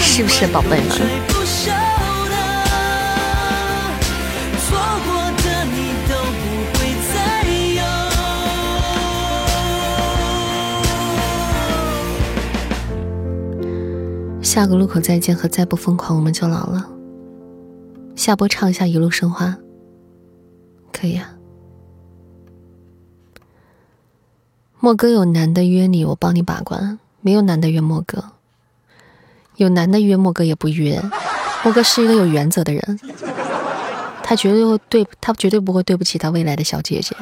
[0.00, 1.06] 是不是宝贝们？
[14.42, 16.84] 下个路口再见和再不疯狂我们就老了。
[18.16, 19.56] 下播唱一下一路生花，
[20.92, 21.39] 可以啊。
[24.82, 28.24] 莫哥有男的约你，我帮你把关；没有男的约莫哥，
[29.56, 30.98] 有男的约莫哥也不约。
[31.62, 33.00] 莫哥是一个有原则的人，
[34.22, 37.14] 他绝对会对他绝对不会对不起他未来的小姐姐。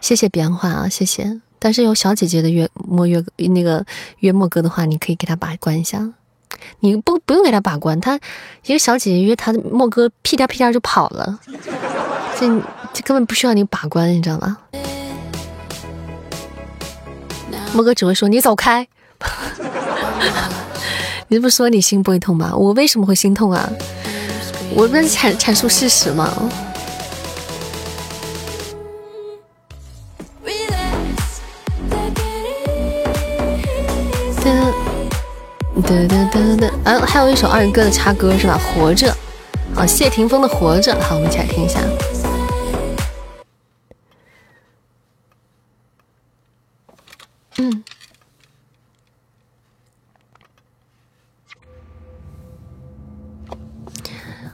[0.00, 1.40] 谢谢变化啊，谢谢。
[1.60, 3.86] 但是有小姐姐的约莫约那个
[4.18, 6.12] 约莫哥的话，你可以给他把关一下。
[6.80, 8.18] 你不不用给他把关，他
[8.64, 11.38] 一个小姐姐约他莫哥屁颠屁颠就跑了，
[12.36, 12.48] 这
[12.92, 14.58] 这根本不需要你把关，你知道吗？
[17.74, 18.88] 莫哥只会说你走开，
[21.28, 22.52] 你不说你心不会痛吗？
[22.56, 23.70] 我为什么会心痛啊？
[24.74, 26.32] 我不是阐阐述事实吗？
[35.84, 38.58] 哒哒哒哒，啊，还有一首二人歌的插歌是吧？
[38.58, 39.16] 活着，
[39.74, 41.78] 啊，谢霆锋的活着，好，我们一起来听一下。
[47.60, 47.82] 嗯，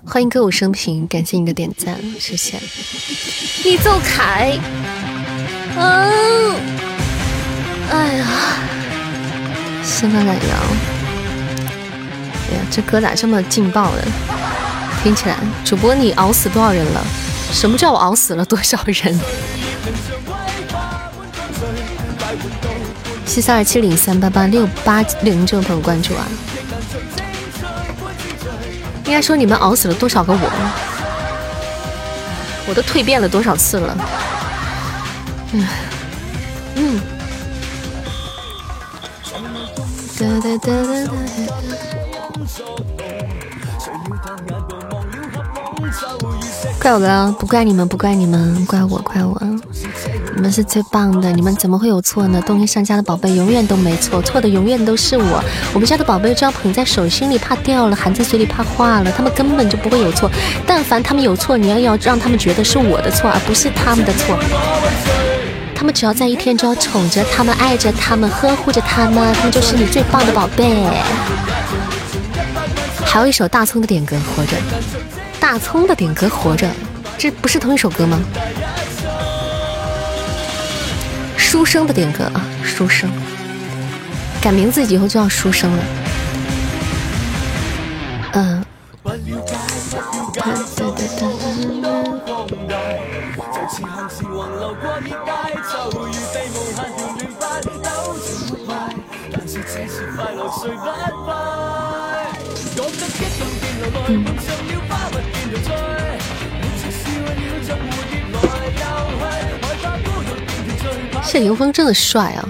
[0.06, 2.58] 欢迎歌舞升平，感谢你的点赞，谢谢。
[3.62, 4.58] 你走开，
[5.76, 6.56] 嗯，
[7.90, 8.26] 哎呀，
[9.82, 10.58] 心烦懒洋。
[12.48, 14.02] 哎呀，这歌咋这么劲爆呢？
[15.02, 17.06] 听起来，主播你熬死多少人了？
[17.52, 19.20] 什么叫我熬死了多少人？
[23.26, 26.26] 七三二七零三八八六八零这位朋友关注啊！
[29.06, 30.48] 应该说你们熬死了多少个我？
[32.66, 33.96] 我都蜕变了多少次了？
[35.52, 35.66] 嗯
[36.76, 37.00] 嗯。
[40.18, 41.10] 哒哒哒哒哒。
[46.80, 49.40] 怪我了，不怪你们，不怪你们，怪我，怪我。
[50.44, 52.38] 们是最棒的，你们怎么会有错呢？
[52.46, 55.42] 东一上家的宝贝永远都没错，错的永远都是我。
[55.72, 60.30] 我们家的宝贝就要捧在手心里怕掉了，含在嘴里怕化了，他们根本就不会有错。
[60.66, 64.38] 但凡他们有错，你要要让他们觉得是我的错，而不是他们的错。
[65.74, 70.86] 他们只要在一天，就要宠着他们，爱着他们，呵护着他们，他们就是你最棒的宝贝。
[73.06, 74.58] 还有一首大葱的点歌，活着。
[75.40, 76.68] 大葱的点歌，活着，
[77.16, 78.20] 这不是同一首歌吗？
[81.54, 83.08] 书生的点歌啊，书生，
[84.42, 85.84] 改名字以后就叫书生了。
[88.32, 88.64] 嗯。
[111.34, 112.48] 谢霆锋真的帅啊！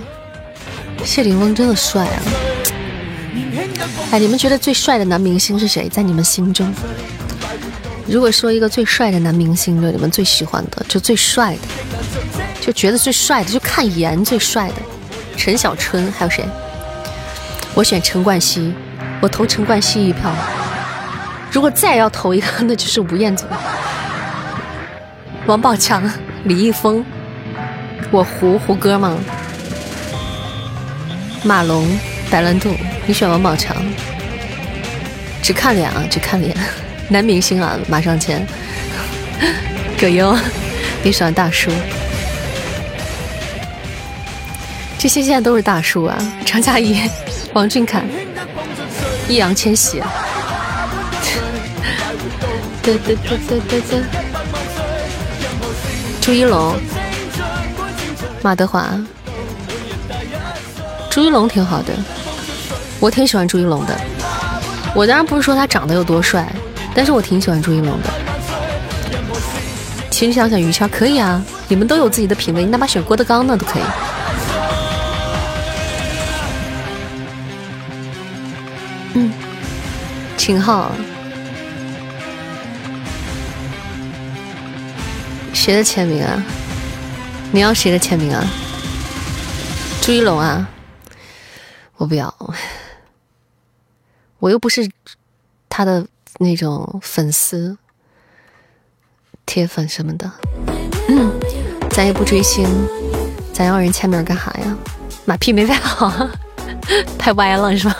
[1.06, 2.22] 谢霆锋真的帅啊！
[4.10, 5.88] 哎，你们觉得最帅的男明星是谁？
[5.88, 6.70] 在你们心中，
[8.06, 11.60] 如果说一个最帅的男明星，就你们最喜欢的，就最帅的，
[12.60, 14.74] 就觉得最帅的，就看颜最帅的，
[15.34, 16.46] 陈小春还有谁？
[17.72, 18.74] 我选陈冠希，
[19.22, 20.30] 我投陈冠希一票。
[21.50, 23.46] 如果再要投一个，那就是吴彦祖、
[25.46, 26.02] 王宝强、
[26.44, 27.02] 李易峰，
[28.14, 29.18] 我胡胡歌吗？
[31.42, 31.84] 马龙、
[32.30, 32.72] 白兰度，
[33.06, 33.74] 你选王宝强？
[35.42, 36.56] 只看脸啊，只看脸，
[37.08, 38.46] 男明星啊，马上签。
[39.98, 40.32] 葛优，
[41.02, 41.72] 你喜欢大叔？
[44.96, 46.16] 这些现在都是大叔啊，
[46.46, 47.10] 张嘉译、
[47.52, 48.04] 王俊凯、
[49.28, 50.00] 易烊千玺。
[52.80, 54.00] 对对对对对对，
[56.20, 56.76] 朱一龙、
[58.44, 58.86] 马德华、
[61.10, 61.94] 朱一龙挺好的，
[63.00, 63.98] 我挺喜欢朱一龙的。
[64.94, 66.46] 我当然不是说他长得有多帅，
[66.94, 68.10] 但是我挺喜欢朱一龙的。
[70.10, 73.82] 其实想想于谦可以啊，你们都有自己的品味，你哪怕选郭德纲呢都可以。
[79.14, 79.32] 嗯，
[80.36, 80.90] 秦昊。
[85.54, 86.42] 谁的签名啊？
[87.54, 88.44] 你要谁的签名啊？
[90.02, 90.68] 朱一龙啊？
[91.96, 92.34] 我不要，
[94.40, 94.90] 我又不是
[95.68, 96.04] 他的
[96.40, 97.78] 那种粉丝、
[99.46, 100.28] 铁粉什么的。
[101.08, 101.30] 嗯，
[101.90, 102.66] 咱也不追星，
[103.52, 104.76] 咱要人签名干啥呀？
[105.24, 106.28] 马屁没拍好，
[107.16, 107.96] 拍歪了是吧？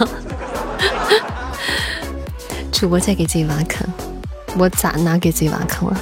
[2.72, 3.86] 主播在给自己挖坑，
[4.58, 5.96] 我咋哪给自己挖坑了？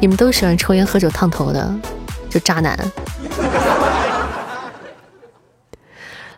[0.00, 1.74] 你们都喜欢抽烟喝酒烫头的，
[2.40, 2.78] 渣男。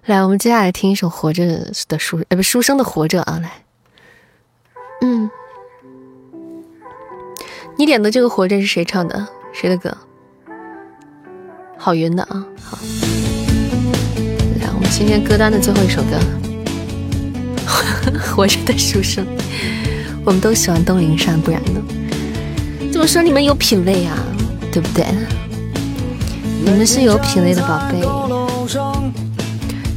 [0.07, 1.43] 来，我们接下来听一首《活着》
[1.87, 3.63] 的书，呃，不，书生的《活着》啊，来。
[5.03, 5.31] 嗯，
[7.77, 9.29] 你点的这个《活着》是谁唱的？
[9.53, 9.95] 谁的歌？
[11.77, 12.43] 郝云的啊。
[12.63, 12.79] 好，
[14.61, 16.19] 来，我们今天歌单的最后一首歌，
[18.35, 19.27] 《活着的书生》。
[20.25, 21.83] 我们都喜欢东林山，不然呢？
[22.91, 24.17] 怎么说你们有品味呀，
[24.73, 25.05] 对不对？
[26.65, 28.01] 你们是有品味的宝贝。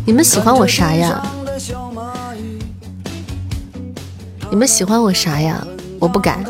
[0.05, 1.21] 你们喜欢我啥呀？
[4.49, 5.65] 你们喜欢我啥呀？
[5.99, 6.43] 我不改，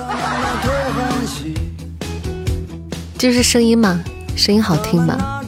[3.18, 4.00] 就是声音嘛，
[4.36, 5.42] 声音好听嘛，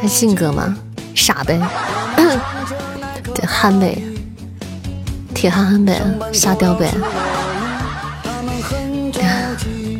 [0.00, 0.76] 还性格嘛，
[1.14, 1.60] 傻呗，
[3.34, 4.00] 对，憨呗，
[5.34, 6.00] 铁憨憨呗，
[6.32, 6.94] 沙雕呗，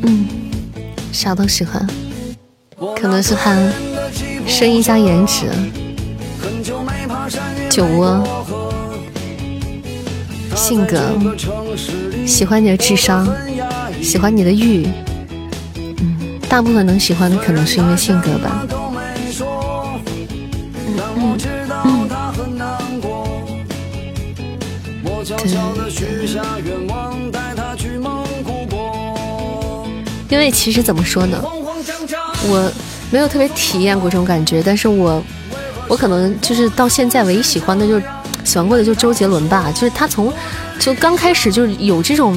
[0.02, 0.28] 嗯，
[1.12, 1.84] 啥都喜欢，
[3.02, 3.58] 可能是憨，
[4.46, 5.50] 声音加颜值，
[7.68, 8.22] 酒窝。
[10.54, 11.00] 性格，
[12.24, 13.26] 喜欢你的智商，
[14.00, 14.86] 喜欢你的玉，
[15.74, 18.64] 嗯，大部分能喜欢的可能是因为性格吧。
[30.28, 32.72] 因为其实怎么说呢，我
[33.12, 35.22] 没有特别体验过这种感觉，但是我，
[35.86, 38.00] 我可能就是到现在唯一喜欢的就。
[38.44, 40.32] 喜欢过的就周杰伦吧，就是他从
[40.76, 42.36] 就刚开始就是有这种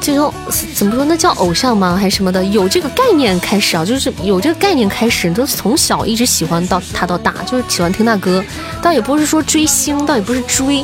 [0.00, 0.32] 这种
[0.74, 8.42] 怎么说那叫偶像吗还是什么的有这个概念开始啊，就是有这个概念开始，都从小一直喜欢到他到大，就是喜欢听他歌，
[8.80, 10.82] 倒也不是说追星，倒也不是追，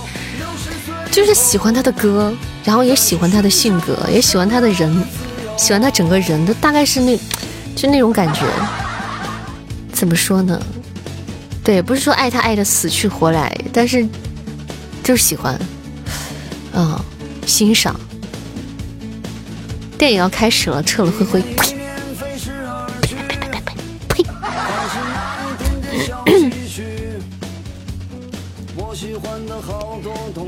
[1.10, 2.30] 就是喜欢他的歌，
[2.64, 5.02] 然后也喜欢他的性格，也喜欢他的人，
[5.56, 7.18] 喜欢他整个人的，大概是那
[7.76, 8.46] 就那种感觉，
[9.92, 10.60] 怎么说呢？
[11.62, 14.04] 对，不是说爱他爱的死去活来，但是
[15.04, 15.60] 就是喜欢，
[16.72, 16.98] 嗯，
[17.46, 17.94] 欣赏。
[19.98, 21.42] 电影要开始了，撤了灰灰。
[21.42, 21.76] 呸！
[23.02, 23.60] 呸呸呸
[24.08, 24.24] 呸呸！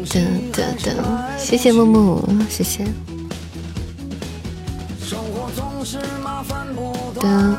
[0.06, 0.16] 噔
[0.52, 0.86] 噔噔，
[1.38, 2.84] 谢谢木木，谢谢。
[7.20, 7.56] 噔。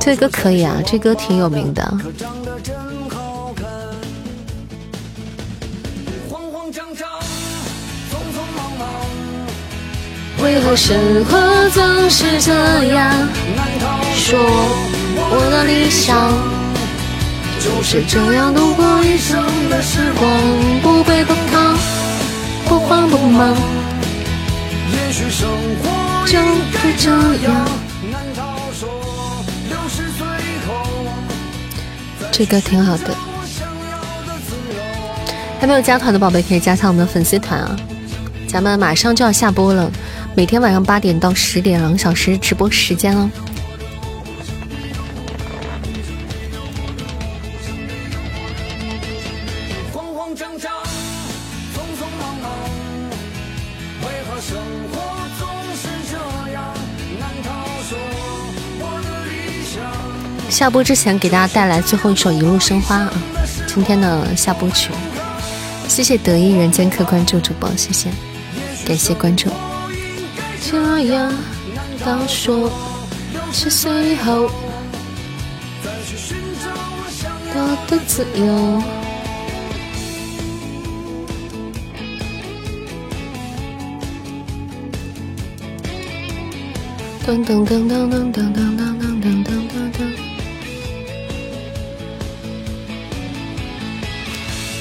[0.00, 1.82] 这歌可以啊，这歌挺有名的。
[10.42, 12.52] 为何生活总是这
[12.94, 13.28] 样？
[14.14, 14.38] 说
[15.28, 16.32] 我的理想
[17.60, 20.28] 就是这样度过一生的时光，
[20.82, 21.76] 不卑不亢，
[22.68, 23.56] 不慌不忙。
[32.32, 33.14] 这歌挺好的，
[35.60, 37.76] 还没有加团的宝贝可以加上我们的粉丝团啊！
[38.46, 39.90] 咱们马上就要下播了，
[40.34, 43.30] 每天晚上八点到十点两个小时直播时间哦。
[60.56, 63.12] 下播之前给大家带来最后一首《一路生花》啊，
[63.66, 64.90] 今天的下播曲。
[65.86, 68.08] 谢谢得意人间客关注主播，谢谢，
[68.86, 69.50] 感谢关注。
[70.58, 71.30] 这样
[72.02, 72.72] 到说
[73.52, 74.50] 是最后
[77.52, 78.82] 我的自由。
[87.26, 88.95] 噔噔噔噔噔噔噔噔。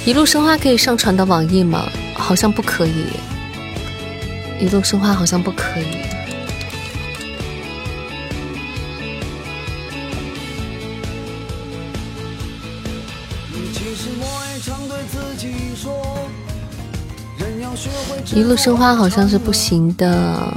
[0.06, 1.90] 一路生花可以上传到网易吗？
[2.14, 3.08] 好像不可以。
[4.60, 6.06] 一路生花好像不可以。
[18.34, 20.54] 一路生花好像是不行的。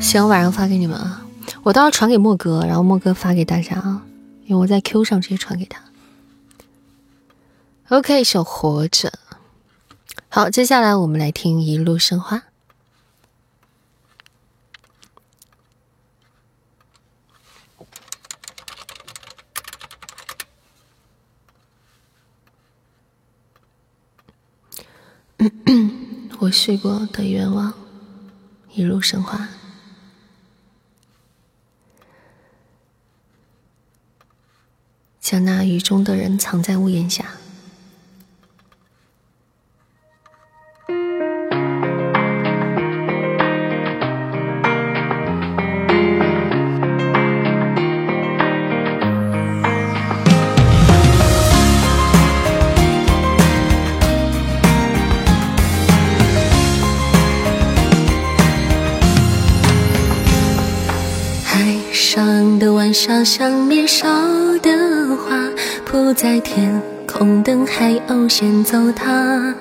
[0.00, 1.22] 行，晚上发给你们啊。
[1.64, 4.02] 我到时候传给莫哥，然后莫哥发给大家啊。
[4.44, 5.82] 因为我在 Q 上直接传给他。
[7.88, 9.12] OK，小活着。
[10.28, 12.36] 好，接下来我们来听《一路生花》。
[26.38, 27.74] 我许过的愿望，
[28.74, 29.48] 一路生花。
[35.22, 37.24] 将那雨中的人藏在屋檐下。
[61.44, 64.31] 海上的晚霞像年少
[65.92, 69.54] 不，在天空等海鸥先走它。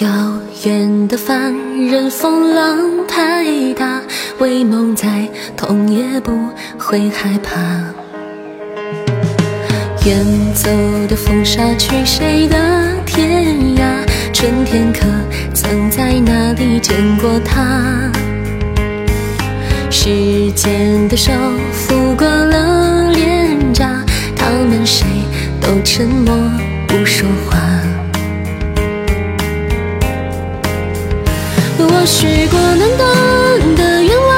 [0.00, 0.08] 遥
[0.64, 1.54] 远的凡
[1.86, 3.44] 人，风浪太
[3.74, 4.00] 大，
[4.40, 6.32] 为梦再痛也不
[6.76, 7.60] 会害怕。
[10.04, 10.68] 远走
[11.08, 12.56] 的风沙去谁的
[13.06, 13.84] 天涯？
[14.32, 15.02] 春天可
[15.54, 18.10] 曾在哪里见过他？
[19.88, 21.30] 时间的手
[21.72, 22.81] 抚过了，
[24.54, 25.06] 们谁
[25.60, 26.34] 都沉默
[26.86, 27.58] 不说话。
[31.78, 34.30] 我许过暖暖的愿望，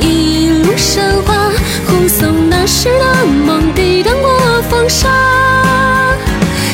[0.00, 1.50] 一路神话，
[1.86, 5.08] 护送那时的梦抵挡过风沙。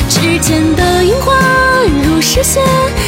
[0.09, 1.33] 指尖的樱花
[2.03, 2.59] 如诗写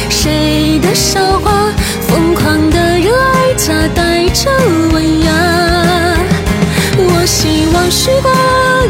[0.08, 1.70] 谁的韶华？
[2.08, 4.50] 疯狂的热爱夹带着
[4.92, 5.51] 温雅。
[7.32, 8.30] 希望许过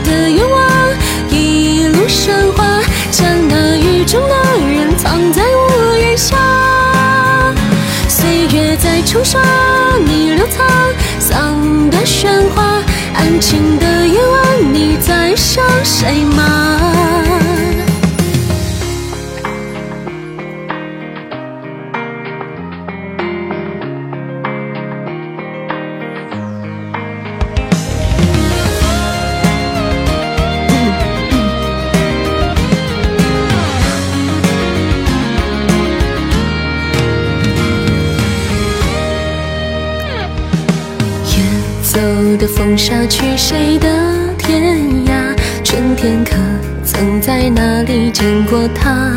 [0.04, 0.68] 的愿望，
[1.30, 2.80] 一路神话，
[3.12, 4.34] 将那雨中的
[4.68, 6.36] 人藏在屋檐下。
[8.08, 9.40] 岁月在冲刷
[10.04, 10.58] 你留沧
[11.20, 12.82] 桑的喧哗，
[13.14, 17.21] 安静的夜晚，你在想谁吗？
[42.62, 43.88] 风沙去谁的
[44.38, 45.36] 天涯？
[45.64, 46.36] 春天可
[46.84, 49.10] 曾在哪里见过他？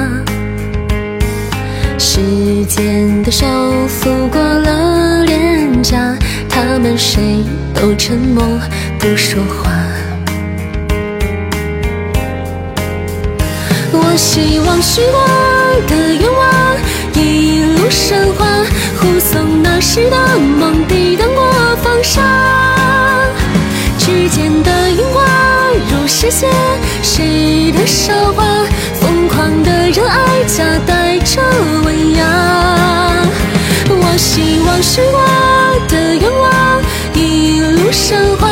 [2.00, 3.46] 时间的手
[3.88, 6.18] 抚过了脸颊，
[6.50, 8.44] 他们谁都沉默
[8.98, 9.72] 不说话。
[13.92, 15.22] 我希望许过
[15.88, 16.78] 的愿望，
[17.14, 18.48] 一路神话，
[18.98, 22.75] 护送那时的梦抵挡过风沙。
[24.06, 25.26] 指尖的樱花
[25.90, 26.48] 如诗写
[27.02, 28.46] 谁的韶华？
[29.02, 31.42] 疯狂的热爱夹带着
[31.84, 32.24] 温雅。
[33.90, 35.20] 我希望许过
[35.88, 36.84] 的愿望，
[37.16, 38.48] 一路生花，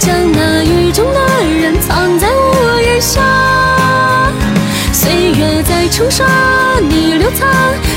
[0.00, 3.22] 将那雨中的人藏在屋檐下。
[4.92, 6.26] 岁月在冲刷
[6.80, 7.46] 你留沧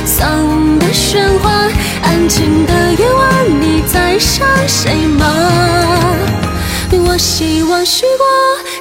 [0.05, 1.67] 桑的喧哗，
[7.79, 8.27] 我许过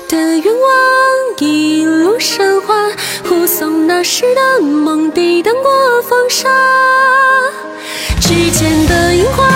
[0.09, 0.69] 的愿望，
[1.39, 2.75] 一路神话，
[3.29, 6.49] 护送那时的梦抵挡过风沙。
[8.21, 9.47] 指尖的樱花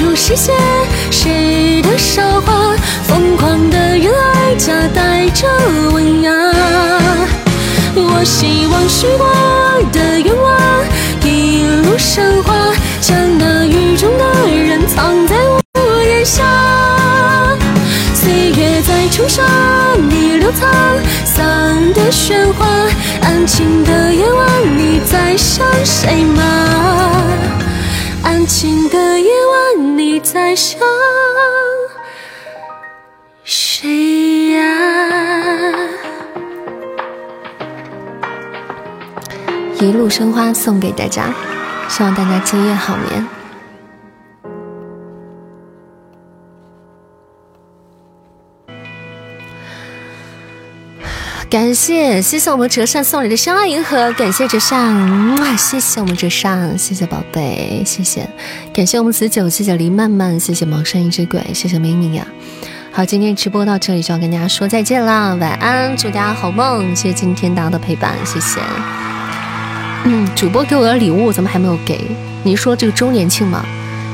[0.00, 0.52] 如诗写
[1.12, 2.74] 谁的韶华？
[3.06, 5.46] 疯狂的热爱夹带着
[5.92, 6.32] 温雅。
[7.94, 9.28] 我希望许过
[9.92, 10.58] 的愿望，
[11.24, 12.52] 一路神话，
[13.00, 15.21] 将那雨中的人藏
[20.58, 20.64] 沧
[21.24, 22.66] 桑的喧哗，
[23.22, 24.46] 安静的夜晚，
[24.76, 26.42] 你在想谁吗？
[28.22, 29.30] 安静的夜
[29.76, 30.80] 晚，你在想
[33.44, 34.62] 谁呀？
[39.80, 41.24] 一路生花送给大家，
[41.88, 43.41] 希望大家今夜好眠。
[51.52, 58.26] 感谢谢谢我们折扇送来的相爱银河，感谢折扇，哇，谢谢我们折扇，谢谢宝贝，谢谢，
[58.72, 62.26] 感谢我们子九，谢谢黎曼曼，谢谢毛山一只鬼，谢谢明明呀。
[62.90, 68.58] 好，今天直播到这里就要跟大家说再见啦，晚安，祝大家好梦，谢谢今天大家的陪伴，谢谢。
[70.04, 72.00] 嗯，主播给我的礼物怎么还没有给？
[72.42, 73.62] 你说这个周年庆吗？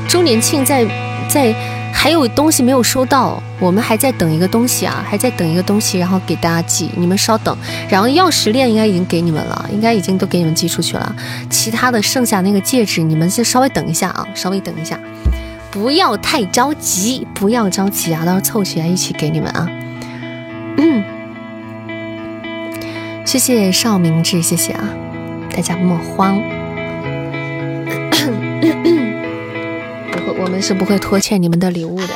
[0.09, 0.85] 周年庆在
[1.29, 1.55] 在
[1.91, 7.55] 还有东西没有收到，我们还在等一个东西啊，还在等一个东西，然后给大家寄，你们稍等。
[7.89, 11.15] 然后钥匙链应该已经给你们了，应该已经都给你们寄出去了。
[11.49, 14.97] 其他的剩下那个戒指，你们先稍微等一下啊，稍微等一下，
[15.71, 19.67] 不要太着急，不要着急啊，到时候凑起来一起给你们啊。
[20.77, 21.03] 嗯，
[23.25, 24.87] 谢谢邵明志，谢谢啊。
[25.53, 26.41] 大家莫慌，
[30.37, 32.09] 我们是不会拖欠你们的礼物的。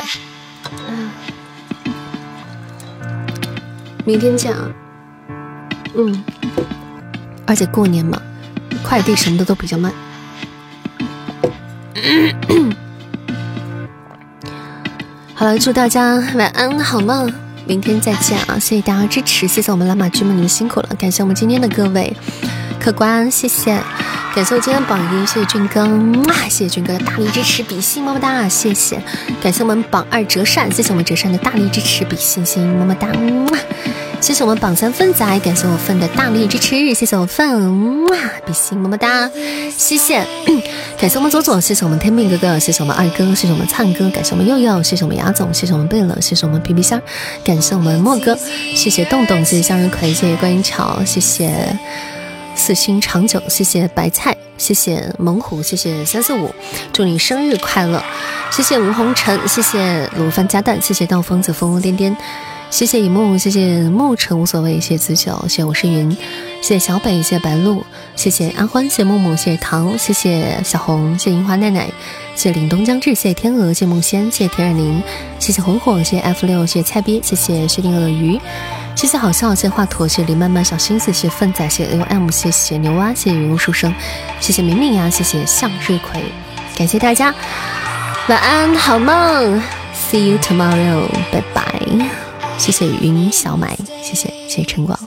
[4.05, 4.69] 明天见啊！
[5.95, 6.23] 嗯，
[7.45, 8.21] 而且过年嘛，
[8.83, 9.93] 快递什么的都比较慢。
[15.33, 17.31] 好了，祝大家晚安，好梦，
[17.65, 18.59] 明天再见啊！
[18.59, 22.13] 谢谢大家支持，谢谢我们蓝马居们，你们辛苦了，感谢我们今天的各位
[22.83, 23.81] 客官，谢谢，
[24.35, 25.87] 感谢我今天榜一，谢谢俊哥，
[26.49, 29.01] 谢谢俊哥的大力支持，比心么么哒，谢谢，
[29.41, 33.07] 感谢我们榜二折扇，谢谢我们折扇的大力支持，比心心么么哒。
[34.19, 38.05] 谢谢我们榜三粪仔，感谢我粪的大力支持，谢谢我粪，
[38.45, 39.31] 比心么么哒，
[39.77, 40.21] 谢谢，
[40.99, 47.01] 感谢我们左左，谢谢我们天命哥哥，谢谢我们二哥，谢谢我们灿哥，感谢我们佑佑，谢谢我们牙总，谢谢我们贝勒，谢谢我们皮皮虾，
[47.45, 48.37] 感谢我们莫哥，
[48.75, 51.77] 谢谢洞洞，谢谢向日葵，谢谢观音桥，谢谢
[52.55, 56.53] 四星长久，谢谢白菜，谢谢猛虎，谢谢三四五，
[56.91, 58.03] 祝你生日快乐，
[58.51, 62.15] 谢谢吴红尘，谢谢卤饭加蛋，谢谢道疯子疯疯癫癫。
[62.69, 66.09] 谢谢一木，谢谢沐尘无所谓，谢谢子九，谢谢我是云，
[66.59, 67.83] 谢谢小北，谢谢白露，
[68.15, 71.85] 谢谢安欢，谢谢木木，谢谢糖，谢谢小红，谢谢樱花奈奈，
[72.35, 75.03] 谢谢凛冬将至，谢谢天鹅，谢谢梦仙，谢谢田尔宁，
[75.37, 78.39] 谢谢红火，谢谢 F 六，谢谢菜鳖，谢谢薛定鳄鱼，
[78.95, 83.93] 谢谢好笑，谢谢华佗，谢谢林曼曼小心思，谢谢粪仔，谢谢 L M，谢谢牛蛙，谢谢云雾书生，
[84.39, 86.23] 谢谢明明呀，谢谢向日葵，
[86.77, 87.33] 感谢大家，
[88.27, 89.61] 晚安，好梦
[89.93, 91.63] ，See you tomorrow，拜拜。
[92.57, 94.97] 谢谢云小买，谢谢谢谢晨光，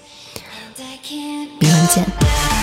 [1.58, 2.55] 明晚见。